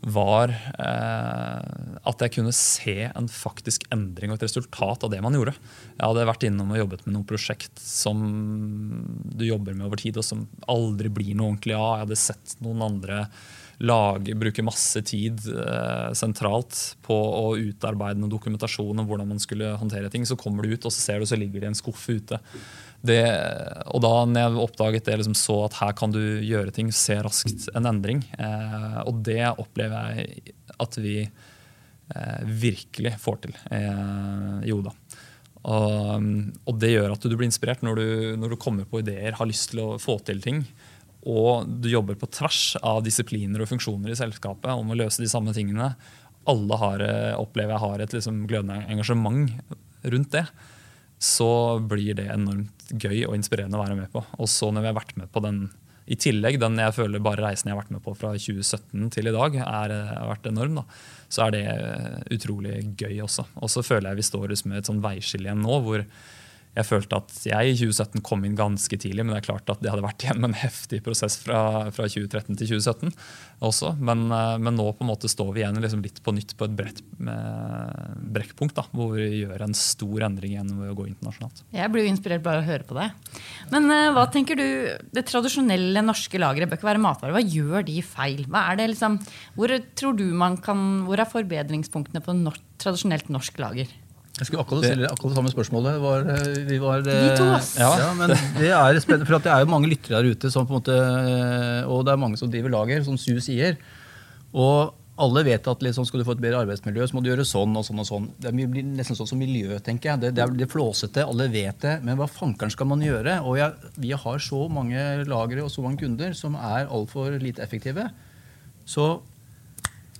var 0.00 0.52
eh, 0.52 1.98
at 2.06 2.22
jeg 2.22 2.34
kunne 2.36 2.54
se 2.54 2.96
en 3.08 3.28
faktisk 3.30 3.86
endring 3.94 4.32
og 4.32 4.38
et 4.38 4.46
resultat 4.46 5.06
av 5.06 5.12
det 5.12 5.20
man 5.24 5.36
gjorde. 5.36 5.56
Jeg 5.96 6.04
hadde 6.04 6.26
vært 6.30 6.46
innom 6.48 6.72
og 6.74 6.80
jobbet 6.82 7.06
med 7.06 7.16
noe 7.16 7.28
prosjekt 7.28 7.82
som 7.82 8.24
du 9.32 9.46
jobber 9.48 9.76
med 9.76 9.88
over 9.88 10.00
tid, 10.00 10.18
og 10.20 10.26
som 10.26 10.46
aldri 10.70 11.12
blir 11.12 11.34
noe 11.34 11.54
ordentlig 11.54 11.76
av. 11.78 11.92
Jeg 11.94 12.06
hadde 12.06 12.20
sett 12.26 12.58
noen 12.64 12.84
andre 12.86 13.24
lage, 13.84 14.32
bruke 14.38 14.64
masse 14.64 15.02
tid 15.04 15.42
eh, 15.52 16.12
sentralt 16.16 16.96
på 17.04 17.16
å 17.16 17.50
utarbeide 17.60 18.20
noen 18.20 18.32
dokumentasjon 18.32 19.02
om 19.02 19.08
hvordan 19.08 19.34
man 19.34 19.42
skulle 19.42 19.74
håndtere 19.76 20.10
ting. 20.12 20.24
Så 20.28 20.38
kommer 20.40 20.64
du 20.64 20.72
ut, 20.72 20.86
og 20.88 20.94
så 20.94 21.00
ser 21.02 21.20
du, 21.20 21.28
så 21.28 21.38
ligger 21.38 21.62
det 21.62 21.72
en 21.72 21.78
skuff 21.78 22.06
ute. 22.08 22.40
Det, 23.06 23.20
og 23.92 24.02
da 24.02 24.12
når 24.26 24.40
jeg 24.40 24.62
oppdaget 24.62 25.08
det, 25.08 25.18
liksom 25.20 25.36
så 25.38 25.58
at 25.66 25.76
her 25.80 25.92
kan 25.98 26.14
du 26.14 26.22
gjøre 26.42 26.72
ting, 26.74 26.88
se 26.94 27.18
raskt 27.22 27.68
en 27.76 27.88
endring. 27.90 28.24
Eh, 28.38 28.98
og 29.04 29.20
det 29.26 29.42
opplever 29.52 30.16
jeg 30.16 30.56
at 30.82 30.98
vi 31.00 31.20
eh, 31.22 32.42
virkelig 32.66 33.16
får 33.22 33.40
til 33.44 33.56
eh, 33.70 34.66
i 34.66 34.74
Oda. 34.74 34.94
Og, 35.66 36.26
og 36.70 36.76
det 36.78 36.92
gjør 36.92 37.16
at 37.16 37.24
du 37.26 37.34
blir 37.34 37.48
inspirert 37.48 37.82
når 37.82 37.98
du, 37.98 38.08
når 38.38 38.54
du 38.54 38.60
kommer 38.60 38.86
på 38.86 39.02
ideer, 39.02 39.34
har 39.38 39.50
lyst 39.50 39.72
til 39.72 39.82
å 39.82 39.88
få 40.02 40.18
til 40.26 40.42
ting. 40.44 40.62
Og 41.26 41.66
du 41.66 41.90
jobber 41.90 42.18
på 42.18 42.28
tvers 42.30 42.76
av 42.86 43.02
disipliner 43.06 43.62
og 43.62 43.70
funksjoner 43.72 44.14
i 44.14 44.18
selskapet 44.18 44.70
om 44.70 44.92
å 44.92 44.98
løse 44.98 45.22
de 45.22 45.30
samme 45.30 45.54
tingene. 45.56 45.90
Alle 46.46 46.78
har, 46.78 47.02
eh, 47.02 47.34
opplever 47.34 47.74
jeg 47.74 47.82
har 47.82 48.00
et 48.04 48.14
liksom 48.14 48.46
glødende 48.46 48.86
engasjement 48.86 49.50
rundt 50.06 50.30
det. 50.30 50.46
Så 51.22 51.48
blir 51.88 52.16
det 52.18 52.28
enormt 52.32 52.90
gøy 52.92 53.24
og 53.26 53.34
inspirerende 53.36 53.78
å 53.78 53.82
være 53.82 53.98
med 53.98 54.12
på. 54.12 54.22
Og 54.38 54.48
så 54.50 54.70
når 54.70 54.84
vi 54.84 54.90
har 54.90 54.98
vært 54.98 55.16
med 55.18 55.32
på 55.32 55.42
den 55.44 55.66
i 56.06 56.14
tillegg, 56.22 56.60
den 56.62 56.78
jeg 56.78 56.94
føler 56.94 57.22
bare 57.22 57.42
reisen 57.48 57.66
jeg 57.66 57.74
har 57.74 57.80
vært 57.80 57.94
med 57.96 58.02
på 58.04 58.14
fra 58.14 58.30
2017 58.38 59.08
til 59.16 59.26
i 59.26 59.34
dag, 59.34 59.56
er, 59.58 59.94
har 60.12 60.28
vært 60.30 60.46
enorm, 60.52 60.78
da. 60.78 60.84
så 61.32 61.48
er 61.48 61.56
det 61.56 61.62
eh, 61.72 62.18
utrolig 62.36 62.76
gøy 62.94 63.24
også. 63.24 63.48
Og 63.58 63.72
så 63.72 63.82
føler 63.82 64.12
jeg 64.12 64.20
vi 64.20 64.26
står 64.28 64.54
med 64.70 64.78
et 64.78 64.90
sånn 64.90 65.02
veiskille 65.02 65.48
igjen 65.48 65.64
nå, 65.66 65.80
hvor 65.82 66.04
jeg 66.76 66.84
følte 66.84 67.18
at 67.22 67.32
jeg 67.48 67.72
i 67.72 67.76
2017 67.78 68.22
kom 68.26 68.44
inn 68.44 68.56
ganske 68.58 68.98
tidlig, 69.00 69.24
men 69.24 69.32
det 69.32 69.40
er 69.40 69.46
klart 69.48 69.70
at 69.72 69.80
det 69.80 69.88
hadde 69.92 70.04
vært 70.04 70.26
gjennom 70.26 70.50
en 70.50 70.58
heftig 70.60 71.00
prosess 71.06 71.38
fra, 71.40 71.88
fra 71.94 72.08
2013 72.12 72.52
til 72.52 72.76
2017 72.76 73.14
også. 73.64 73.94
Men, 73.96 74.26
eh, 74.28 74.56
men, 74.60 74.76
nå 74.76 74.90
på 74.92 75.06
en 75.06 75.10
måte 75.10 75.30
står 75.32 75.54
vi 75.56 75.62
igjen 75.62 75.80
liksom 75.80 76.04
litt 76.04 76.20
på 76.24 76.34
nytt 76.36 76.52
på 76.58 76.68
et 76.68 76.76
bredt 76.76 77.02
brekkpunkt, 77.16 78.76
da, 78.76 78.84
hvor 78.92 79.14
vi 79.16 79.40
gjør 79.40 79.64
en 79.64 79.74
stor 79.76 80.26
endring 80.28 80.52
igjen 80.52 80.74
ved 80.76 80.92
å 80.92 80.96
gå 80.98 81.08
internasjonalt. 81.08 81.62
Jeg 81.72 81.92
blir 81.92 82.04
jo 82.04 82.12
inspirert 82.12 82.44
bare 82.44 82.60
av 82.60 82.66
å 82.66 82.68
høre 82.68 82.86
på 82.88 82.96
deg. 82.98 83.36
Men 83.72 83.88
uh, 83.88 84.12
hva 84.16 84.26
tenker 84.32 84.58
du, 84.58 84.66
det 85.16 85.24
tradisjonelle 85.30 86.04
norske 86.04 86.40
lageret 86.40 86.68
bør 86.68 86.80
ikke 86.80 86.90
være 86.90 87.02
matvarer. 87.02 87.36
Hva 87.38 87.56
gjør 87.56 87.86
de 87.88 88.02
feil? 88.04 88.44
Liksom, 88.46 89.18
hvor 89.56 89.72
tror 89.96 90.18
du 90.18 90.26
man 90.36 90.60
kan, 90.60 91.06
hvor 91.08 91.22
er 91.22 91.30
forbedringspunktene 91.30 92.20
på 92.24 92.36
norsk, 92.36 92.64
tradisjonelt 92.82 93.32
norsk 93.32 93.64
lager? 93.64 93.96
Jeg 94.36 94.48
skulle 94.50 94.60
akkurat 94.66 94.84
stille 94.84 95.08
akkurat 95.08 95.32
det 95.32 95.38
samme 95.38 95.52
spørsmålet. 95.54 95.96
Var, 96.02 96.26
eh, 96.34 96.58
vi 96.68 96.80
var, 96.82 97.00
Vi 97.06 97.30
to, 97.38 97.46
ass. 97.56 97.70
Ja. 97.80 97.88
ja, 98.02 98.10
men 98.18 98.34
det 98.58 98.68
er 98.68 99.00
spennende, 99.00 99.28
for 99.28 99.40
det 99.40 99.52
er 99.52 99.64
jo 99.64 99.70
mange 99.72 99.88
lyttere 99.88 100.20
der 100.20 100.28
ute, 100.36 100.50
som 100.52 100.68
på 100.68 100.74
en 100.74 100.80
måte, 100.82 100.98
og 101.88 102.04
det 102.04 102.12
er 102.12 102.20
mange 102.20 102.36
som 102.40 102.52
driver 102.52 102.74
lager, 102.74 103.04
som 103.06 103.16
Su 103.20 103.38
sier. 103.40 103.78
Og 104.52 104.92
alle 105.16 105.42
vet 105.46 105.68
at 105.70 105.80
liksom, 105.84 106.04
skal 106.04 106.20
du 106.20 106.26
få 106.28 106.34
et 106.36 106.42
bedre 106.44 106.60
arbeidsmiljø, 106.66 107.06
så 107.08 107.16
må 107.16 107.22
du 107.24 107.30
gjøre 107.30 107.46
sånn 107.48 107.76
og 107.78 107.86
sånn. 107.86 108.02
og 108.02 108.08
sånn. 108.08 108.26
Det 108.42 108.52
blir 108.52 108.84
nesten 108.84 109.16
sånn 109.16 109.30
som 109.30 109.40
miljø, 109.40 109.78
tenker 109.84 110.12
jeg. 110.12 110.20
Det, 110.26 110.32
det 110.36 110.44
er 110.44 110.52
det 110.60 110.68
flåsete, 110.72 111.24
alle 111.24 111.48
vet 111.52 111.80
det. 111.84 111.94
Men 112.04 112.18
hva 112.20 112.28
fankeren 112.28 112.72
skal 112.74 112.90
man 112.90 113.04
gjøre? 113.04 113.38
Og 113.48 113.56
jeg, 113.56 113.92
vi 113.96 114.12
har 114.12 114.44
så 114.44 114.66
mange 114.72 115.06
lagre 115.28 115.64
og 115.64 115.72
så 115.72 115.84
mange 115.86 116.02
kunder 116.04 116.36
som 116.36 116.58
er 116.60 116.84
altfor 116.92 117.38
lite 117.40 117.64
effektive. 117.64 118.10
Så 118.84 119.08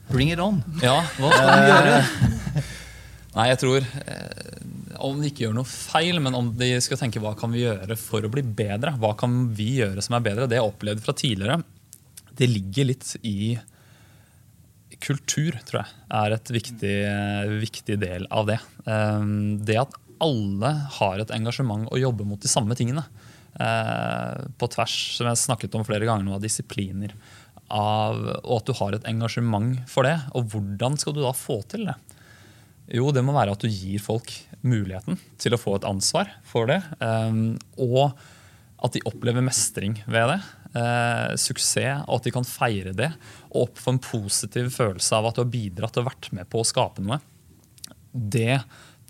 bring 0.08 0.32
it 0.32 0.40
on. 0.40 0.62
Ja, 0.80 1.02
Hva 1.20 1.34
skal 1.34 1.52
man 1.52 1.70
gjøre? 1.74 2.64
Nei, 3.36 3.50
jeg 3.50 3.60
tror 3.60 3.84
eh, 3.84 4.60
Om 5.04 5.20
de 5.20 5.30
ikke 5.30 5.44
gjør 5.44 5.56
noe 5.58 5.68
feil, 5.68 6.20
men 6.24 6.36
om 6.38 6.50
de 6.56 6.70
skal 6.84 7.00
tenke 7.00 7.20
hva 7.22 7.34
kan 7.38 7.52
vi 7.52 7.66
gjøre 7.66 7.98
for 8.00 8.24
å 8.24 8.32
bli 8.32 8.44
bedre, 8.46 8.94
hva 9.00 9.12
kan 9.18 9.50
vi 9.56 9.74
gjøre 9.82 10.04
som 10.04 10.16
er 10.16 10.24
bedre, 10.24 10.48
det 10.48 10.60
jeg 10.60 10.70
opplevde 10.70 11.04
fra 11.04 11.14
tidligere, 11.16 11.60
det 12.36 12.48
ligger 12.48 12.88
litt 12.90 13.12
i 13.24 13.56
kultur, 15.04 15.58
tror 15.68 15.82
jeg, 15.82 15.94
er 16.16 16.34
et 16.36 16.50
viktig, 16.56 16.96
viktig 17.60 17.98
del 18.00 18.26
av 18.32 18.48
det. 18.48 18.58
Eh, 18.88 19.30
det 19.68 19.78
at 19.84 20.00
alle 20.24 20.72
har 20.96 21.20
et 21.20 21.32
engasjement 21.36 21.88
og 21.90 22.00
jobber 22.00 22.28
mot 22.28 22.40
de 22.40 22.50
samme 22.50 22.76
tingene. 22.78 23.04
Eh, 23.60 24.46
på 24.60 24.68
tvers, 24.72 24.94
som 25.16 25.28
jeg 25.30 25.40
snakket 25.40 25.76
om 25.76 25.84
flere 25.86 26.08
ganger 26.08 26.26
nå, 26.26 26.36
av 26.36 26.44
disipliner. 26.44 27.14
Av, 27.72 28.16
og 28.42 28.60
at 28.60 28.68
du 28.68 28.76
har 28.78 28.96
et 28.96 29.08
engasjement 29.10 29.76
for 29.90 30.08
det. 30.08 30.16
Og 30.36 30.52
hvordan 30.52 30.96
skal 31.00 31.16
du 31.16 31.22
da 31.24 31.32
få 31.36 31.60
til 31.70 31.88
det? 31.88 31.96
Jo, 32.94 33.10
det 33.10 33.24
må 33.26 33.34
være 33.34 33.56
at 33.56 33.64
du 33.64 33.70
gir 33.70 34.02
folk 34.02 34.30
muligheten 34.66 35.18
til 35.42 35.56
å 35.56 35.60
få 35.60 35.76
et 35.78 35.86
ansvar 35.88 36.30
for 36.46 36.70
det. 36.70 36.78
Um, 37.00 37.56
og 37.82 38.14
at 38.84 38.94
de 38.94 39.02
opplever 39.08 39.44
mestring 39.44 39.98
ved 40.06 40.30
det. 40.30 40.40
Uh, 40.76 41.32
suksess, 41.40 42.04
og 42.04 42.20
at 42.20 42.28
de 42.28 42.34
kan 42.36 42.46
feire 42.46 42.94
det. 42.96 43.10
Og 43.58 43.74
få 43.80 43.96
en 43.96 44.02
positiv 44.02 44.70
følelse 44.74 45.18
av 45.18 45.30
at 45.30 45.38
du 45.38 45.42
har 45.42 45.50
bidratt 45.50 45.98
og 45.98 46.10
vært 46.10 46.30
med 46.36 46.50
på 46.52 46.62
å 46.62 46.68
skape 46.68 47.02
noe. 47.02 47.18
Det 48.12 48.60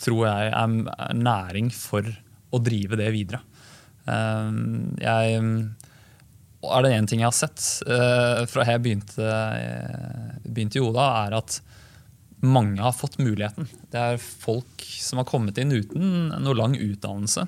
tror 0.01 0.25
jeg 0.29 0.53
er 0.53 1.17
næring 1.17 1.69
for 1.75 2.09
å 2.55 2.62
drive 2.62 2.97
det 3.01 3.11
videre. 3.12 3.43
Um, 4.07 4.97
jeg, 5.03 5.41
er 6.65 6.85
det 6.85 6.97
én 6.97 7.09
ting 7.11 7.21
jeg 7.21 7.29
har 7.29 7.37
sett 7.37 7.61
uh, 7.91 8.47
fra 8.49 8.65
jeg 8.71 8.85
begynte, 8.85 9.33
begynte 10.47 10.81
i 10.81 10.85
Oda, 10.87 11.11
er 11.27 11.41
at 11.43 11.61
mange 12.44 12.83
har 12.83 12.92
fått 12.92 13.18
muligheten. 13.22 13.68
Det 13.92 14.03
er 14.03 14.20
folk 14.20 14.85
som 15.01 15.20
har 15.20 15.29
kommet 15.29 15.59
inn 15.59 15.72
uten 15.72 16.29
noe 16.42 16.57
lang 16.59 16.77
utdannelse. 16.77 17.46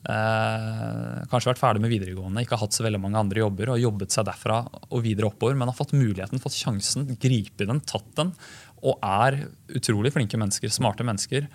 Eh, 0.00 1.16
kanskje 1.28 1.50
vært 1.50 1.60
ferdig 1.60 1.82
med 1.84 1.92
videregående, 1.92 2.40
ikke 2.40 2.56
har 2.56 2.64
hatt 2.64 2.76
så 2.76 2.86
veldig 2.86 3.02
mange 3.02 3.20
andre 3.20 3.42
jobber 3.42 3.74
og 3.74 3.82
jobbet 3.82 4.14
seg 4.14 4.24
derfra 4.30 4.62
og 4.64 5.02
videre 5.04 5.28
oppover, 5.28 5.58
men 5.60 5.68
har 5.68 5.76
fått 5.76 5.92
muligheten, 5.92 6.40
fått 6.40 6.56
sjansen, 6.56 7.04
gripe 7.20 7.68
den, 7.68 7.82
tatt 7.84 8.08
den. 8.16 8.32
Og 8.80 8.96
er 9.04 9.42
utrolig 9.76 10.14
flinke 10.14 10.40
mennesker, 10.40 10.72
smarte 10.72 11.04
mennesker, 11.04 11.50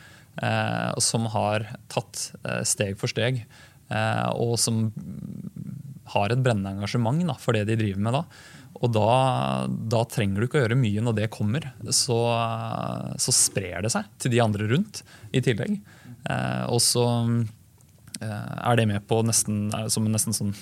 eh, 0.46 0.92
som 1.02 1.26
har 1.34 1.66
tatt 1.90 2.28
eh, 2.44 2.62
steg 2.70 3.00
for 3.02 3.10
steg. 3.10 3.42
Eh, 3.90 4.28
og 4.38 4.60
som 4.62 4.92
har 6.14 6.30
et 6.30 6.42
brennende 6.46 6.76
engasjement 6.76 7.26
da, 7.26 7.34
for 7.42 7.58
det 7.58 7.66
de 7.70 7.80
driver 7.82 8.06
med 8.06 8.20
da. 8.20 8.24
Og 8.86 8.94
da, 8.94 9.10
da, 9.66 10.04
trenger 10.10 10.42
du 10.42 10.48
ikke 10.48 10.60
å 10.60 10.64
gjøre 10.66 10.78
mye 10.80 11.04
når 11.04 11.18
det 11.18 11.32
kommer. 11.34 11.68
Så, 11.90 12.18
så 13.22 13.34
sprer 13.36 13.86
det 13.86 13.92
seg 13.94 14.10
til 14.22 14.36
de 14.36 14.42
andre 14.44 14.70
rundt 14.70 15.02
i 15.34 15.42
tillegg. 15.46 15.80
Eh, 16.30 16.64
og 16.70 16.82
så 16.84 17.06
eh, 18.22 18.54
er 18.62 18.80
det 18.80 18.88
med 18.92 19.08
på 19.10 19.22
nesten, 19.26 19.68
som 19.92 20.06
en 20.06 20.16
nesten 20.16 20.38
sånn 20.38 20.54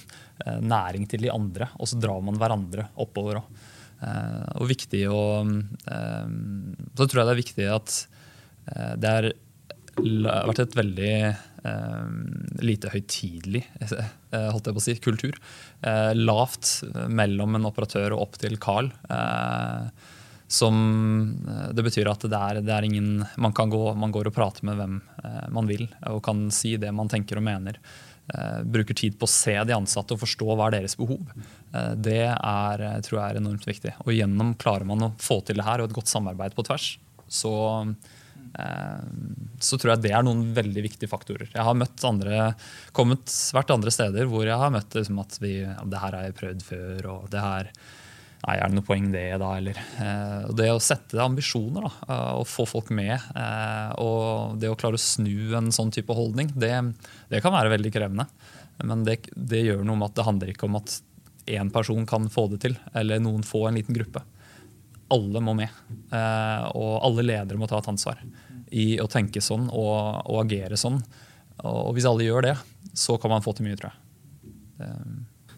eh, 0.45 0.59
næring 0.63 1.07
til 1.11 1.25
de 1.25 1.33
andre. 1.33 1.69
Og 1.79 1.91
så 1.91 1.99
drar 1.99 2.23
man 2.23 2.39
hverandre 2.39 2.87
oppover 3.03 3.41
òg. 3.41 3.61
Eh, 4.03 4.49
og 4.59 4.71
viktig 4.71 5.05
å 5.11 5.23
Så 5.83 7.05
tror 7.07 7.21
jeg 7.21 7.27
det 7.27 7.33
er 7.33 7.43
viktig 7.43 7.69
at 7.71 8.01
det 8.99 9.09
er 9.11 9.25
vært 9.97 10.63
et 10.63 10.75
veldig 10.77 11.13
eh, 11.23 12.07
lite 12.65 12.91
høytidelig 12.93 13.63
eh, 13.83 14.49
holdt 14.49 14.69
jeg 14.69 14.77
på 14.77 14.81
å 14.81 14.85
si, 14.85 14.95
kultur. 15.03 15.37
Eh, 15.81 16.11
lavt 16.17 16.83
mellom 17.09 17.59
en 17.59 17.69
operatør 17.69 18.15
og 18.15 18.27
opp 18.27 18.39
til 18.41 18.57
Carl. 18.61 18.91
som 20.53 20.79
Det 21.73 21.83
betyr 21.85 22.09
at 22.11 22.25
det 22.29 22.39
er, 22.39 22.61
det 22.61 22.73
er 22.73 22.87
ingen 22.87 23.23
man, 23.37 23.53
kan 23.53 23.69
gå, 23.73 23.85
man 23.97 24.13
går 24.13 24.29
og 24.29 24.35
prater 24.35 24.65
med 24.69 24.77
hvem 24.77 24.97
man 25.53 25.69
vil, 25.69 25.87
og 26.11 26.23
kan 26.25 26.49
si 26.53 26.75
det 26.77 26.91
man 26.93 27.09
tenker 27.09 27.39
og 27.39 27.47
mener. 27.47 27.79
Bruker 28.63 28.95
tid 28.95 29.17
på 29.19 29.27
å 29.27 29.31
se 29.31 29.55
de 29.67 29.75
ansatte 29.75 30.15
og 30.15 30.21
forstå 30.21 30.53
hva 30.53 30.69
er 30.69 30.77
deres 30.77 30.95
behov. 30.99 31.25
Eh, 31.73 31.93
det 31.99 32.23
er, 32.29 32.83
tror 33.05 33.19
jeg 33.19 33.25
er 33.25 33.39
enormt 33.41 33.67
viktig. 33.67 33.95
Og 34.05 34.13
gjennom 34.15 34.53
klarer 34.59 34.87
man 34.87 35.09
å 35.09 35.13
få 35.21 35.41
til 35.45 35.59
det 35.59 35.67
her 35.67 35.83
og 35.83 35.89
et 35.89 35.97
godt 35.97 36.11
samarbeid 36.11 36.55
på 36.57 36.65
tvers, 36.67 36.93
så 37.27 37.53
så 38.53 39.79
tror 39.79 39.93
jeg 39.93 40.03
det 40.03 40.13
er 40.13 40.23
noen 40.25 40.43
veldig 40.53 40.83
viktige 40.85 41.09
faktorer. 41.11 41.49
Jeg 41.53 41.65
har 41.65 41.77
møtt 41.77 42.03
andre, 42.05 42.53
kommet 42.95 43.25
svært 43.31 43.71
andre 43.73 43.93
steder 43.93 44.29
hvor 44.29 44.45
jeg 44.47 44.59
har 44.59 44.73
møtt 44.73 44.97
liksom 44.97 45.21
at 45.23 45.37
vi, 45.41 45.55
ja, 45.63 45.77
det 45.89 46.01
her 46.01 46.17
har 46.17 46.27
jeg 46.27 46.37
prøvd 46.39 46.65
før. 46.67 47.07
og 47.15 47.29
det 47.33 47.43
her, 47.43 47.69
nei, 48.47 48.57
Er 48.57 48.67
det 48.67 48.77
noe 48.77 48.87
poeng 48.87 49.07
det, 49.13 49.25
da? 49.41 49.51
Eller, 49.57 49.79
eh, 49.79 50.51
det 50.59 50.69
å 50.73 50.81
sette 50.83 51.21
ambisjoner 51.23 51.87
da, 51.87 51.93
eh, 52.09 52.33
og 52.41 52.49
få 52.49 52.67
folk 52.69 52.91
med, 52.91 53.15
eh, 53.15 53.93
og 54.03 54.59
det 54.59 54.69
å 54.69 54.77
klare 54.77 54.99
å 54.99 55.01
snu 55.01 55.55
en 55.57 55.71
sånn 55.71 55.93
type 55.95 56.13
holdning, 56.13 56.51
det, 56.53 56.75
det 57.31 57.41
kan 57.41 57.55
være 57.55 57.73
veldig 57.73 57.93
krevende. 57.95 58.27
Men 58.83 59.05
det, 59.07 59.21
det, 59.33 59.63
gjør 59.63 59.83
noe 59.85 59.97
med 59.97 60.11
at 60.11 60.19
det 60.19 60.27
handler 60.27 60.53
ikke 60.53 60.67
om 60.67 60.77
at 60.81 60.99
én 61.53 61.71
person 61.71 62.05
kan 62.05 62.29
få 62.31 62.49
det 62.51 62.63
til, 62.67 62.77
eller 62.93 63.19
noen 63.23 63.43
få 63.45 63.67
en 63.67 63.79
liten 63.79 63.95
gruppe 63.95 64.23
alle 65.13 65.41
må 65.43 65.55
med. 65.57 65.73
Eh, 66.13 66.63
og 66.77 67.03
alle 67.03 67.25
ledere 67.25 67.59
må 67.59 67.67
ta 67.69 67.81
et 67.81 67.91
ansvar 67.91 68.23
i 68.73 68.95
å 69.01 69.09
tenke 69.11 69.41
sånn 69.43 69.67
og, 69.69 70.23
og, 70.25 70.39
agere 70.45 70.79
sånn. 70.79 71.01
Og 71.69 71.93
hvis 71.95 72.07
alle 72.09 72.25
gjør 72.25 72.47
det, 72.47 72.55
så 72.97 73.19
kan 73.21 73.33
man 73.33 73.43
få 73.45 73.53
til 73.55 73.67
mye, 73.67 73.77
tror 73.79 73.91
jeg. 73.91 73.99
Det, 74.79 74.89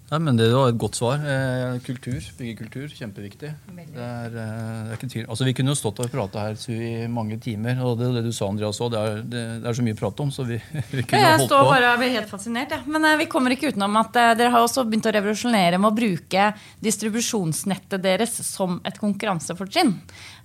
Nei, 0.06 0.20
men 0.22 0.38
Det 0.38 0.51
var 0.53 0.70
et 0.70 0.78
godt 0.78 0.97
svar. 0.99 1.18
Eh, 1.18 1.80
kultur, 1.82 2.22
byggekultur, 2.38 2.91
kjempeviktig. 2.93 3.49
Det 3.66 4.03
er, 4.06 4.28
eh, 4.30 4.84
det 4.86 4.91
er 4.93 4.97
ikke 4.99 5.10
tvil. 5.10 5.26
Altså, 5.26 5.45
Vi 5.45 5.53
kunne 5.58 5.74
jo 5.74 5.80
stått 5.80 5.99
og 5.99 6.12
prata 6.12 6.43
her 6.45 6.56
i 6.70 7.08
mange 7.08 7.39
timer. 7.41 7.82
og 7.82 7.97
Det, 7.97 8.14
det 8.14 8.24
du 8.24 8.32
sa, 8.32 8.45
Andreas, 8.45 8.78
også, 8.78 8.91
det, 8.91 8.99
er, 8.99 9.22
det, 9.26 9.66
er 9.66 9.74
så 9.74 9.82
mye 9.82 9.97
å 9.97 9.97
prate 9.97 10.22
om. 10.22 10.30
så 10.30 10.45
vi, 10.45 10.62
vi 10.91 11.01
kunne 11.01 11.24
jeg 11.24 11.39
holdt 11.39 11.49
står 11.49 11.66
bare 11.72 11.93
og 11.93 12.03
blir 12.03 12.14
helt 12.14 12.30
fascinert. 12.30 12.70
Ja. 12.70 12.82
Men 12.86 13.06
eh, 13.06 13.18
vi 13.18 13.26
kommer 13.26 13.49
ikke 13.49 13.74
utenom 13.74 13.97
at 13.97 14.14
dere 14.14 14.53
har 14.53 14.62
også 14.62 14.86
begynt 14.86 15.10
å 15.10 15.16
revolusjonere 15.16 15.82
med 15.82 15.89
å 15.89 15.97
bruke 15.97 16.53
distribusjonsnettet 16.86 18.06
deres 18.06 18.38
som 18.45 18.78
et 18.86 19.01
konkurransefortrinn. 19.01 19.95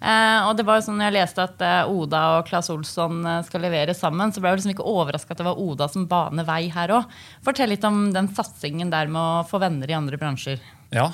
Eh, 0.00 0.46
og 0.48 0.54
det 0.56 0.64
var 0.64 0.78
jo 0.78 0.86
sånn 0.86 0.96
når 0.96 1.10
jeg 1.10 1.16
leste 1.18 1.44
at 1.44 1.62
eh, 1.64 1.90
Oda 1.92 2.20
og 2.38 2.46
Claes 2.48 2.70
Olsson 2.72 3.20
eh, 3.20 3.42
skal 3.44 3.64
levere 3.66 3.92
sammen, 3.96 4.32
så 4.32 4.40
ble 4.40 4.54
jeg 4.54 4.62
liksom 4.62 4.72
ikke 4.72 4.88
overraska 4.88 5.34
at 5.34 5.42
det 5.42 5.48
var 5.50 5.60
Oda 5.60 5.90
som 5.92 6.06
baner 6.08 6.48
vei 6.48 6.62
her 6.72 6.94
òg. 6.96 7.18
Fortell 7.44 7.74
litt 7.74 7.84
om 7.84 8.06
den 8.14 8.30
satsingen 8.32 8.92
der 8.92 9.12
med 9.12 9.20
å 9.20 9.44
få 9.48 9.60
venner 9.60 9.92
i 9.92 9.98
andre 9.98 10.16
bransjer? 10.20 10.62
Ja, 10.94 11.10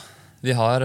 vi 0.46 0.54
har, 0.54 0.84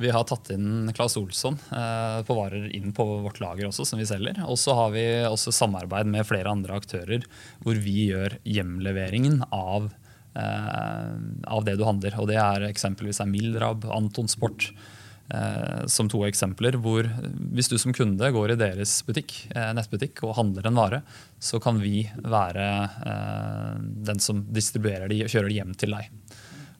vi 0.00 0.10
har 0.10 0.26
tatt 0.26 0.50
inn 0.50 0.90
Claes 0.96 1.14
Olsson 1.20 1.54
på 1.60 2.36
varer 2.36 2.66
inn 2.74 2.90
på 2.96 3.06
vårt 3.22 3.38
lager 3.40 3.68
også, 3.68 3.86
som 3.86 4.00
vi 4.00 4.08
selger. 4.08 4.40
Og 4.50 4.58
så 4.60 4.74
har 4.74 4.90
vi 4.96 5.04
også 5.28 5.54
samarbeid 5.54 6.10
med 6.10 6.26
flere 6.26 6.50
andre 6.50 6.80
aktører 6.80 7.24
hvor 7.62 7.78
vi 7.80 8.08
gjør 8.08 8.36
hjemleveringen 8.48 9.44
av, 9.54 9.88
av 10.34 11.64
det 11.68 11.78
du 11.78 11.86
handler. 11.86 12.18
Og 12.18 12.28
det 12.32 12.40
er 12.42 12.66
eksempelvis 12.72 13.22
er 13.22 13.30
Mildrab, 13.30 13.86
Anton 13.94 14.28
Sport. 14.32 14.72
Som 15.92 16.08
to 16.08 16.22
eksempler 16.24 16.78
hvor 16.80 17.04
Hvis 17.52 17.68
du 17.68 17.74
som 17.76 17.92
kunde 17.92 18.30
går 18.32 18.54
i 18.54 18.56
deres 18.56 18.94
butikk, 19.04 19.34
nettbutikk 19.76 20.22
og 20.24 20.38
handler 20.38 20.64
en 20.70 20.78
vare, 20.78 21.02
så 21.36 21.60
kan 21.60 21.76
vi 21.82 22.06
være 22.16 22.64
den 24.08 24.22
som 24.24 24.40
distribuerer 24.48 25.12
de 25.12 25.20
og 25.26 25.28
kjører 25.28 25.52
de 25.52 25.58
hjem 25.58 25.74
til 25.76 25.92
deg. 25.92 26.08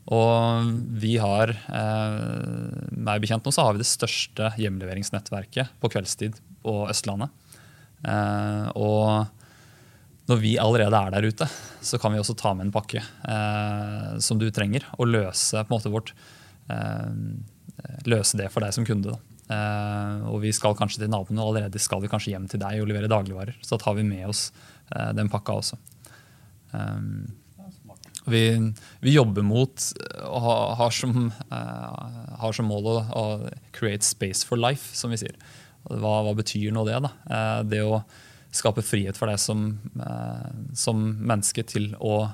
Og 0.08 0.68
vi 0.96 1.16
har, 1.20 1.50
eh, 1.52 2.92
meg 2.96 3.20
bekjent 3.20 3.44
nå, 3.44 3.52
så 3.52 3.66
har 3.66 3.74
vi 3.76 3.82
det 3.82 3.90
største 3.90 4.52
hjemleveringsnettverket 4.56 5.74
på 5.80 5.90
kveldstid 5.92 6.38
på 6.64 6.88
Østlandet. 6.88 7.28
Eh, 8.04 8.68
og 8.74 9.28
når 10.28 10.40
vi 10.40 10.56
allerede 10.60 10.96
er 10.96 11.12
der 11.12 11.28
ute, 11.28 11.48
så 11.82 12.00
kan 12.00 12.12
vi 12.12 12.20
også 12.22 12.36
ta 12.36 12.54
med 12.54 12.68
en 12.68 12.72
pakke 12.72 13.02
eh, 13.02 14.18
som 14.18 14.40
du 14.40 14.48
trenger, 14.50 14.86
og 14.96 15.12
løse 15.12 15.60
på 15.60 15.68
en 15.68 15.76
måte 15.76 15.92
vårt 15.92 16.14
eh, 16.72 17.12
løse 18.08 18.38
det 18.38 18.50
for 18.52 18.64
deg 18.64 18.74
som 18.74 18.86
kunde. 18.86 19.16
Uh, 19.48 20.28
og 20.28 20.42
vi 20.42 20.50
skal 20.52 20.76
kanskje 20.76 21.00
til 21.00 21.12
naboene, 21.12 21.40
og 21.40 21.54
allerede 21.54 21.80
skal 21.80 22.02
vi 22.02 22.10
kanskje 22.12 22.34
hjem 22.34 22.48
til 22.52 22.60
deg 22.60 22.82
og 22.82 22.90
levere 22.90 23.08
dagligvarer. 23.08 23.56
Så 23.64 23.76
da 23.76 23.84
tar 23.86 23.96
vi 23.96 24.04
med 24.04 24.26
oss 24.28 24.50
uh, 24.92 25.10
den 25.16 25.30
pakka 25.32 25.56
også. 25.62 25.78
Um, 26.74 27.30
vi, 28.28 28.42
vi, 29.00 29.14
jobber 29.14 29.46
mot 29.46 29.86
og 30.28 30.48
har, 30.76 30.92
som, 30.92 31.30
uh, 31.48 32.34
har 32.42 32.52
som 32.52 32.68
mål 32.68 32.90
å, 32.92 32.96
å, 33.08 33.24
create 33.72 34.04
space 34.04 34.44
for 34.44 34.60
life, 34.60 34.92
som 34.92 35.14
vi 35.14 35.20
sier. 35.22 35.38
Hva, 35.88 36.18
hva 36.26 36.34
betyr 36.36 36.74
nå 36.74 36.84
det? 36.84 36.98
da? 37.00 37.12
Det 37.64 37.80
å 37.86 38.02
skape 38.52 38.84
frihet 38.84 39.16
for 39.16 39.30
deg 39.30 39.38
som, 39.40 39.70
som, 40.76 41.00
menneske 41.16 41.62
til 41.68 41.94
å 42.04 42.26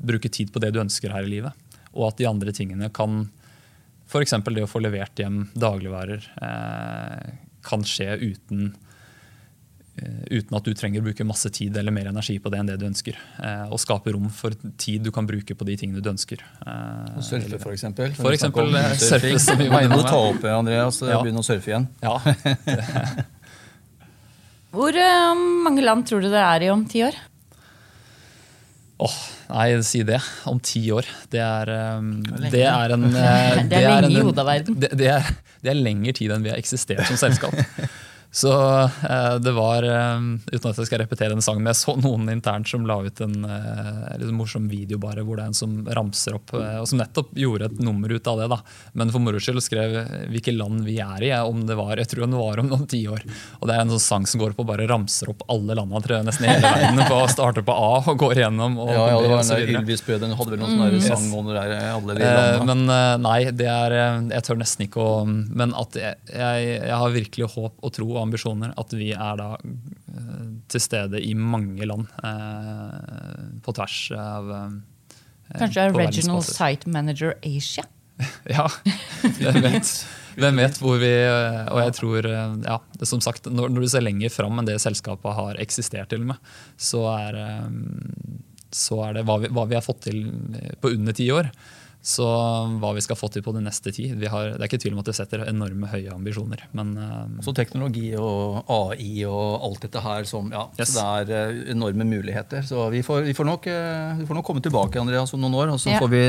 bruke 0.00 0.30
tid 0.32 0.50
på 0.50 0.62
det 0.62 0.72
du 0.74 0.80
ønsker 0.82 1.14
her 1.14 1.28
i 1.28 1.30
livet. 1.30 1.68
Og 1.92 2.08
at 2.08 2.18
de 2.18 2.26
andre 2.26 2.54
tingene 2.56 2.88
kan 2.94 3.28
F.eks. 4.10 4.34
det 4.50 4.64
å 4.66 4.70
få 4.70 4.82
levert 4.82 5.22
hjem 5.22 5.44
dagligvarer 5.54 6.24
kan 7.62 7.84
skje 7.86 8.16
uten 8.18 8.72
Eh, 10.00 10.38
uten 10.38 10.56
at 10.56 10.64
du 10.64 10.72
trenger 10.76 11.02
å 11.02 11.04
bruke 11.04 11.24
masse 11.26 11.50
tid 11.52 11.76
eller 11.76 11.92
mer 11.92 12.08
energi 12.08 12.38
på 12.40 12.50
det 12.52 12.60
enn 12.60 12.68
det 12.70 12.76
du 12.80 12.86
ønsker. 12.88 13.16
Eh, 13.42 13.66
og 13.72 13.80
skape 13.82 14.14
rom 14.14 14.28
for 14.32 14.54
tid 14.80 15.04
du 15.04 15.10
kan 15.14 15.26
bruke 15.28 15.56
på 15.56 15.66
de 15.68 15.76
tingene 15.80 16.02
du 16.04 16.10
ønsker. 16.12 16.40
Eh, 16.62 17.18
og 17.18 17.24
surfe, 17.26 17.58
for 17.60 17.74
eksempel. 17.74 18.14
For 18.16 18.36
eksempel 18.36 18.72
surfe, 19.00 19.34
som 19.42 19.60
vi 19.60 19.68
var 19.72 19.84
inne 19.84 19.98
på. 19.98 20.06
ta 20.08 20.20
opp, 20.30 20.46
Andreas, 20.54 21.02
ja. 21.04 21.20
begynne 21.20 21.42
å 21.42 21.46
surfe 21.46 21.74
igjen. 21.74 21.88
Ja. 22.04 22.16
Hvor 24.70 24.94
mange 25.66 25.82
land 25.82 26.06
tror 26.06 26.22
du 26.22 26.30
det 26.30 26.40
er 26.46 26.68
i 26.68 26.70
om 26.70 26.86
ti 26.88 27.02
år? 27.02 27.16
Åh, 29.00 29.08
oh, 29.08 29.20
nei, 29.54 29.68
si 29.86 30.02
det. 30.04 30.18
Om 30.50 30.58
ti 30.60 30.82
år. 30.92 31.06
Det 31.32 31.40
er, 31.40 31.70
det 32.52 32.66
er 32.68 32.92
en 32.96 33.06
Det 33.70 33.80
er 33.80 34.04
lenge 34.04 34.12
i 34.12 34.24
hodeverden. 34.26 34.76
Det, 34.82 34.92
det, 35.00 35.08
er, 35.14 35.30
det 35.64 35.72
er 35.72 35.80
lengre 35.80 36.12
tid 36.16 36.34
enn 36.34 36.44
vi 36.44 36.52
har 36.52 36.60
eksistert 36.60 37.06
som 37.08 37.16
selskap. 37.20 37.56
Så 38.32 38.80
eh, 38.82 39.34
det 39.42 39.52
var, 39.52 39.82
eh, 39.82 40.20
uten 40.52 40.70
at 40.70 40.78
jeg 40.78 40.86
skal 40.86 41.00
repetere 41.02 41.34
en 41.34 41.42
sang, 41.42 41.58
men 41.58 41.72
jeg 41.72 41.80
så 41.80 41.96
noen 41.98 42.30
internt 42.30 42.68
som 42.70 42.86
la 42.86 43.00
ut 43.02 43.22
en 43.24 43.34
liksom 43.42 44.38
morsom 44.38 44.68
video 44.70 45.00
bare, 45.02 45.24
hvor 45.26 45.38
det 45.38 45.44
er 45.44 45.50
en 45.50 45.56
som 45.56 45.72
ramser 45.98 46.36
opp, 46.38 46.52
og 46.54 46.86
som 46.86 47.00
nettopp 47.00 47.32
gjorde 47.38 47.66
et 47.66 47.80
nummer 47.82 48.12
ut 48.12 48.30
av 48.30 48.38
det. 48.38 48.48
da. 48.52 48.60
Men 48.94 49.10
for 49.10 49.22
moro 49.24 49.40
skyld 49.42 49.62
skrev 49.64 49.96
hvilke 50.30 50.54
land 50.54 50.84
vi 50.86 51.00
er 51.02 51.26
i, 51.26 51.32
om 51.42 51.64
det 51.66 51.74
var, 51.78 51.96
jeg 51.98 52.10
tror 52.12 52.26
det 52.26 52.38
var 52.38 52.62
om 52.62 52.70
noen 52.70 52.86
tiår. 52.90 53.24
Og 53.58 53.66
det 53.68 53.74
er 53.74 53.82
en 53.82 53.94
sånn 53.96 54.04
sang 54.04 54.28
som 54.30 54.42
går 54.42 54.54
på 54.58 54.66
bare 54.68 54.86
ramser 54.90 55.32
opp 55.32 55.42
alle 55.50 55.74
tror 55.74 56.16
jeg, 56.16 56.28
nesten 56.28 56.46
i 56.46 56.52
hele 56.52 56.70
verden. 56.70 57.02
på 57.10 57.20
Starter 57.32 57.66
på 57.66 57.74
A 57.74 57.90
og 58.04 58.20
går 58.20 58.42
igjennom. 58.42 58.78
Og 58.84 58.92
ja, 58.94 59.08
ja, 59.10 59.18
det 59.24 59.32
var 59.32 59.42
den 59.42 59.80
Ylvis-brødrene 59.80 60.38
hadde 60.38 60.54
vel 60.54 60.62
noen 60.62 60.76
sånne 60.76 60.90
mm. 60.94 61.06
sang 61.08 61.26
om 61.34 61.50
det 61.50 61.58
der, 61.58 61.76
alle 61.96 62.16
de 62.18 62.30
landene. 62.30 62.70
Men 62.70 63.24
nei, 63.26 63.38
det 63.56 63.68
er, 63.70 63.96
jeg 64.36 64.46
tør 64.46 64.60
nesten 64.60 64.86
ikke 64.86 65.02
å 65.02 65.10
Men 65.26 65.74
at 65.78 65.96
jeg, 65.98 66.18
jeg, 66.30 66.70
jeg 66.76 66.98
har 67.02 67.14
virkelig 67.14 67.50
håp 67.56 67.86
og 67.86 67.94
tro 67.96 68.19
ambisjoner 68.24 68.74
at 68.80 68.94
vi 68.96 69.10
er 69.14 69.40
da 69.40 69.48
eh, 69.60 70.46
til 70.70 70.82
stede 70.82 71.20
i 71.22 71.34
mange 71.34 71.86
land 71.88 72.08
eh, 72.24 73.58
på 73.64 73.74
tvers 73.76 73.98
av 74.16 74.52
eh, 74.56 74.78
Kanskje 75.58 75.88
Regional 75.96 76.44
Site 76.46 76.90
Manager 76.90 77.34
Asia? 77.42 77.86
ja, 78.54 78.68
hvem 79.40 79.64
vet. 79.64 79.90
Hvem 80.36 80.60
vet 80.60 80.76
hvor 80.78 81.00
vi 81.00 81.08
Og 81.10 81.78
jeg 81.80 81.94
tror, 81.96 82.28
ja, 82.28 82.76
som 83.08 83.22
sagt, 83.24 83.48
når, 83.50 83.72
når 83.72 83.82
du 83.82 83.88
ser 83.90 84.04
lenger 84.04 84.30
fram 84.30 84.60
enn 84.60 84.68
det 84.68 84.76
selskapet 84.82 85.34
har 85.34 85.58
eksistert 85.62 86.12
til 86.12 86.22
og 86.22 86.30
med, 86.30 86.52
så 86.78 87.00
er, 87.16 87.40
så 88.70 89.00
er 89.08 89.18
det 89.18 89.24
hva 89.26 89.40
vi, 89.42 89.50
hva 89.50 89.66
vi 89.72 89.78
har 89.78 89.82
fått 89.82 90.04
til 90.06 90.22
på 90.78 90.92
under 90.94 91.16
ti 91.16 91.26
år 91.34 91.50
så 92.00 92.26
hva 92.80 92.94
vi 92.96 93.02
skal 93.04 93.18
få 93.18 93.28
til 93.28 93.42
på 93.44 93.52
de 93.52 93.60
neste 93.60 93.92
ti 93.92 94.06
Det 94.16 94.28
er 94.30 94.62
ikke 94.64 94.78
tvil 94.80 94.94
om 94.94 95.02
at 95.02 95.10
det 95.10 95.14
setter 95.18 95.42
enorme 95.44 95.88
høye 95.90 96.08
ambisjoner. 96.14 96.62
Men, 96.76 96.94
uh, 96.96 97.40
Også 97.42 97.52
teknologi 97.56 98.06
og 98.16 98.70
AI 98.72 99.26
og 99.28 99.66
alt 99.68 99.84
dette 99.84 100.00
her 100.00 100.24
som 100.28 100.48
ja, 100.48 100.64
yes. 100.80 100.94
Det 100.96 101.04
er 101.04 101.50
uh, 101.52 101.58
enorme 101.74 102.06
muligheter. 102.08 102.64
Så 102.64 102.86
vi 102.94 103.02
får, 103.04 103.26
vi, 103.28 103.34
får 103.36 103.48
nok, 103.48 103.68
uh, 103.68 104.16
vi 104.16 104.24
får, 104.24 104.38
nok, 104.38 104.46
komme 104.48 104.64
tilbake 104.64 105.00
Andreas, 105.00 105.34
om 105.36 105.44
noen 105.44 105.58
år, 105.60 105.74
og 105.74 105.82
så, 105.82 105.92
ja. 105.92 106.08
vi, 106.08 106.22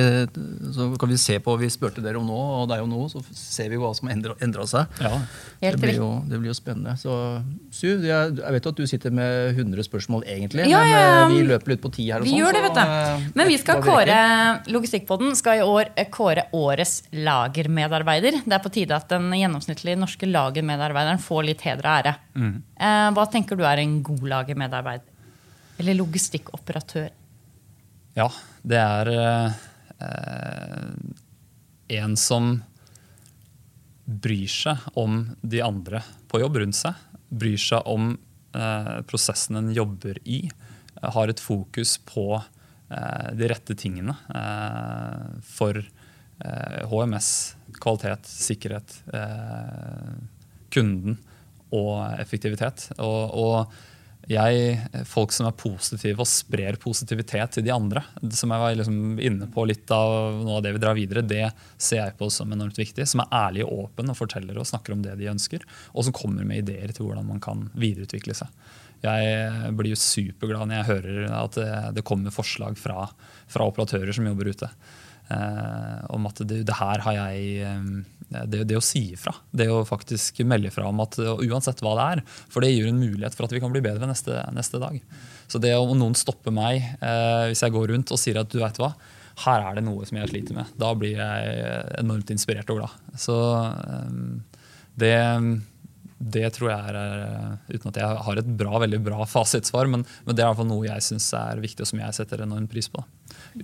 så, 0.76 0.90
kan 1.00 1.14
vi 1.14 1.20
se 1.24 1.38
på 1.40 1.56
Vi 1.62 1.72
spurte 1.72 2.04
dere 2.04 2.20
om 2.20 2.28
nå, 2.28 2.42
og 2.60 2.68
deg 2.72 2.84
om 2.84 2.92
nå, 2.92 3.08
så 3.14 3.24
ser 3.32 3.72
vi 3.72 3.80
hva 3.80 3.94
som 3.96 4.12
har 4.12 4.36
endra 4.44 4.68
seg. 4.68 5.00
Ja. 5.00 5.14
Det, 5.62 5.78
blir 5.80 5.96
jo, 5.96 6.12
det, 6.28 6.42
blir 6.42 6.52
jo, 6.52 6.58
spennende. 6.58 6.98
Så 7.00 7.16
Su, 7.72 7.88
jeg, 7.88 8.36
jeg 8.42 8.58
vet 8.58 8.70
at 8.74 8.84
du 8.84 8.84
sitter 8.90 9.16
med 9.16 9.56
100 9.56 9.88
spørsmål 9.88 10.28
egentlig, 10.28 10.68
ja, 10.68 10.84
men 10.84 11.38
vi 11.38 11.48
løper 11.48 11.78
litt 11.78 11.84
på 11.84 11.94
ti 11.96 12.10
her. 12.12 12.20
vi 12.26 12.34
sånn, 12.34 12.44
gjør 12.44 12.60
det, 12.60 12.66
vet 12.68 12.78
du. 12.82 13.32
Men 13.40 13.48
vi 13.48 13.58
skal 13.62 13.80
kåre 13.86 14.20
Logistikkpodden 14.72 15.36
skal 15.40 15.61
i 15.62 15.66
år 15.68 15.92
kåre 16.14 16.48
årets 16.58 17.04
lagermedarbeider. 17.14 18.42
Det 18.46 18.56
er 18.56 18.64
på 18.64 18.72
tide 18.74 18.98
at 18.98 19.10
den 19.12 19.30
gjennomsnittlige 19.38 20.00
norske 20.00 20.30
lagermedarbeideren 20.30 21.22
får 21.22 21.48
litt 21.48 21.64
heder 21.66 21.88
og 21.88 21.94
ære. 21.94 22.14
Mm. 22.36 22.56
Eh, 22.76 23.08
hva 23.16 23.26
tenker 23.32 23.60
du 23.60 23.66
er 23.68 23.82
en 23.82 24.00
god 24.06 24.26
lagermedarbeider? 24.34 25.08
Eller 25.82 25.98
logistikkoperatør? 25.98 27.10
Ja, 28.18 28.28
det 28.68 28.82
er 28.82 29.12
eh, 29.16 29.52
en 32.02 32.18
som 32.20 32.58
bryr 34.06 34.52
seg 34.52 34.90
om 35.00 35.24
de 35.42 35.62
andre 35.64 36.02
på 36.32 36.42
jobb 36.44 36.60
rundt 36.64 36.80
seg. 36.80 36.98
Bryr 37.32 37.62
seg 37.62 37.88
om 37.88 38.14
eh, 38.58 38.98
prosessen 39.08 39.60
en 39.62 39.72
jobber 39.76 40.20
i. 40.26 40.44
Har 41.02 41.32
et 41.32 41.42
fokus 41.42 41.96
på 42.06 42.26
eh, 42.36 42.50
de 43.38 43.48
rette 43.52 43.76
tingene 43.80 44.16
eh, 44.36 45.28
for 45.48 45.78
eh, 45.80 46.82
HMS, 46.92 47.30
kvalitet, 47.80 48.28
sikkerhet, 48.28 48.98
eh, 49.14 50.12
kunden 50.74 51.18
og 51.72 52.20
effektivitet. 52.20 52.90
Og, 53.00 53.38
og 53.40 53.80
jeg, 54.30 54.76
folk 55.10 55.34
som 55.34 55.48
er 55.50 55.56
positive 55.58 56.22
og 56.22 56.30
sprer 56.30 56.78
positivitet 56.80 57.56
til 57.56 57.66
de 57.66 57.74
andre, 57.74 58.04
som 58.36 58.54
jeg 58.54 58.64
var 58.64 58.76
liksom 58.78 59.20
inne 59.24 59.48
på 59.52 59.66
litt 59.66 59.92
av 59.96 60.44
noe 60.44 60.60
av 60.60 60.66
det 60.66 60.76
vi 60.76 60.82
drar 60.84 60.98
videre, 60.98 61.26
det 61.26 61.48
ser 61.82 62.04
jeg 62.04 62.18
på 62.20 62.30
som 62.34 62.52
enormt 62.54 62.78
viktig. 62.78 63.08
Som 63.10 63.24
er 63.24 63.34
ærlig 63.42 63.66
og 63.66 63.88
åpen 63.88 64.14
og 64.14 64.20
forteller 64.20 64.60
og 64.60 64.68
snakker 64.70 64.96
om 64.96 65.02
det 65.06 65.18
de 65.20 65.32
ønsker. 65.32 65.66
Og 65.96 66.06
som 66.08 66.16
kommer 66.16 66.48
med 66.48 66.64
ideer 66.64 66.94
til 66.94 67.08
hvordan 67.08 67.28
man 67.32 67.42
kan 67.44 67.66
videreutvikle 67.74 68.38
seg. 68.38 68.52
Jeg 69.02 69.72
blir 69.78 69.96
jo 69.96 70.00
superglad 70.00 70.70
når 70.70 70.78
jeg 70.78 70.90
hører 70.92 71.32
at 71.34 71.62
det 71.96 72.04
kommer 72.06 72.34
forslag 72.34 72.76
fra, 72.78 73.08
fra 73.50 73.66
operatører 73.66 74.14
som 74.14 74.28
jobber 74.30 74.52
ute. 74.54 74.70
Eh, 75.32 76.06
om 76.10 76.26
at 76.28 76.42
det, 76.44 76.64
det, 76.68 76.76
her 76.76 77.04
har 77.06 77.16
jeg 77.16 77.64
eh, 77.64 77.92
det, 78.50 78.64
det, 78.68 78.78
å 78.78 78.84
si 78.84 79.04
ifra. 79.14 79.34
Det 79.52 79.70
å 79.72 79.84
faktisk 79.88 80.42
melde 80.48 80.72
fra 80.74 80.88
om 80.90 81.00
at 81.04 81.18
uansett 81.22 81.84
hva 81.84 81.96
det 81.98 82.08
er. 82.16 82.24
For 82.52 82.64
det 82.64 82.74
gir 82.74 82.90
en 82.90 83.00
mulighet 83.00 83.38
for 83.38 83.48
at 83.48 83.56
vi 83.56 83.62
kan 83.64 83.72
bli 83.74 83.84
bedre 83.86 84.10
neste, 84.10 84.42
neste 84.56 84.82
dag. 84.82 85.00
Så 85.52 85.62
det 85.62 85.74
om 85.78 85.94
noen 86.00 86.18
stopper 86.18 86.54
meg 86.56 86.82
eh, 87.00 87.48
hvis 87.52 87.64
jeg 87.64 87.76
går 87.76 87.92
rundt 87.94 88.14
og 88.14 88.22
sier 88.22 88.42
at 88.42 88.52
du 88.52 88.60
vet 88.62 88.80
hva, 88.82 88.94
her 89.46 89.66
er 89.70 89.80
det 89.80 89.86
noe 89.86 90.06
som 90.08 90.20
jeg 90.20 90.30
sliter 90.30 90.58
med, 90.58 90.72
da 90.80 90.92
blir 90.98 91.16
jeg 91.18 91.76
enormt 92.02 92.34
inspirert 92.34 92.72
og 92.74 92.82
glad. 92.82 93.12
Så 93.20 93.38
eh, 93.56 94.58
det 95.02 95.16
det 96.22 96.52
tror 96.56 96.70
jeg 96.72 96.92
er, 96.92 96.98
eh, 97.00 97.76
uten 97.76 97.90
at 97.92 97.98
jeg 98.02 98.20
har 98.26 98.42
et 98.42 98.52
bra, 98.62 98.78
veldig 98.84 99.00
bra 99.04 99.26
fasitsvar, 99.36 99.90
men, 99.92 100.06
men 100.26 100.38
det 100.38 100.44
er 100.44 100.48
i 100.48 100.52
hvert 100.52 100.62
fall 100.62 100.70
noe 100.70 100.88
jeg 100.88 101.08
syns 101.08 101.32
er 101.38 101.62
viktig, 101.64 101.84
og 101.86 101.92
som 101.92 102.04
jeg 102.04 102.18
setter 102.18 102.46
enorm 102.46 102.70
pris 102.72 102.90
på. 102.92 103.04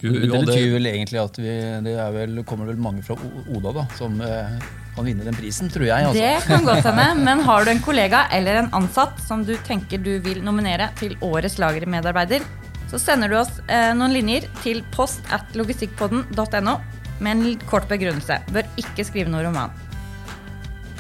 U 0.02 0.10
det 0.10 0.28
betyr 0.32 0.74
vel 0.74 0.90
egentlig 0.90 1.22
at 1.22 1.40
vi, 1.40 1.54
det 1.86 1.96
vel, 2.16 2.42
kommer 2.48 2.68
vel 2.72 2.80
mange 2.82 3.06
fra 3.06 3.16
Oda 3.56 3.74
da, 3.76 3.86
som 4.00 4.20
eh, 4.24 4.58
kan 4.98 5.08
vinne 5.08 5.28
den 5.28 5.38
prisen, 5.38 5.72
tror 5.72 5.88
jeg. 5.88 6.10
Altså. 6.10 6.24
Det 6.24 6.48
kan 6.50 6.66
godt 6.68 6.88
hende, 6.90 7.08
men 7.24 7.44
har 7.48 7.66
du 7.66 7.72
en 7.72 7.84
kollega 7.86 8.26
eller 8.36 8.64
en 8.64 8.72
ansatt 8.82 9.22
som 9.24 9.46
du 9.48 9.54
tenker 9.68 10.02
du 10.02 10.16
vil 10.26 10.42
nominere 10.46 10.90
til 11.00 11.16
årets 11.26 11.60
lagermedarbeider, 11.62 12.46
så 12.88 13.00
sender 13.02 13.32
du 13.32 13.38
oss 13.42 13.60
eh, 13.68 13.92
noen 13.98 14.16
linjer 14.16 14.48
til 14.64 14.82
post 14.96 15.28
at 15.36 15.56
logistikkpodden.no 15.60 16.78
med 17.20 17.32
en 17.34 17.68
kort 17.68 17.90
begrunnelse. 17.92 18.40
Bør 18.54 18.68
ikke 18.80 19.06
skrive 19.08 19.32
noe 19.34 19.44
roman. 19.48 19.76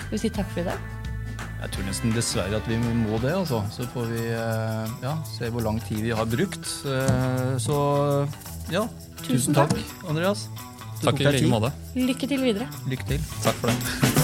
Skal 0.07 0.15
vi 0.15 0.23
si 0.25 0.31
takk 0.33 0.53
for 0.53 0.63
i 0.63 0.69
dag? 0.69 0.96
Jeg 1.57 1.73
tror 1.73 1.87
nesten 1.87 2.13
dessverre 2.13 2.59
at 2.59 2.67
vi 2.69 2.77
må 2.77 3.17
det. 3.23 3.33
Altså. 3.33 3.63
Så 3.73 3.87
får 3.93 4.11
vi 4.11 4.21
eh, 4.29 4.93
ja, 5.03 5.15
se 5.31 5.49
hvor 5.53 5.65
lang 5.65 5.81
tid 5.87 6.03
vi 6.05 6.13
har 6.13 6.29
brukt. 6.29 6.69
Eh, 6.85 7.57
så 7.63 7.79
ja, 8.73 8.85
tusen, 9.23 9.31
tusen 9.31 9.57
takk, 9.57 9.75
Andreas. 10.07 10.47
takk 11.01 11.23
i 11.23 11.31
like 11.31 11.49
måte. 11.51 11.73
Lykke 11.97 12.29
til 12.29 12.45
videre. 12.45 12.69
Lykke 12.89 13.11
til. 13.15 13.27
Takk 13.41 13.59
for 13.63 13.73
det. 13.73 14.16